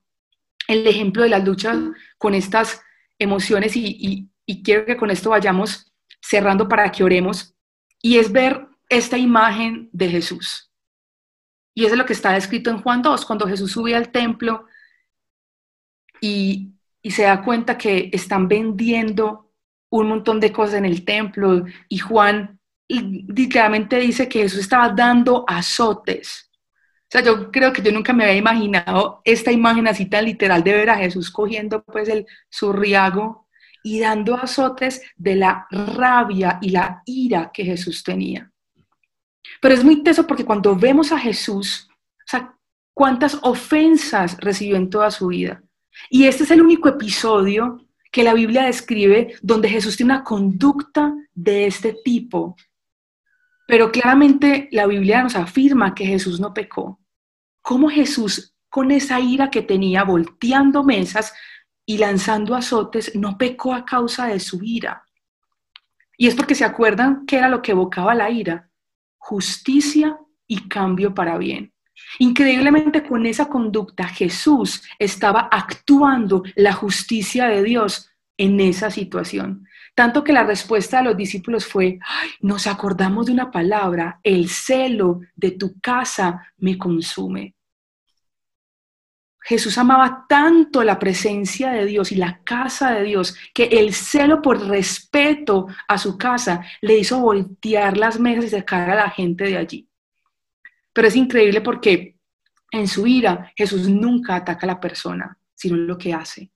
el 0.67 0.85
ejemplo 0.85 1.23
de 1.23 1.29
la 1.29 1.39
lucha 1.39 1.73
con 2.17 2.33
estas 2.33 2.81
emociones 3.17 3.75
y, 3.75 4.29
quiero 4.63 4.85
que 4.85 4.97
con 4.97 5.11
esto 5.11 5.31
vayamos 5.31 5.91
cerrando 6.21 6.67
para 6.67 6.91
que 6.91 7.03
oremos, 7.03 7.55
y 8.01 8.17
es 8.17 8.31
ver 8.31 8.67
esta 8.89 9.17
imagen 9.17 9.89
de 9.91 10.09
Jesús. 10.09 10.71
Y 11.73 11.85
eso 11.85 11.93
es 11.93 11.97
lo 11.97 12.05
que 12.05 12.13
está 12.13 12.35
escrito 12.37 12.69
en 12.69 12.81
Juan 12.81 13.01
2, 13.01 13.25
cuando 13.25 13.47
Jesús 13.47 13.71
sube 13.71 13.95
al 13.95 14.09
templo 14.11 14.65
y, 16.21 16.73
y 17.01 17.11
se 17.11 17.23
da 17.23 17.43
cuenta 17.43 17.77
que 17.77 18.09
están 18.13 18.47
vendiendo 18.47 19.51
un 19.89 20.07
montón 20.07 20.39
de 20.39 20.51
cosas 20.51 20.75
en 20.75 20.85
el 20.85 21.05
templo 21.05 21.65
y 21.87 21.97
Juan 21.97 22.59
literalmente 22.89 23.99
dice 23.99 24.27
que 24.27 24.43
Jesús 24.43 24.59
estaba 24.59 24.89
dando 24.89 25.43
azotes 25.47 26.46
o 27.07 27.09
sea, 27.09 27.23
yo 27.23 27.51
creo 27.51 27.71
que 27.71 27.81
yo 27.81 27.93
nunca 27.93 28.11
me 28.11 28.25
había 28.25 28.35
imaginado 28.35 29.21
esta 29.23 29.49
imagen 29.49 29.87
así 29.87 30.07
tan 30.07 30.25
literal 30.25 30.61
de 30.61 30.73
ver 30.73 30.89
a 30.89 30.97
Jesús 30.97 31.31
cogiendo 31.31 31.81
pues 31.83 32.09
el 32.09 32.25
surriago 32.49 33.47
y 33.81 34.01
dando 34.01 34.35
azotes 34.35 35.01
de 35.15 35.35
la 35.35 35.67
rabia 35.71 36.59
y 36.61 36.71
la 36.71 37.01
ira 37.05 37.49
que 37.53 37.63
Jesús 37.63 38.03
tenía. 38.03 38.51
Pero 39.61 39.73
es 39.73 39.85
muy 39.85 40.03
teso 40.03 40.27
porque 40.27 40.43
cuando 40.43 40.75
vemos 40.75 41.13
a 41.13 41.17
Jesús, 41.17 41.87
o 41.89 42.29
sea, 42.29 42.53
cuántas 42.93 43.39
ofensas 43.41 44.35
recibió 44.41 44.75
en 44.75 44.89
toda 44.89 45.09
su 45.09 45.27
vida. 45.27 45.63
Y 46.09 46.25
este 46.25 46.43
es 46.43 46.51
el 46.51 46.61
único 46.61 46.89
episodio 46.89 47.85
que 48.11 48.23
la 48.23 48.33
Biblia 48.33 48.63
describe 48.63 49.35
donde 49.41 49.69
Jesús 49.69 49.95
tiene 49.95 50.13
una 50.13 50.23
conducta 50.25 51.13
de 51.33 51.67
este 51.67 51.95
tipo. 52.03 52.57
Pero 53.67 53.91
claramente 53.91 54.69
la 54.71 54.87
Biblia 54.87 55.21
nos 55.21 55.35
afirma 55.35 55.93
que 55.93 56.05
Jesús 56.05 56.39
no 56.39 56.53
pecó. 56.53 56.99
¿Cómo 57.61 57.89
Jesús, 57.89 58.55
con 58.69 58.91
esa 58.91 59.19
ira 59.19 59.51
que 59.51 59.61
tenía, 59.61 60.03
volteando 60.03 60.83
mesas 60.83 61.33
y 61.85 61.97
lanzando 61.97 62.55
azotes, 62.55 63.13
no 63.13 63.37
pecó 63.37 63.73
a 63.73 63.85
causa 63.85 64.27
de 64.27 64.39
su 64.39 64.63
ira? 64.63 65.03
Y 66.17 66.27
es 66.27 66.35
porque 66.35 66.55
se 66.55 66.65
acuerdan 66.65 67.25
que 67.25 67.35
era 67.37 67.49
lo 67.49 67.61
que 67.61 67.71
evocaba 67.71 68.15
la 68.15 68.31
ira, 68.31 68.71
justicia 69.17 70.17
y 70.47 70.67
cambio 70.69 71.13
para 71.13 71.37
bien. 71.37 71.73
Increíblemente 72.19 73.03
con 73.03 73.25
esa 73.25 73.49
conducta 73.49 74.07
Jesús 74.07 74.83
estaba 74.97 75.49
actuando 75.51 76.43
la 76.55 76.71
justicia 76.71 77.47
de 77.47 77.63
Dios 77.63 78.09
en 78.37 78.59
esa 78.59 78.89
situación. 78.91 79.67
Tanto 79.97 80.23
que 80.23 80.31
la 80.31 80.43
respuesta 80.43 80.99
de 80.99 81.05
los 81.05 81.17
discípulos 81.17 81.65
fue, 81.65 81.97
nos 82.41 82.67
acordamos 82.67 83.25
de 83.25 83.31
una 83.31 83.49
palabra, 83.49 84.19
el 84.21 84.47
celo 84.47 85.21
de 85.35 85.49
tu 85.49 85.79
casa 85.79 86.53
me 86.57 86.77
consume. 86.77 87.55
Jesús 89.41 89.75
amaba 89.79 90.27
tanto 90.29 90.83
la 90.83 90.99
presencia 90.99 91.71
de 91.71 91.87
Dios 91.87 92.11
y 92.11 92.15
la 92.15 92.43
casa 92.43 92.91
de 92.91 93.05
Dios 93.05 93.35
que 93.55 93.63
el 93.63 93.91
celo 93.95 94.39
por 94.39 94.67
respeto 94.67 95.65
a 95.87 95.97
su 95.97 96.15
casa 96.15 96.63
le 96.81 96.99
hizo 96.99 97.19
voltear 97.19 97.97
las 97.97 98.19
mesas 98.19 98.45
y 98.45 98.49
sacar 98.49 98.91
a 98.91 98.95
la 98.95 99.09
gente 99.09 99.45
de 99.45 99.57
allí. 99.57 99.89
Pero 100.93 101.07
es 101.07 101.15
increíble 101.15 101.61
porque 101.61 102.19
en 102.69 102.87
su 102.87 103.07
ira 103.07 103.51
Jesús 103.55 103.89
nunca 103.89 104.35
ataca 104.35 104.67
a 104.67 104.73
la 104.73 104.79
persona, 104.79 105.39
sino 105.55 105.75
lo 105.75 105.97
que 105.97 106.13
hace. 106.13 106.51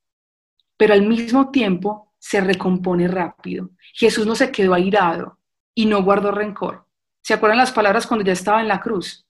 Pero 0.78 0.94
al 0.94 1.08
mismo 1.08 1.50
tiempo 1.50 2.11
se 2.22 2.40
recompone 2.40 3.08
rápido. 3.08 3.72
Jesús 3.94 4.28
no 4.28 4.36
se 4.36 4.52
quedó 4.52 4.76
airado 4.76 5.40
y 5.74 5.88
no 5.88 6.04
guardó 6.04 6.32
rencor. 6.32 6.86
¿Se 7.24 7.34
acuerdan 7.34 7.58
las 7.58 7.72
palabras 7.72 8.06
cuando 8.06 8.24
ya 8.24 8.34
estaba 8.34 8.62
en 8.62 8.68
la 8.68 8.80
cruz? 8.80 9.26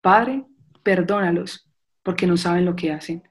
Padre, 0.00 0.44
perdónalos 0.84 1.68
porque 2.04 2.24
no 2.24 2.36
saben 2.36 2.64
lo 2.64 2.76
que 2.76 2.92
hacen. 2.92 3.28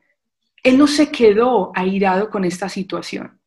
Él 0.61 0.77
no 0.77 0.85
se 0.85 1.11
quedó 1.11 1.71
airado 1.73 2.29
con 2.29 2.43
esta 2.43 2.67
situación. 2.67 3.39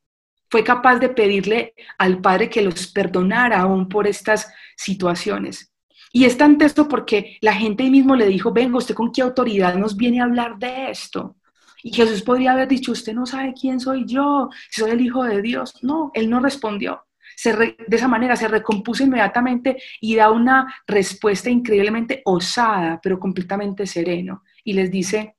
Fue 0.51 0.65
capaz 0.65 1.01
de 1.01 1.11
pedirle 1.11 1.75
al 1.99 2.23
Padre 2.23 2.49
que 2.49 2.63
los 2.63 2.87
perdonara 2.87 3.61
aún 3.61 3.91
por 3.91 4.07
estas 4.07 4.51
situaciones. 4.75 5.71
Y 6.13 6.25
es 6.25 6.39
tan 6.39 6.57
texto 6.57 6.89
porque 6.89 7.37
la 7.43 7.53
gente 7.53 7.91
mismo 7.91 8.17
le 8.17 8.27
dijo, 8.27 8.53
venga, 8.53 8.79
¿usted 8.79 8.95
con 8.95 9.13
qué 9.13 9.21
autoridad 9.21 9.75
nos 9.75 9.99
viene 9.99 10.23
a 10.23 10.25
hablar 10.25 10.59
de 10.59 10.91
esto? 10.91 11.37
Y 11.83 11.93
Jesús 11.93 12.23
podría 12.23 12.53
haber 12.53 12.69
dicho, 12.69 12.93
usted 12.93 13.15
no 13.15 13.27
sabe 13.27 13.55
quién 13.59 13.81
soy 13.81 14.05
yo, 14.05 14.49
si 14.71 14.81
soy 14.81 14.93
el 14.93 15.01
Hijo 15.01 15.25
de 15.25 15.43
Dios. 15.43 15.75
No, 15.83 16.11
él 16.15 16.29
no 16.29 16.41
respondió. 16.41 17.05
Se 17.37 17.53
de 17.55 17.77
esa 17.91 18.09
manera 18.09 18.35
se 18.35 18.49
recompuso 18.49 19.05
inmediatamente 19.05 19.81
y 20.01 20.17
da 20.17 20.31
una 20.31 20.75
respuesta 20.87 21.51
increíblemente 21.51 22.23
osada, 22.25 23.01
pero 23.01 23.21
completamente 23.21 23.87
sereno. 23.87 24.43
Y 24.65 24.73
les 24.73 24.91
dice, 24.91 25.37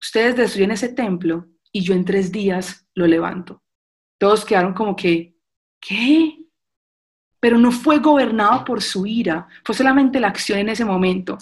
ustedes 0.00 0.36
destruyen 0.36 0.72
ese 0.72 0.90
templo 0.90 1.46
y 1.72 1.80
yo 1.80 1.94
en 1.94 2.04
tres 2.04 2.30
días 2.30 2.86
lo 2.94 3.06
levanto. 3.06 3.62
Todos 4.18 4.44
quedaron 4.44 4.74
como 4.74 4.94
que, 4.94 5.36
¿qué? 5.80 6.38
Pero 7.40 7.56
no 7.56 7.70
fue 7.70 7.98
gobernado 7.98 8.64
por 8.64 8.82
su 8.82 9.06
ira, 9.06 9.46
fue 9.64 9.74
solamente 9.74 10.20
la 10.20 10.28
acción 10.28 10.58
en 10.58 10.68
ese 10.68 10.84
momento. 10.84 11.38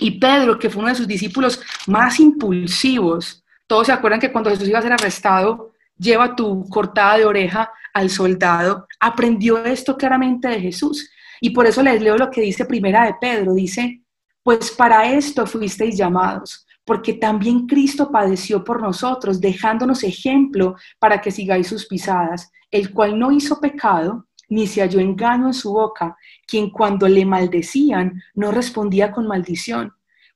Y 0.00 0.18
Pedro, 0.18 0.58
que 0.58 0.68
fue 0.68 0.80
uno 0.80 0.88
de 0.88 0.96
sus 0.96 1.06
discípulos 1.06 1.62
más 1.86 2.18
impulsivos, 2.18 3.43
todos 3.66 3.86
se 3.86 3.92
acuerdan 3.92 4.20
que 4.20 4.32
cuando 4.32 4.50
Jesús 4.50 4.68
iba 4.68 4.78
a 4.78 4.82
ser 4.82 4.92
arrestado, 4.92 5.72
lleva 5.96 6.36
tu 6.36 6.68
cortada 6.68 7.18
de 7.18 7.24
oreja 7.24 7.70
al 7.92 8.10
soldado. 8.10 8.86
Aprendió 9.00 9.64
esto 9.64 9.96
claramente 9.96 10.48
de 10.48 10.60
Jesús. 10.60 11.10
Y 11.40 11.50
por 11.50 11.66
eso 11.66 11.82
les 11.82 12.00
leo 12.00 12.16
lo 12.16 12.30
que 12.30 12.40
dice 12.40 12.64
primera 12.64 13.06
de 13.06 13.14
Pedro. 13.20 13.54
Dice, 13.54 14.02
pues 14.42 14.70
para 14.70 15.10
esto 15.10 15.46
fuisteis 15.46 15.96
llamados, 15.96 16.66
porque 16.84 17.14
también 17.14 17.66
Cristo 17.66 18.10
padeció 18.10 18.62
por 18.62 18.82
nosotros, 18.82 19.40
dejándonos 19.40 20.04
ejemplo 20.04 20.76
para 20.98 21.20
que 21.20 21.30
sigáis 21.30 21.66
sus 21.66 21.86
pisadas, 21.86 22.50
el 22.70 22.92
cual 22.92 23.18
no 23.18 23.32
hizo 23.32 23.60
pecado, 23.60 24.26
ni 24.48 24.66
se 24.66 24.82
halló 24.82 25.00
engaño 25.00 25.46
en 25.46 25.54
su 25.54 25.72
boca, 25.72 26.16
quien 26.46 26.70
cuando 26.70 27.08
le 27.08 27.24
maldecían 27.24 28.22
no 28.34 28.50
respondía 28.50 29.10
con 29.10 29.26
maldición 29.26 29.94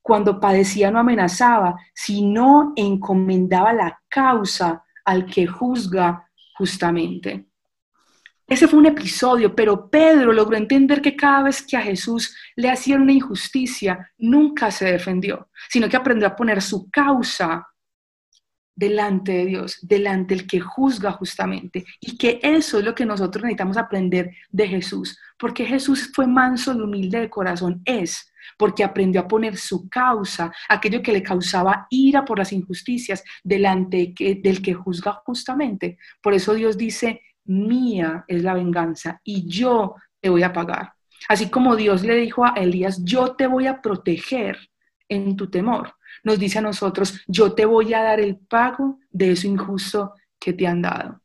cuando 0.08 0.40
padecía 0.40 0.90
no 0.90 1.00
amenazaba, 1.00 1.76
sino 1.92 2.72
encomendaba 2.76 3.74
la 3.74 4.00
causa 4.08 4.82
al 5.04 5.26
que 5.26 5.46
juzga 5.46 6.30
justamente. 6.54 7.50
Ese 8.46 8.66
fue 8.68 8.78
un 8.78 8.86
episodio, 8.86 9.54
pero 9.54 9.90
Pedro 9.90 10.32
logró 10.32 10.56
entender 10.56 11.02
que 11.02 11.14
cada 11.14 11.42
vez 11.42 11.60
que 11.60 11.76
a 11.76 11.82
Jesús 11.82 12.34
le 12.56 12.70
hacían 12.70 13.02
una 13.02 13.12
injusticia, 13.12 14.10
nunca 14.16 14.70
se 14.70 14.86
defendió, 14.86 15.50
sino 15.68 15.90
que 15.90 15.98
aprendió 15.98 16.26
a 16.26 16.34
poner 16.36 16.62
su 16.62 16.88
causa 16.90 17.68
delante 18.74 19.32
de 19.32 19.44
Dios, 19.44 19.76
delante 19.82 20.34
del 20.34 20.46
que 20.46 20.60
juzga 20.60 21.12
justamente. 21.12 21.84
Y 22.00 22.16
que 22.16 22.40
eso 22.42 22.78
es 22.78 22.84
lo 22.86 22.94
que 22.94 23.04
nosotros 23.04 23.42
necesitamos 23.42 23.76
aprender 23.76 24.30
de 24.48 24.68
Jesús, 24.68 25.18
porque 25.38 25.66
Jesús 25.66 26.10
fue 26.14 26.26
manso 26.26 26.72
y 26.72 26.80
humilde 26.80 27.20
de 27.20 27.28
corazón, 27.28 27.82
es 27.84 28.27
porque 28.56 28.84
aprendió 28.84 29.20
a 29.20 29.28
poner 29.28 29.56
su 29.56 29.88
causa, 29.88 30.52
aquello 30.68 31.02
que 31.02 31.12
le 31.12 31.22
causaba 31.22 31.86
ira 31.90 32.24
por 32.24 32.38
las 32.38 32.52
injusticias, 32.52 33.22
delante 33.42 34.14
del 34.18 34.62
que 34.62 34.74
juzga 34.74 35.20
justamente. 35.24 35.98
Por 36.22 36.34
eso 36.34 36.54
Dios 36.54 36.76
dice, 36.78 37.22
mía 37.44 38.24
es 38.26 38.42
la 38.42 38.54
venganza 38.54 39.20
y 39.24 39.46
yo 39.46 39.96
te 40.20 40.28
voy 40.28 40.42
a 40.42 40.52
pagar. 40.52 40.92
Así 41.28 41.50
como 41.50 41.76
Dios 41.76 42.04
le 42.04 42.14
dijo 42.14 42.44
a 42.44 42.54
Elías, 42.56 43.04
yo 43.04 43.34
te 43.34 43.46
voy 43.46 43.66
a 43.66 43.80
proteger 43.82 44.58
en 45.08 45.36
tu 45.36 45.50
temor 45.50 45.94
nos 46.22 46.38
dice 46.38 46.58
a 46.58 46.62
nosotros, 46.62 47.20
yo 47.26 47.52
te 47.54 47.64
voy 47.64 47.94
a 47.94 48.02
dar 48.02 48.20
el 48.20 48.36
pago 48.36 48.98
de 49.10 49.32
eso 49.32 49.46
injusto 49.46 50.14
que 50.38 50.52
te 50.52 50.66
han 50.66 50.82
dado. 50.82 51.20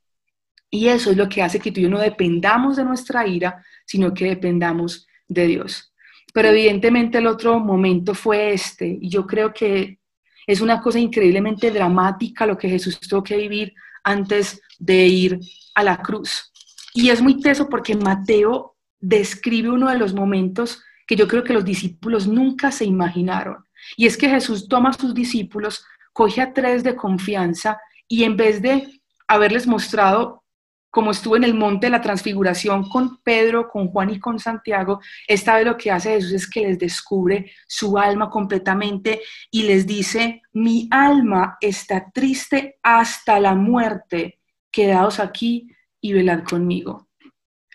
Y 0.69 0.87
eso 0.87 1.11
es 1.11 1.17
lo 1.17 1.29
que 1.29 1.41
hace 1.43 1.59
que 1.59 1.71
tú 1.71 1.79
y 1.79 1.83
yo 1.83 1.89
no 1.89 1.99
dependamos 1.99 2.77
de 2.77 2.83
nuestra 2.83 3.27
ira, 3.27 3.63
sino 3.85 4.13
que 4.13 4.25
dependamos 4.25 5.07
de 5.27 5.47
Dios. 5.47 5.92
Pero 6.33 6.49
evidentemente 6.49 7.19
el 7.19 7.27
otro 7.27 7.59
momento 7.59 8.13
fue 8.13 8.53
este, 8.53 8.97
y 8.99 9.09
yo 9.09 9.25
creo 9.25 9.53
que 9.53 9.99
es 10.45 10.59
una 10.59 10.81
cosa 10.81 10.99
increíblemente 10.99 11.71
dramática 11.71 12.45
lo 12.45 12.57
que 12.57 12.67
Jesús 12.67 12.99
tuvo 12.99 13.23
que 13.23 13.37
vivir 13.37 13.73
antes 14.03 14.61
de 14.77 15.05
ir 15.05 15.39
a 15.75 15.83
la 15.83 15.97
cruz. 15.97 16.51
Y 16.93 17.09
es 17.09 17.21
muy 17.21 17.39
teso 17.39 17.69
porque 17.69 17.95
Mateo 17.95 18.75
describe 18.99 19.69
uno 19.69 19.89
de 19.89 19.97
los 19.97 20.13
momentos 20.13 20.83
que 21.07 21.15
yo 21.15 21.27
creo 21.27 21.43
que 21.43 21.53
los 21.53 21.65
discípulos 21.65 22.27
nunca 22.27 22.71
se 22.71 22.85
imaginaron. 22.85 23.65
Y 23.97 24.05
es 24.05 24.17
que 24.17 24.29
Jesús 24.29 24.67
toma 24.67 24.89
a 24.89 24.93
sus 24.93 25.13
discípulos, 25.13 25.85
coge 26.13 26.41
a 26.41 26.53
tres 26.53 26.83
de 26.83 26.95
confianza 26.95 27.79
y 28.07 28.23
en 28.23 28.37
vez 28.37 28.61
de 28.61 29.01
haberles 29.27 29.67
mostrado 29.67 30.42
como 30.93 31.09
estuvo 31.09 31.35
en 31.35 31.43
el 31.43 31.55
monte 31.55 31.87
de 31.87 31.89
la 31.89 32.01
transfiguración 32.01 32.87
con 32.87 33.17
Pedro, 33.23 33.67
con 33.67 33.87
Juan 33.87 34.11
y 34.11 34.19
con 34.19 34.37
Santiago, 34.37 35.01
esta 35.27 35.55
vez 35.55 35.65
lo 35.65 35.75
que 35.75 35.89
hace 35.89 36.11
Jesús 36.11 36.33
es 36.33 36.47
que 36.47 36.67
les 36.67 36.77
descubre 36.77 37.51
su 37.65 37.97
alma 37.97 38.29
completamente 38.29 39.19
y 39.49 39.63
les 39.63 39.87
dice, 39.87 40.43
mi 40.53 40.87
alma 40.91 41.57
está 41.59 42.11
triste 42.11 42.77
hasta 42.83 43.39
la 43.39 43.55
muerte, 43.55 44.39
quedaos 44.69 45.19
aquí 45.19 45.67
y 45.99 46.13
velad 46.13 46.43
conmigo. 46.43 47.07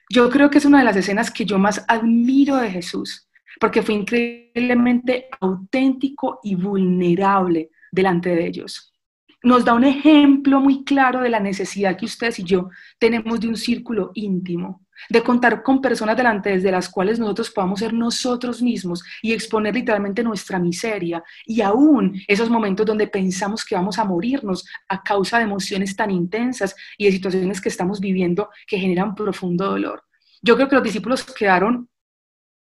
Yo 0.08 0.30
creo 0.30 0.48
que 0.48 0.58
es 0.58 0.64
una 0.64 0.78
de 0.78 0.84
las 0.84 0.96
escenas 0.96 1.32
que 1.32 1.44
yo 1.44 1.58
más 1.58 1.84
admiro 1.88 2.58
de 2.58 2.70
Jesús, 2.70 3.28
porque 3.58 3.82
fue 3.82 3.96
increíblemente 3.96 5.26
auténtico 5.40 6.38
y 6.44 6.54
vulnerable 6.54 7.70
delante 7.90 8.28
de 8.28 8.46
ellos. 8.46 8.94
Nos 9.42 9.64
da 9.64 9.74
un 9.74 9.84
ejemplo 9.84 10.60
muy 10.60 10.84
claro 10.84 11.20
de 11.20 11.28
la 11.28 11.38
necesidad 11.38 11.96
que 11.96 12.06
ustedes 12.06 12.40
y 12.40 12.44
yo 12.44 12.70
tenemos 12.98 13.38
de 13.38 13.48
un 13.48 13.56
círculo 13.56 14.10
íntimo, 14.14 14.84
de 15.08 15.22
contar 15.22 15.62
con 15.62 15.80
personas 15.80 16.16
delante 16.16 16.58
de 16.58 16.72
las 16.72 16.88
cuales 16.88 17.20
nosotros 17.20 17.50
podamos 17.50 17.78
ser 17.78 17.92
nosotros 17.92 18.60
mismos 18.60 19.04
y 19.22 19.32
exponer 19.32 19.74
literalmente 19.74 20.24
nuestra 20.24 20.58
miseria 20.58 21.22
y 21.46 21.60
aún 21.60 22.20
esos 22.26 22.50
momentos 22.50 22.84
donde 22.84 23.06
pensamos 23.06 23.64
que 23.64 23.76
vamos 23.76 23.98
a 23.98 24.04
morirnos 24.04 24.66
a 24.88 25.02
causa 25.02 25.38
de 25.38 25.44
emociones 25.44 25.94
tan 25.94 26.10
intensas 26.10 26.74
y 26.96 27.04
de 27.04 27.12
situaciones 27.12 27.60
que 27.60 27.68
estamos 27.68 28.00
viviendo 28.00 28.48
que 28.66 28.78
generan 28.78 29.14
profundo 29.14 29.66
dolor. 29.66 30.02
Yo 30.42 30.56
creo 30.56 30.68
que 30.68 30.76
los 30.76 30.84
discípulos 30.84 31.24
quedaron 31.24 31.88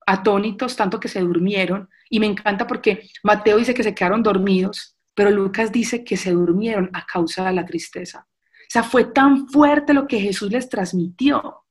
atónitos, 0.08 0.74
tanto 0.74 0.98
que 0.98 1.08
se 1.08 1.20
durmieron. 1.20 1.88
Y 2.08 2.18
me 2.18 2.26
encanta 2.26 2.66
porque 2.66 3.08
Mateo 3.22 3.58
dice 3.58 3.74
que 3.74 3.82
se 3.82 3.94
quedaron 3.94 4.22
dormidos, 4.22 4.97
pero 5.18 5.32
Lucas 5.32 5.72
dice 5.72 6.04
que 6.04 6.16
se 6.16 6.30
durmieron 6.30 6.90
a 6.92 7.04
causa 7.04 7.44
de 7.46 7.52
la 7.52 7.66
tristeza. 7.66 8.24
O 8.24 8.70
sea, 8.70 8.84
fue 8.84 9.02
tan 9.06 9.48
fuerte 9.48 9.92
lo 9.92 10.06
que 10.06 10.20
Jesús 10.20 10.52
les 10.52 10.68
transmitió 10.68 11.64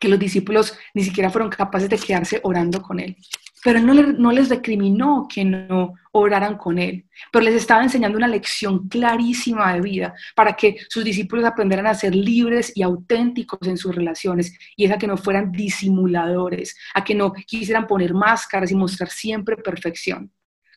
que 0.00 0.08
los 0.08 0.18
discípulos 0.18 0.74
ni 0.94 1.04
siquiera 1.04 1.28
fueron 1.28 1.50
capaces 1.50 1.90
de 1.90 1.98
quedarse 1.98 2.40
orando 2.42 2.80
con 2.80 3.00
él. 3.00 3.18
Pero 3.62 3.80
él 3.80 3.84
no, 3.84 3.92
no, 3.92 4.32
les 4.32 4.48
recriminó 4.48 5.28
que 5.28 5.44
no 5.44 5.92
oraran 6.12 6.56
con 6.56 6.78
él, 6.78 7.04
pero 7.30 7.44
les 7.44 7.54
estaba 7.54 7.82
enseñando 7.82 8.16
una 8.16 8.28
lección 8.28 8.88
clarísima 8.88 9.74
de 9.74 9.82
vida 9.82 10.14
para 10.34 10.54
que 10.54 10.78
sus 10.88 11.04
discípulos 11.04 11.44
aprendieran 11.44 11.86
a 11.86 11.94
ser 11.94 12.14
libres 12.14 12.72
y 12.74 12.80
auténticos 12.80 13.68
en 13.68 13.76
sus 13.76 13.94
relaciones 13.94 14.58
y 14.74 14.86
es 14.86 14.90
a 14.90 14.96
que 14.96 15.06
no 15.06 15.18
fueran 15.18 15.52
disimuladores, 15.52 16.74
a 16.94 17.04
que 17.04 17.14
no 17.14 17.34
quisieran 17.34 17.86
poner 17.86 18.14
máscaras 18.14 18.70
y 18.70 18.74
mostrar 18.74 19.10
siempre 19.10 19.58
perfección. 19.58 20.32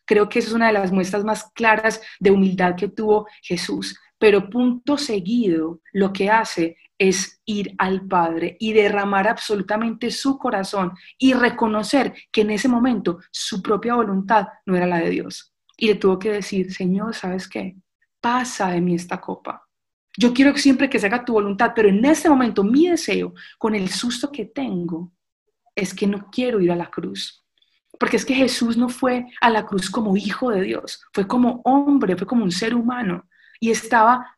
Creo 0.06 0.28
que 0.28 0.38
esa 0.38 0.48
es 0.48 0.54
una 0.54 0.68
de 0.68 0.72
las 0.72 0.92
muestras 0.92 1.24
más 1.24 1.50
claras 1.52 2.00
de 2.18 2.30
humildad 2.30 2.76
que 2.76 2.88
tuvo 2.88 3.26
Jesús. 3.42 3.98
Pero 4.18 4.48
punto 4.48 4.96
seguido, 4.96 5.80
lo 5.92 6.12
que 6.12 6.30
hace 6.30 6.76
es 6.98 7.42
ir 7.44 7.74
al 7.78 8.06
Padre 8.06 8.56
y 8.58 8.72
derramar 8.72 9.28
absolutamente 9.28 10.10
su 10.10 10.38
corazón 10.38 10.92
y 11.18 11.34
reconocer 11.34 12.14
que 12.32 12.40
en 12.40 12.50
ese 12.50 12.68
momento 12.68 13.18
su 13.30 13.60
propia 13.60 13.94
voluntad 13.94 14.46
no 14.64 14.76
era 14.76 14.86
la 14.86 14.98
de 14.98 15.10
Dios. 15.10 15.52
Y 15.76 15.88
le 15.88 15.96
tuvo 15.96 16.18
que 16.18 16.32
decir, 16.32 16.72
Señor, 16.72 17.14
¿sabes 17.14 17.48
qué? 17.48 17.76
Pasa 18.20 18.68
de 18.68 18.80
mí 18.80 18.94
esta 18.94 19.20
copa. 19.20 19.68
Yo 20.16 20.32
quiero 20.32 20.56
siempre 20.56 20.88
que 20.88 20.98
se 20.98 21.06
haga 21.06 21.24
tu 21.24 21.34
voluntad, 21.34 21.72
pero 21.74 21.90
en 21.90 22.02
este 22.06 22.30
momento 22.30 22.64
mi 22.64 22.88
deseo, 22.88 23.34
con 23.58 23.74
el 23.74 23.90
susto 23.90 24.32
que 24.32 24.46
tengo, 24.46 25.12
es 25.74 25.92
que 25.92 26.06
no 26.06 26.30
quiero 26.30 26.60
ir 26.60 26.72
a 26.72 26.76
la 26.76 26.90
cruz. 26.90 27.45
Porque 27.98 28.16
es 28.16 28.24
que 28.24 28.34
Jesús 28.34 28.76
no 28.76 28.88
fue 28.88 29.26
a 29.40 29.50
la 29.50 29.64
cruz 29.64 29.90
como 29.90 30.16
hijo 30.16 30.50
de 30.50 30.62
Dios, 30.62 31.02
fue 31.12 31.26
como 31.26 31.60
hombre, 31.64 32.16
fue 32.16 32.26
como 32.26 32.44
un 32.44 32.52
ser 32.52 32.74
humano 32.74 33.26
y 33.60 33.70
estaba 33.70 34.36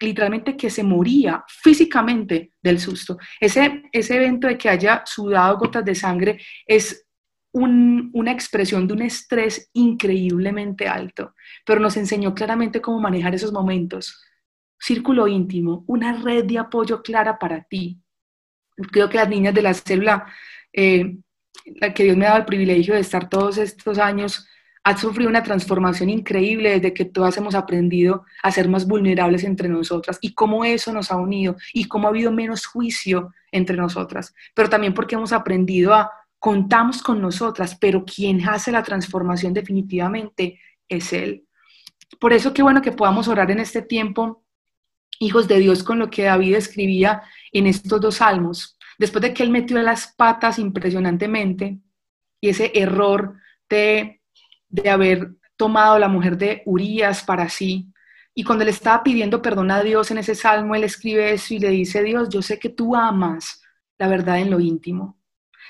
literalmente 0.00 0.56
que 0.56 0.70
se 0.70 0.82
moría 0.82 1.44
físicamente 1.48 2.52
del 2.62 2.78
susto. 2.78 3.18
Ese, 3.40 3.84
ese 3.92 4.16
evento 4.16 4.46
de 4.46 4.58
que 4.58 4.68
haya 4.68 5.02
sudado 5.06 5.58
gotas 5.58 5.84
de 5.84 5.94
sangre 5.94 6.40
es 6.66 7.06
una 7.52 8.32
expresión 8.32 8.86
de 8.86 8.92
un 8.92 9.02
estrés 9.02 9.70
increíblemente 9.72 10.86
alto, 10.86 11.34
pero 11.64 11.80
nos 11.80 11.96
enseñó 11.96 12.34
claramente 12.34 12.82
cómo 12.82 13.00
manejar 13.00 13.34
esos 13.34 13.50
momentos. 13.50 14.22
Círculo 14.78 15.26
íntimo, 15.26 15.82
una 15.86 16.12
red 16.20 16.44
de 16.44 16.58
apoyo 16.58 17.02
clara 17.02 17.38
para 17.38 17.64
ti. 17.64 17.98
Creo 18.92 19.08
que 19.08 19.16
las 19.16 19.30
niñas 19.30 19.54
de 19.54 19.62
la 19.62 19.72
célula, 19.72 20.26
eh, 20.70 21.16
la 21.64 21.94
que 21.94 22.04
Dios 22.04 22.16
me 22.16 22.26
ha 22.26 22.30
dado 22.30 22.40
el 22.40 22.46
privilegio 22.46 22.94
de 22.94 23.00
estar 23.00 23.28
todos 23.28 23.58
estos 23.58 23.98
años 23.98 24.48
ha 24.84 24.96
sufrido 24.96 25.28
una 25.28 25.42
transformación 25.42 26.10
increíble 26.10 26.70
desde 26.70 26.94
que 26.94 27.04
todas 27.04 27.36
hemos 27.36 27.56
aprendido 27.56 28.24
a 28.42 28.52
ser 28.52 28.68
más 28.68 28.86
vulnerables 28.86 29.42
entre 29.42 29.68
nosotras 29.68 30.16
y 30.20 30.32
cómo 30.32 30.64
eso 30.64 30.92
nos 30.92 31.10
ha 31.10 31.16
unido 31.16 31.56
y 31.74 31.86
cómo 31.86 32.06
ha 32.06 32.10
habido 32.10 32.30
menos 32.30 32.66
juicio 32.66 33.32
entre 33.50 33.76
nosotras, 33.76 34.32
pero 34.54 34.68
también 34.68 34.94
porque 34.94 35.16
hemos 35.16 35.32
aprendido 35.32 35.92
a 35.92 36.12
contamos 36.38 37.02
con 37.02 37.20
nosotras, 37.20 37.76
pero 37.80 38.04
quien 38.04 38.48
hace 38.48 38.70
la 38.70 38.84
transformación 38.84 39.52
definitivamente 39.52 40.60
es 40.88 41.12
Él. 41.12 41.44
Por 42.20 42.32
eso 42.32 42.54
qué 42.54 42.62
bueno 42.62 42.82
que 42.82 42.92
podamos 42.92 43.26
orar 43.26 43.50
en 43.50 43.58
este 43.58 43.82
tiempo, 43.82 44.44
hijos 45.18 45.48
de 45.48 45.58
Dios, 45.58 45.82
con 45.82 45.98
lo 45.98 46.10
que 46.10 46.24
David 46.24 46.54
escribía 46.54 47.22
en 47.52 47.66
estos 47.66 48.00
dos 48.00 48.16
salmos. 48.16 48.75
Después 48.98 49.22
de 49.22 49.34
que 49.34 49.42
él 49.42 49.50
metió 49.50 49.80
las 49.82 50.08
patas 50.08 50.58
impresionantemente 50.58 51.78
y 52.40 52.48
ese 52.48 52.72
error 52.74 53.36
de 53.68 54.16
de 54.68 54.90
haber 54.90 55.34
tomado 55.56 55.98
la 55.98 56.08
mujer 56.08 56.36
de 56.36 56.62
Urias 56.66 57.22
para 57.22 57.48
sí. 57.48 57.92
Y 58.34 58.44
cuando 58.44 58.64
le 58.64 58.70
estaba 58.70 59.02
pidiendo 59.02 59.40
perdón 59.40 59.70
a 59.70 59.82
Dios 59.82 60.10
en 60.10 60.18
ese 60.18 60.34
salmo, 60.34 60.74
él 60.74 60.84
escribe 60.84 61.32
eso 61.32 61.54
y 61.54 61.58
le 61.58 61.70
dice, 61.70 62.02
Dios, 62.02 62.28
yo 62.28 62.42
sé 62.42 62.58
que 62.58 62.68
tú 62.68 62.94
amas 62.94 63.62
la 63.98 64.08
verdad 64.08 64.38
en 64.40 64.50
lo 64.50 64.60
íntimo. 64.60 65.18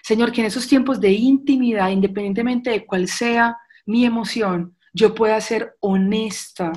Señor, 0.02 0.32
que 0.32 0.40
en 0.40 0.48
esos 0.48 0.66
tiempos 0.66 1.00
de 1.00 1.12
intimidad, 1.12 1.90
independientemente 1.90 2.70
de 2.70 2.84
cuál 2.84 3.08
sea 3.08 3.56
mi 3.86 4.04
emoción, 4.04 4.76
yo 4.92 5.14
pueda 5.14 5.40
ser 5.40 5.76
honesta 5.80 6.72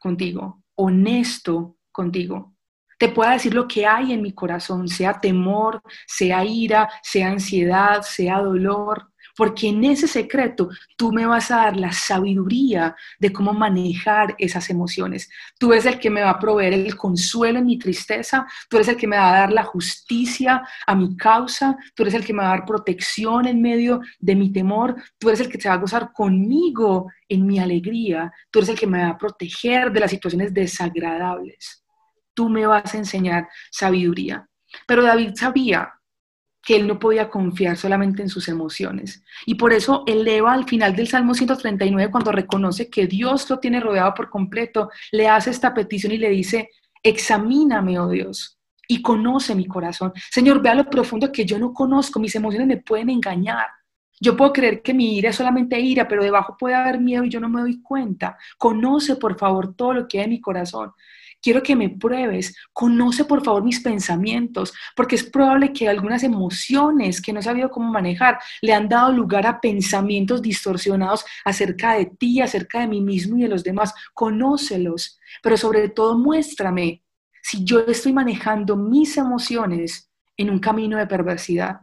contigo, 0.00 0.62
honesto 0.74 1.76
contigo. 1.92 2.55
Te 2.98 3.08
pueda 3.08 3.32
decir 3.32 3.54
lo 3.54 3.68
que 3.68 3.86
hay 3.86 4.12
en 4.12 4.22
mi 4.22 4.32
corazón, 4.32 4.88
sea 4.88 5.20
temor, 5.20 5.82
sea 6.06 6.44
ira, 6.44 6.88
sea 7.02 7.28
ansiedad, 7.28 8.02
sea 8.02 8.40
dolor, 8.40 9.10
porque 9.36 9.68
en 9.68 9.84
ese 9.84 10.08
secreto 10.08 10.70
tú 10.96 11.12
me 11.12 11.26
vas 11.26 11.50
a 11.50 11.56
dar 11.56 11.76
la 11.76 11.92
sabiduría 11.92 12.96
de 13.18 13.32
cómo 13.32 13.52
manejar 13.52 14.34
esas 14.38 14.70
emociones. 14.70 15.28
Tú 15.58 15.72
eres 15.72 15.86
el 15.86 15.98
que 15.98 16.10
me 16.10 16.22
va 16.22 16.30
a 16.30 16.38
proveer 16.38 16.72
el 16.72 16.96
consuelo 16.96 17.58
en 17.58 17.66
mi 17.66 17.78
tristeza, 17.78 18.46
tú 18.68 18.78
eres 18.78 18.88
el 18.88 18.96
que 18.96 19.06
me 19.06 19.18
va 19.18 19.28
a 19.28 19.40
dar 19.40 19.52
la 19.52 19.64
justicia 19.64 20.66
a 20.86 20.94
mi 20.94 21.16
causa, 21.16 21.76
tú 21.94 22.02
eres 22.02 22.14
el 22.14 22.24
que 22.24 22.32
me 22.32 22.42
va 22.42 22.48
a 22.52 22.56
dar 22.56 22.66
protección 22.66 23.46
en 23.46 23.60
medio 23.60 24.00
de 24.18 24.34
mi 24.34 24.50
temor, 24.50 24.96
tú 25.18 25.28
eres 25.28 25.40
el 25.40 25.50
que 25.50 25.60
se 25.60 25.68
va 25.68 25.74
a 25.74 25.78
gozar 25.78 26.12
conmigo 26.12 27.10
en 27.28 27.46
mi 27.46 27.58
alegría, 27.58 28.32
tú 28.50 28.60
eres 28.60 28.70
el 28.70 28.78
que 28.78 28.86
me 28.86 29.02
va 29.02 29.10
a 29.10 29.18
proteger 29.18 29.92
de 29.92 30.00
las 30.00 30.10
situaciones 30.10 30.54
desagradables. 30.54 31.85
Tú 32.36 32.50
me 32.50 32.66
vas 32.66 32.94
a 32.94 32.98
enseñar 32.98 33.48
sabiduría. 33.70 34.46
Pero 34.86 35.02
David 35.02 35.30
sabía 35.34 35.94
que 36.62 36.76
él 36.76 36.86
no 36.86 36.98
podía 36.98 37.30
confiar 37.30 37.76
solamente 37.76 38.22
en 38.22 38.28
sus 38.28 38.48
emociones. 38.48 39.22
Y 39.46 39.54
por 39.54 39.72
eso 39.72 40.02
eleva 40.06 40.52
al 40.52 40.64
final 40.64 40.94
del 40.94 41.06
Salmo 41.06 41.32
139, 41.32 42.10
cuando 42.10 42.32
reconoce 42.32 42.90
que 42.90 43.06
Dios 43.06 43.48
lo 43.48 43.60
tiene 43.60 43.80
rodeado 43.80 44.12
por 44.14 44.28
completo, 44.28 44.90
le 45.12 45.28
hace 45.28 45.50
esta 45.50 45.72
petición 45.72 46.12
y 46.12 46.18
le 46.18 46.28
dice, 46.28 46.70
examíname, 47.02 47.98
oh 48.00 48.08
Dios, 48.08 48.58
y 48.88 49.00
conoce 49.00 49.54
mi 49.54 49.66
corazón. 49.66 50.12
Señor, 50.30 50.60
vea 50.60 50.74
lo 50.74 50.90
profundo 50.90 51.30
que 51.30 51.44
yo 51.44 51.56
no 51.56 51.72
conozco, 51.72 52.18
mis 52.18 52.34
emociones 52.34 52.66
me 52.66 52.78
pueden 52.78 53.10
engañar. 53.10 53.68
Yo 54.18 54.36
puedo 54.36 54.52
creer 54.52 54.82
que 54.82 54.92
mi 54.92 55.16
ira 55.16 55.30
es 55.30 55.36
solamente 55.36 55.78
ira, 55.78 56.08
pero 56.08 56.24
debajo 56.24 56.56
puede 56.58 56.74
haber 56.74 56.98
miedo 56.98 57.22
y 57.22 57.30
yo 57.30 57.38
no 57.38 57.48
me 57.48 57.60
doy 57.60 57.80
cuenta. 57.80 58.36
Conoce, 58.58 59.16
por 59.16 59.38
favor, 59.38 59.76
todo 59.76 59.92
lo 59.92 60.08
que 60.08 60.18
hay 60.18 60.24
en 60.24 60.30
mi 60.30 60.40
corazón. 60.40 60.92
Quiero 61.42 61.62
que 61.62 61.76
me 61.76 61.90
pruebes. 61.90 62.56
Conoce, 62.72 63.24
por 63.24 63.44
favor, 63.44 63.62
mis 63.62 63.80
pensamientos, 63.80 64.72
porque 64.94 65.16
es 65.16 65.24
probable 65.24 65.72
que 65.72 65.88
algunas 65.88 66.22
emociones 66.22 67.20
que 67.20 67.32
no 67.32 67.40
he 67.40 67.42
sabido 67.42 67.70
cómo 67.70 67.90
manejar 67.90 68.38
le 68.62 68.72
han 68.72 68.88
dado 68.88 69.12
lugar 69.12 69.46
a 69.46 69.60
pensamientos 69.60 70.42
distorsionados 70.42 71.24
acerca 71.44 71.94
de 71.94 72.06
ti, 72.06 72.40
acerca 72.40 72.80
de 72.80 72.88
mí 72.88 73.00
mismo 73.00 73.36
y 73.36 73.42
de 73.42 73.48
los 73.48 73.62
demás. 73.62 73.94
Conócelos, 74.14 75.18
pero 75.42 75.56
sobre 75.56 75.88
todo 75.88 76.18
muéstrame 76.18 77.02
si 77.42 77.64
yo 77.64 77.80
estoy 77.80 78.12
manejando 78.12 78.76
mis 78.76 79.16
emociones 79.16 80.10
en 80.36 80.50
un 80.50 80.58
camino 80.58 80.98
de 80.98 81.06
perversidad. 81.06 81.80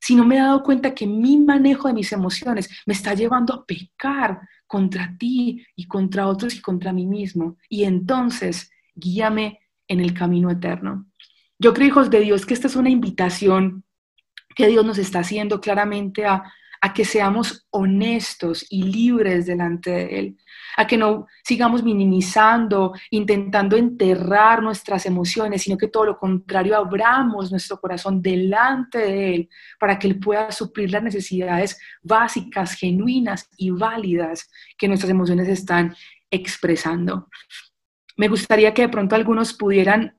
Si 0.00 0.14
no 0.14 0.24
me 0.24 0.36
he 0.36 0.40
dado 0.40 0.62
cuenta 0.62 0.94
que 0.94 1.06
mi 1.06 1.38
manejo 1.38 1.88
de 1.88 1.94
mis 1.94 2.12
emociones 2.12 2.68
me 2.86 2.94
está 2.94 3.14
llevando 3.14 3.54
a 3.54 3.66
pecar 3.66 4.40
contra 4.66 5.16
ti 5.18 5.64
y 5.74 5.86
contra 5.86 6.28
otros 6.28 6.54
y 6.54 6.60
contra 6.60 6.92
mí 6.92 7.06
mismo. 7.06 7.56
Y 7.68 7.84
entonces 7.84 8.70
guíame 8.98 9.60
en 9.86 10.00
el 10.00 10.14
camino 10.14 10.50
eterno. 10.50 11.06
Yo 11.58 11.74
creo, 11.74 11.88
hijos 11.88 12.10
de 12.10 12.20
Dios, 12.20 12.46
que 12.46 12.54
esta 12.54 12.68
es 12.68 12.76
una 12.76 12.90
invitación 12.90 13.84
que 14.54 14.66
Dios 14.66 14.84
nos 14.84 14.98
está 14.98 15.20
haciendo 15.20 15.60
claramente 15.60 16.26
a, 16.26 16.42
que 16.94 17.04
seamos 17.04 17.66
honestos 17.70 18.64
y 18.70 18.84
libres 18.84 19.46
delante 19.46 19.90
de 19.90 20.18
Él, 20.18 20.36
a 20.76 20.86
que 20.86 20.96
no 20.96 21.26
sigamos 21.44 21.82
minimizando, 21.82 22.92
intentando 23.10 23.76
enterrar 23.76 24.62
nuestras 24.62 25.04
emociones, 25.06 25.62
sino 25.62 25.76
que 25.76 25.88
todo 25.88 26.06
lo 26.06 26.18
contrario, 26.18 26.76
abramos 26.76 27.50
nuestro 27.50 27.80
corazón 27.80 28.22
delante 28.22 28.98
de 28.98 29.34
Él 29.34 29.48
para 29.78 29.98
que 29.98 30.06
Él 30.06 30.20
pueda 30.20 30.52
suplir 30.52 30.90
las 30.92 31.02
necesidades 31.02 31.78
básicas, 32.00 32.74
genuinas 32.74 33.48
y 33.56 33.70
válidas 33.70 34.48
que 34.76 34.86
nuestras 34.86 35.10
emociones 35.10 35.48
están 35.48 35.94
expresando. 36.30 37.28
Me 38.18 38.28
gustaría 38.28 38.74
que 38.74 38.82
de 38.82 38.88
pronto 38.88 39.14
algunos 39.14 39.54
pudieran 39.54 40.18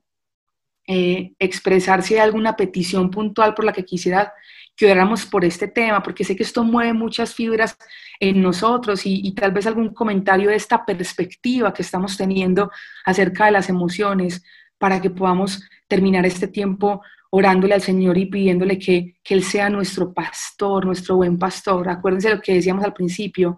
eh, 0.88 1.34
expresar 1.38 2.02
alguna 2.20 2.56
petición 2.56 3.12
puntual 3.12 3.54
por 3.54 3.66
la 3.66 3.74
que 3.74 3.84
quisiera 3.84 4.34
que 4.76 4.86
oráramos 4.86 5.26
por 5.26 5.44
este 5.44 5.68
tema, 5.68 6.02
porque 6.02 6.24
sé 6.24 6.38
que 6.38 6.44
esto 6.44 6.64
mueve 6.64 6.94
muchas 6.94 7.36
fibras 7.36 7.78
en 8.22 8.42
nosotros 8.42 9.06
y, 9.06 9.20
y, 9.22 9.34
tal 9.34 9.52
vez 9.52 9.68
algún 9.68 9.94
comentario 9.94 10.50
de 10.50 10.56
esta 10.56 10.86
perspectiva 10.86 11.74
que 11.74 11.82
estamos 11.82 12.16
teniendo 12.16 12.72
acerca 13.04 13.46
de 13.46 13.52
las 13.52 13.68
emociones 13.68 14.42
para 14.78 15.02
que 15.02 15.10
podamos 15.10 15.62
terminar 15.90 16.26
este 16.26 16.48
tiempo 16.48 17.02
orándole 17.32 17.74
al 17.74 17.82
Señor 17.82 18.18
y 18.18 18.28
pidiéndole 18.28 18.80
que, 18.80 19.18
que 19.22 19.34
Él 19.34 19.44
sea 19.44 19.70
nuestro 19.70 20.14
pastor, 20.14 20.86
nuestro 20.86 21.18
buen 21.18 21.38
pastor. 21.38 21.90
Acuérdense 21.90 22.30
lo 22.30 22.40
que 22.40 22.54
decíamos 22.54 22.86
al 22.86 22.94
principio, 22.94 23.58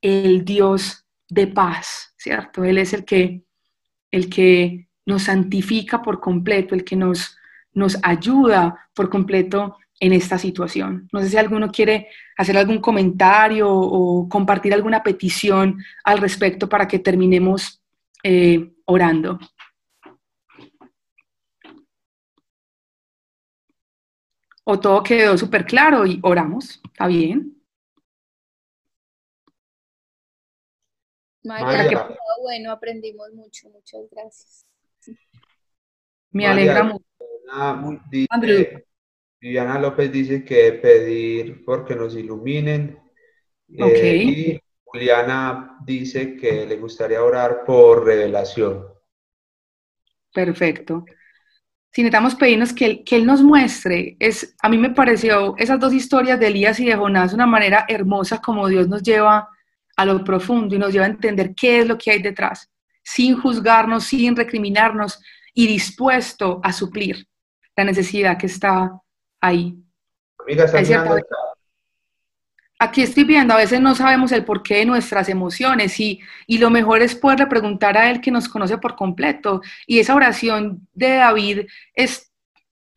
el 0.00 0.44
Dios 0.44 1.04
de 1.28 1.48
paz, 1.48 2.14
¿cierto? 2.16 2.62
Él 2.62 2.78
es 2.78 2.92
el 2.92 3.04
que 3.04 3.42
el 4.10 4.28
que 4.28 4.88
nos 5.06 5.24
santifica 5.24 6.02
por 6.02 6.20
completo, 6.20 6.74
el 6.74 6.84
que 6.84 6.96
nos, 6.96 7.36
nos 7.72 7.98
ayuda 8.02 8.88
por 8.94 9.10
completo 9.10 9.78
en 10.00 10.12
esta 10.14 10.38
situación. 10.38 11.08
No 11.12 11.20
sé 11.20 11.28
si 11.28 11.36
alguno 11.36 11.70
quiere 11.70 12.08
hacer 12.36 12.56
algún 12.56 12.78
comentario 12.78 13.68
o 13.70 14.28
compartir 14.28 14.72
alguna 14.72 15.02
petición 15.02 15.76
al 16.04 16.18
respecto 16.18 16.68
para 16.68 16.88
que 16.88 16.98
terminemos 16.98 17.82
eh, 18.22 18.72
orando. 18.86 19.38
O 24.64 24.78
todo 24.78 25.02
quedó 25.02 25.36
súper 25.36 25.66
claro 25.66 26.06
y 26.06 26.18
oramos, 26.22 26.80
¿está 26.84 27.06
bien? 27.06 27.59
María, 31.42 32.08
bueno, 32.42 32.70
aprendimos 32.70 33.32
mucho, 33.32 33.70
muchas 33.70 34.02
gracias. 34.10 34.66
Me 36.32 36.46
alegra 36.46 36.84
mucho. 36.84 37.04
Dice, 38.10 38.86
Viviana 39.40 39.78
López 39.78 40.12
dice 40.12 40.44
que 40.44 40.74
pedir 40.74 41.64
porque 41.64 41.96
nos 41.96 42.14
iluminen. 42.14 42.98
Okay. 43.72 44.20
Eh, 44.20 44.24
y 44.24 44.60
Juliana 44.84 45.78
dice 45.84 46.36
que 46.36 46.66
le 46.66 46.76
gustaría 46.76 47.22
orar 47.22 47.64
por 47.64 48.04
revelación. 48.04 48.86
Perfecto. 50.32 51.04
Si 51.92 52.02
necesitamos 52.02 52.36
pedirnos 52.36 52.72
que 52.72 52.86
él, 52.86 53.04
que 53.04 53.16
él 53.16 53.26
nos 53.26 53.42
muestre, 53.42 54.16
es, 54.20 54.54
a 54.62 54.68
mí 54.68 54.78
me 54.78 54.90
pareció 54.90 55.56
esas 55.58 55.80
dos 55.80 55.92
historias 55.92 56.38
de 56.38 56.46
Elías 56.48 56.78
y 56.78 56.86
de 56.86 56.94
Jonás 56.94 57.32
una 57.32 57.46
manera 57.46 57.84
hermosa 57.88 58.40
como 58.40 58.68
Dios 58.68 58.88
nos 58.88 59.02
lleva 59.02 59.48
a 60.00 60.06
lo 60.06 60.24
profundo 60.24 60.74
y 60.74 60.78
nos 60.78 60.94
lleva 60.94 61.04
a 61.04 61.10
entender 61.10 61.54
qué 61.54 61.80
es 61.80 61.86
lo 61.86 61.98
que 61.98 62.10
hay 62.10 62.22
detrás, 62.22 62.70
sin 63.02 63.38
juzgarnos, 63.38 64.04
sin 64.04 64.34
recriminarnos 64.34 65.20
y 65.52 65.66
dispuesto 65.66 66.58
a 66.64 66.72
suplir 66.72 67.26
la 67.76 67.84
necesidad 67.84 68.38
que 68.38 68.46
está 68.46 68.98
ahí. 69.42 69.76
Amiga, 70.38 70.64
¿estás 70.64 70.88
mirando 70.88 71.12
acá? 71.16 71.36
Aquí 72.78 73.02
estoy 73.02 73.24
viendo, 73.24 73.52
a 73.52 73.58
veces 73.58 73.78
no 73.78 73.94
sabemos 73.94 74.32
el 74.32 74.42
porqué 74.42 74.76
de 74.76 74.86
nuestras 74.86 75.28
emociones 75.28 76.00
y, 76.00 76.18
y 76.46 76.56
lo 76.56 76.70
mejor 76.70 77.02
es 77.02 77.14
poderle 77.14 77.46
preguntar 77.46 77.98
a 77.98 78.10
Él 78.10 78.22
que 78.22 78.30
nos 78.30 78.48
conoce 78.48 78.78
por 78.78 78.96
completo. 78.96 79.60
Y 79.86 79.98
esa 79.98 80.14
oración 80.14 80.88
de 80.94 81.16
David 81.16 81.66
es 81.92 82.32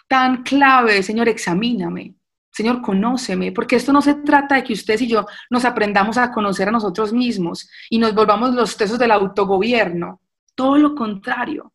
tan 0.08 0.44
clave, 0.44 1.04
Señor, 1.04 1.28
examíname, 1.28 2.14
Señor, 2.54 2.84
conóceme, 2.84 3.52
porque 3.52 3.76
esto 3.76 3.92
no 3.92 4.00
se 4.00 4.14
trata 4.14 4.56
de 4.56 4.64
que 4.64 4.74
ustedes 4.74 5.02
y 5.02 5.08
yo 5.08 5.26
nos 5.50 5.66
aprendamos 5.66 6.20
a 6.20 6.32
conocer 6.32 6.68
a 6.68 6.72
nosotros 6.72 7.12
mismos 7.12 7.68
y 7.90 7.98
nos 7.98 8.14
volvamos 8.14 8.54
los 8.54 8.78
tesos 8.78 9.00
del 9.00 9.10
autogobierno. 9.10 10.22
Todo 10.54 10.78
lo 10.78 10.94
contrario. 10.94 11.74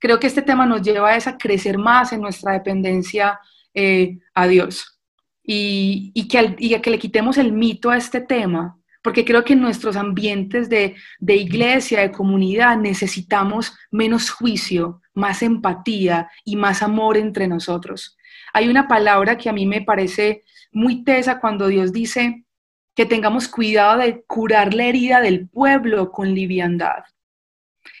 Creo 0.00 0.18
que 0.18 0.26
este 0.26 0.42
tema 0.42 0.66
nos 0.66 0.82
lleva 0.82 1.10
a, 1.10 1.16
esa 1.16 1.38
crecer 1.38 1.78
más 1.78 2.12
en 2.12 2.22
nuestra 2.22 2.54
dependencia 2.54 3.38
eh, 3.72 4.18
a 4.34 4.48
Dios 4.48 4.98
y, 5.44 6.26
que 6.28 6.38
a 6.38 6.82
que 6.82 6.90
le 6.90 6.98
quitemos 6.98 7.38
el 7.38 7.52
mito 7.52 7.90
a 7.90 7.96
este 7.96 8.20
tema, 8.20 8.76
porque 9.04 9.24
creo 9.24 9.44
que 9.44 9.52
en 9.52 9.60
nuestros 9.60 9.94
ambientes 9.94 10.68
de, 10.68 10.96
de 11.20 11.36
iglesia, 11.36 12.00
de 12.00 12.10
comunidad, 12.10 12.76
necesitamos 12.76 13.78
menos 13.92 14.30
juicio, 14.30 15.02
más 15.14 15.42
empatía 15.42 16.28
y 16.44 16.56
más 16.56 16.82
amor 16.82 17.16
entre 17.16 17.46
nosotros. 17.46 18.16
Hay 18.56 18.70
una 18.70 18.88
palabra 18.88 19.36
que 19.36 19.50
a 19.50 19.52
mí 19.52 19.66
me 19.66 19.82
parece 19.82 20.42
muy 20.72 21.04
tesa 21.04 21.40
cuando 21.40 21.66
Dios 21.66 21.92
dice 21.92 22.46
que 22.94 23.04
tengamos 23.04 23.48
cuidado 23.48 23.98
de 23.98 24.22
curar 24.22 24.72
la 24.72 24.84
herida 24.84 25.20
del 25.20 25.46
pueblo 25.46 26.10
con 26.10 26.34
liviandad. 26.34 27.04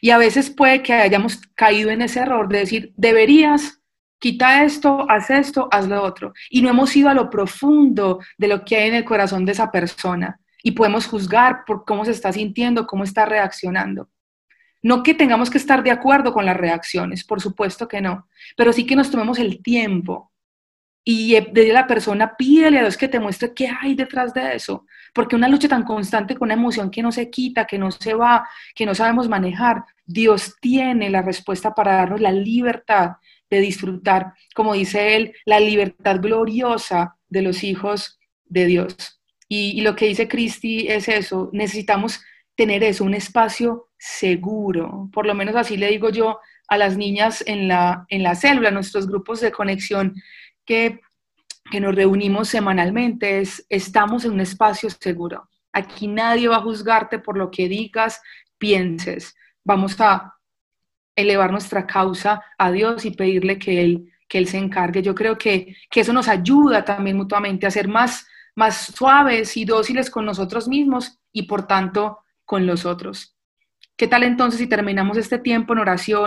Y 0.00 0.08
a 0.08 0.16
veces 0.16 0.48
puede 0.48 0.82
que 0.82 0.94
hayamos 0.94 1.42
caído 1.54 1.90
en 1.90 2.00
ese 2.00 2.20
error 2.20 2.48
de 2.48 2.60
decir, 2.60 2.94
deberías, 2.96 3.82
quita 4.18 4.64
esto, 4.64 5.04
haz 5.10 5.28
esto, 5.28 5.68
haz 5.70 5.88
lo 5.88 6.02
otro. 6.02 6.32
Y 6.48 6.62
no 6.62 6.70
hemos 6.70 6.96
ido 6.96 7.10
a 7.10 7.14
lo 7.14 7.28
profundo 7.28 8.20
de 8.38 8.48
lo 8.48 8.64
que 8.64 8.76
hay 8.76 8.88
en 8.88 8.94
el 8.94 9.04
corazón 9.04 9.44
de 9.44 9.52
esa 9.52 9.70
persona. 9.70 10.40
Y 10.62 10.70
podemos 10.70 11.06
juzgar 11.06 11.66
por 11.66 11.84
cómo 11.84 12.06
se 12.06 12.12
está 12.12 12.32
sintiendo, 12.32 12.86
cómo 12.86 13.04
está 13.04 13.26
reaccionando. 13.26 14.08
No 14.80 15.02
que 15.02 15.12
tengamos 15.12 15.50
que 15.50 15.58
estar 15.58 15.82
de 15.82 15.90
acuerdo 15.90 16.32
con 16.32 16.46
las 16.46 16.56
reacciones, 16.56 17.24
por 17.24 17.42
supuesto 17.42 17.86
que 17.88 18.00
no, 18.00 18.26
pero 18.56 18.72
sí 18.72 18.86
que 18.86 18.96
nos 18.96 19.10
tomemos 19.10 19.38
el 19.38 19.62
tiempo 19.62 20.32
y 21.08 21.38
de 21.40 21.72
la 21.72 21.86
persona 21.86 22.36
pídele 22.36 22.78
a 22.78 22.82
Dios 22.82 22.96
que 22.96 23.06
te 23.06 23.20
muestre 23.20 23.54
qué 23.54 23.68
hay 23.80 23.94
detrás 23.94 24.34
de 24.34 24.56
eso, 24.56 24.86
porque 25.14 25.36
una 25.36 25.46
lucha 25.46 25.68
tan 25.68 25.84
constante 25.84 26.34
con 26.34 26.46
una 26.46 26.54
emoción 26.54 26.90
que 26.90 27.00
no 27.00 27.12
se 27.12 27.30
quita, 27.30 27.64
que 27.64 27.78
no 27.78 27.92
se 27.92 28.12
va, 28.14 28.48
que 28.74 28.84
no 28.84 28.92
sabemos 28.92 29.28
manejar, 29.28 29.84
Dios 30.04 30.56
tiene 30.60 31.08
la 31.08 31.22
respuesta 31.22 31.76
para 31.76 31.94
darnos 31.94 32.20
la 32.20 32.32
libertad 32.32 33.12
de 33.48 33.60
disfrutar, 33.60 34.32
como 34.52 34.74
dice 34.74 35.14
él, 35.14 35.32
la 35.44 35.60
libertad 35.60 36.20
gloriosa 36.20 37.16
de 37.28 37.42
los 37.42 37.62
hijos 37.62 38.18
de 38.44 38.66
Dios. 38.66 39.20
Y, 39.48 39.78
y 39.78 39.82
lo 39.82 39.94
que 39.94 40.06
dice 40.06 40.26
Cristi 40.26 40.88
es 40.88 41.08
eso, 41.08 41.50
necesitamos 41.52 42.20
tener 42.56 42.82
eso, 42.82 43.04
un 43.04 43.14
espacio 43.14 43.90
seguro, 43.96 45.08
por 45.12 45.24
lo 45.24 45.36
menos 45.36 45.54
así 45.54 45.76
le 45.76 45.86
digo 45.86 46.10
yo 46.10 46.40
a 46.68 46.76
las 46.76 46.96
niñas 46.96 47.44
en 47.46 47.68
la, 47.68 48.06
en 48.08 48.22
la 48.22 48.34
célula, 48.34 48.70
nuestros 48.70 49.06
grupos 49.06 49.40
de 49.40 49.52
conexión, 49.52 50.14
que, 50.66 51.00
que 51.70 51.80
nos 51.80 51.94
reunimos 51.94 52.48
semanalmente 52.48 53.40
es, 53.40 53.64
estamos 53.68 54.24
en 54.24 54.32
un 54.32 54.40
espacio 54.40 54.90
seguro. 54.90 55.48
Aquí 55.72 56.08
nadie 56.08 56.48
va 56.48 56.56
a 56.56 56.62
juzgarte 56.62 57.18
por 57.18 57.38
lo 57.38 57.50
que 57.50 57.68
digas, 57.68 58.20
pienses. 58.58 59.34
Vamos 59.64 60.00
a 60.00 60.34
elevar 61.14 61.50
nuestra 61.50 61.86
causa 61.86 62.42
a 62.58 62.70
Dios 62.70 63.04
y 63.04 63.10
pedirle 63.10 63.58
que 63.58 63.80
Él, 63.80 64.12
que 64.28 64.38
Él 64.38 64.46
se 64.48 64.58
encargue. 64.58 65.02
Yo 65.02 65.14
creo 65.14 65.38
que, 65.38 65.76
que 65.90 66.00
eso 66.00 66.12
nos 66.12 66.28
ayuda 66.28 66.84
también 66.84 67.16
mutuamente 67.16 67.66
a 67.66 67.70
ser 67.70 67.88
más, 67.88 68.26
más 68.54 68.92
suaves 68.94 69.56
y 69.56 69.64
dóciles 69.64 70.10
con 70.10 70.24
nosotros 70.24 70.68
mismos 70.68 71.18
y 71.32 71.44
por 71.44 71.66
tanto 71.66 72.20
con 72.44 72.66
los 72.66 72.84
otros. 72.84 73.36
¿Qué 73.96 74.06
tal 74.06 74.24
entonces 74.24 74.60
si 74.60 74.66
terminamos 74.66 75.16
este 75.16 75.38
tiempo 75.38 75.72
en 75.72 75.78
oración? 75.80 76.24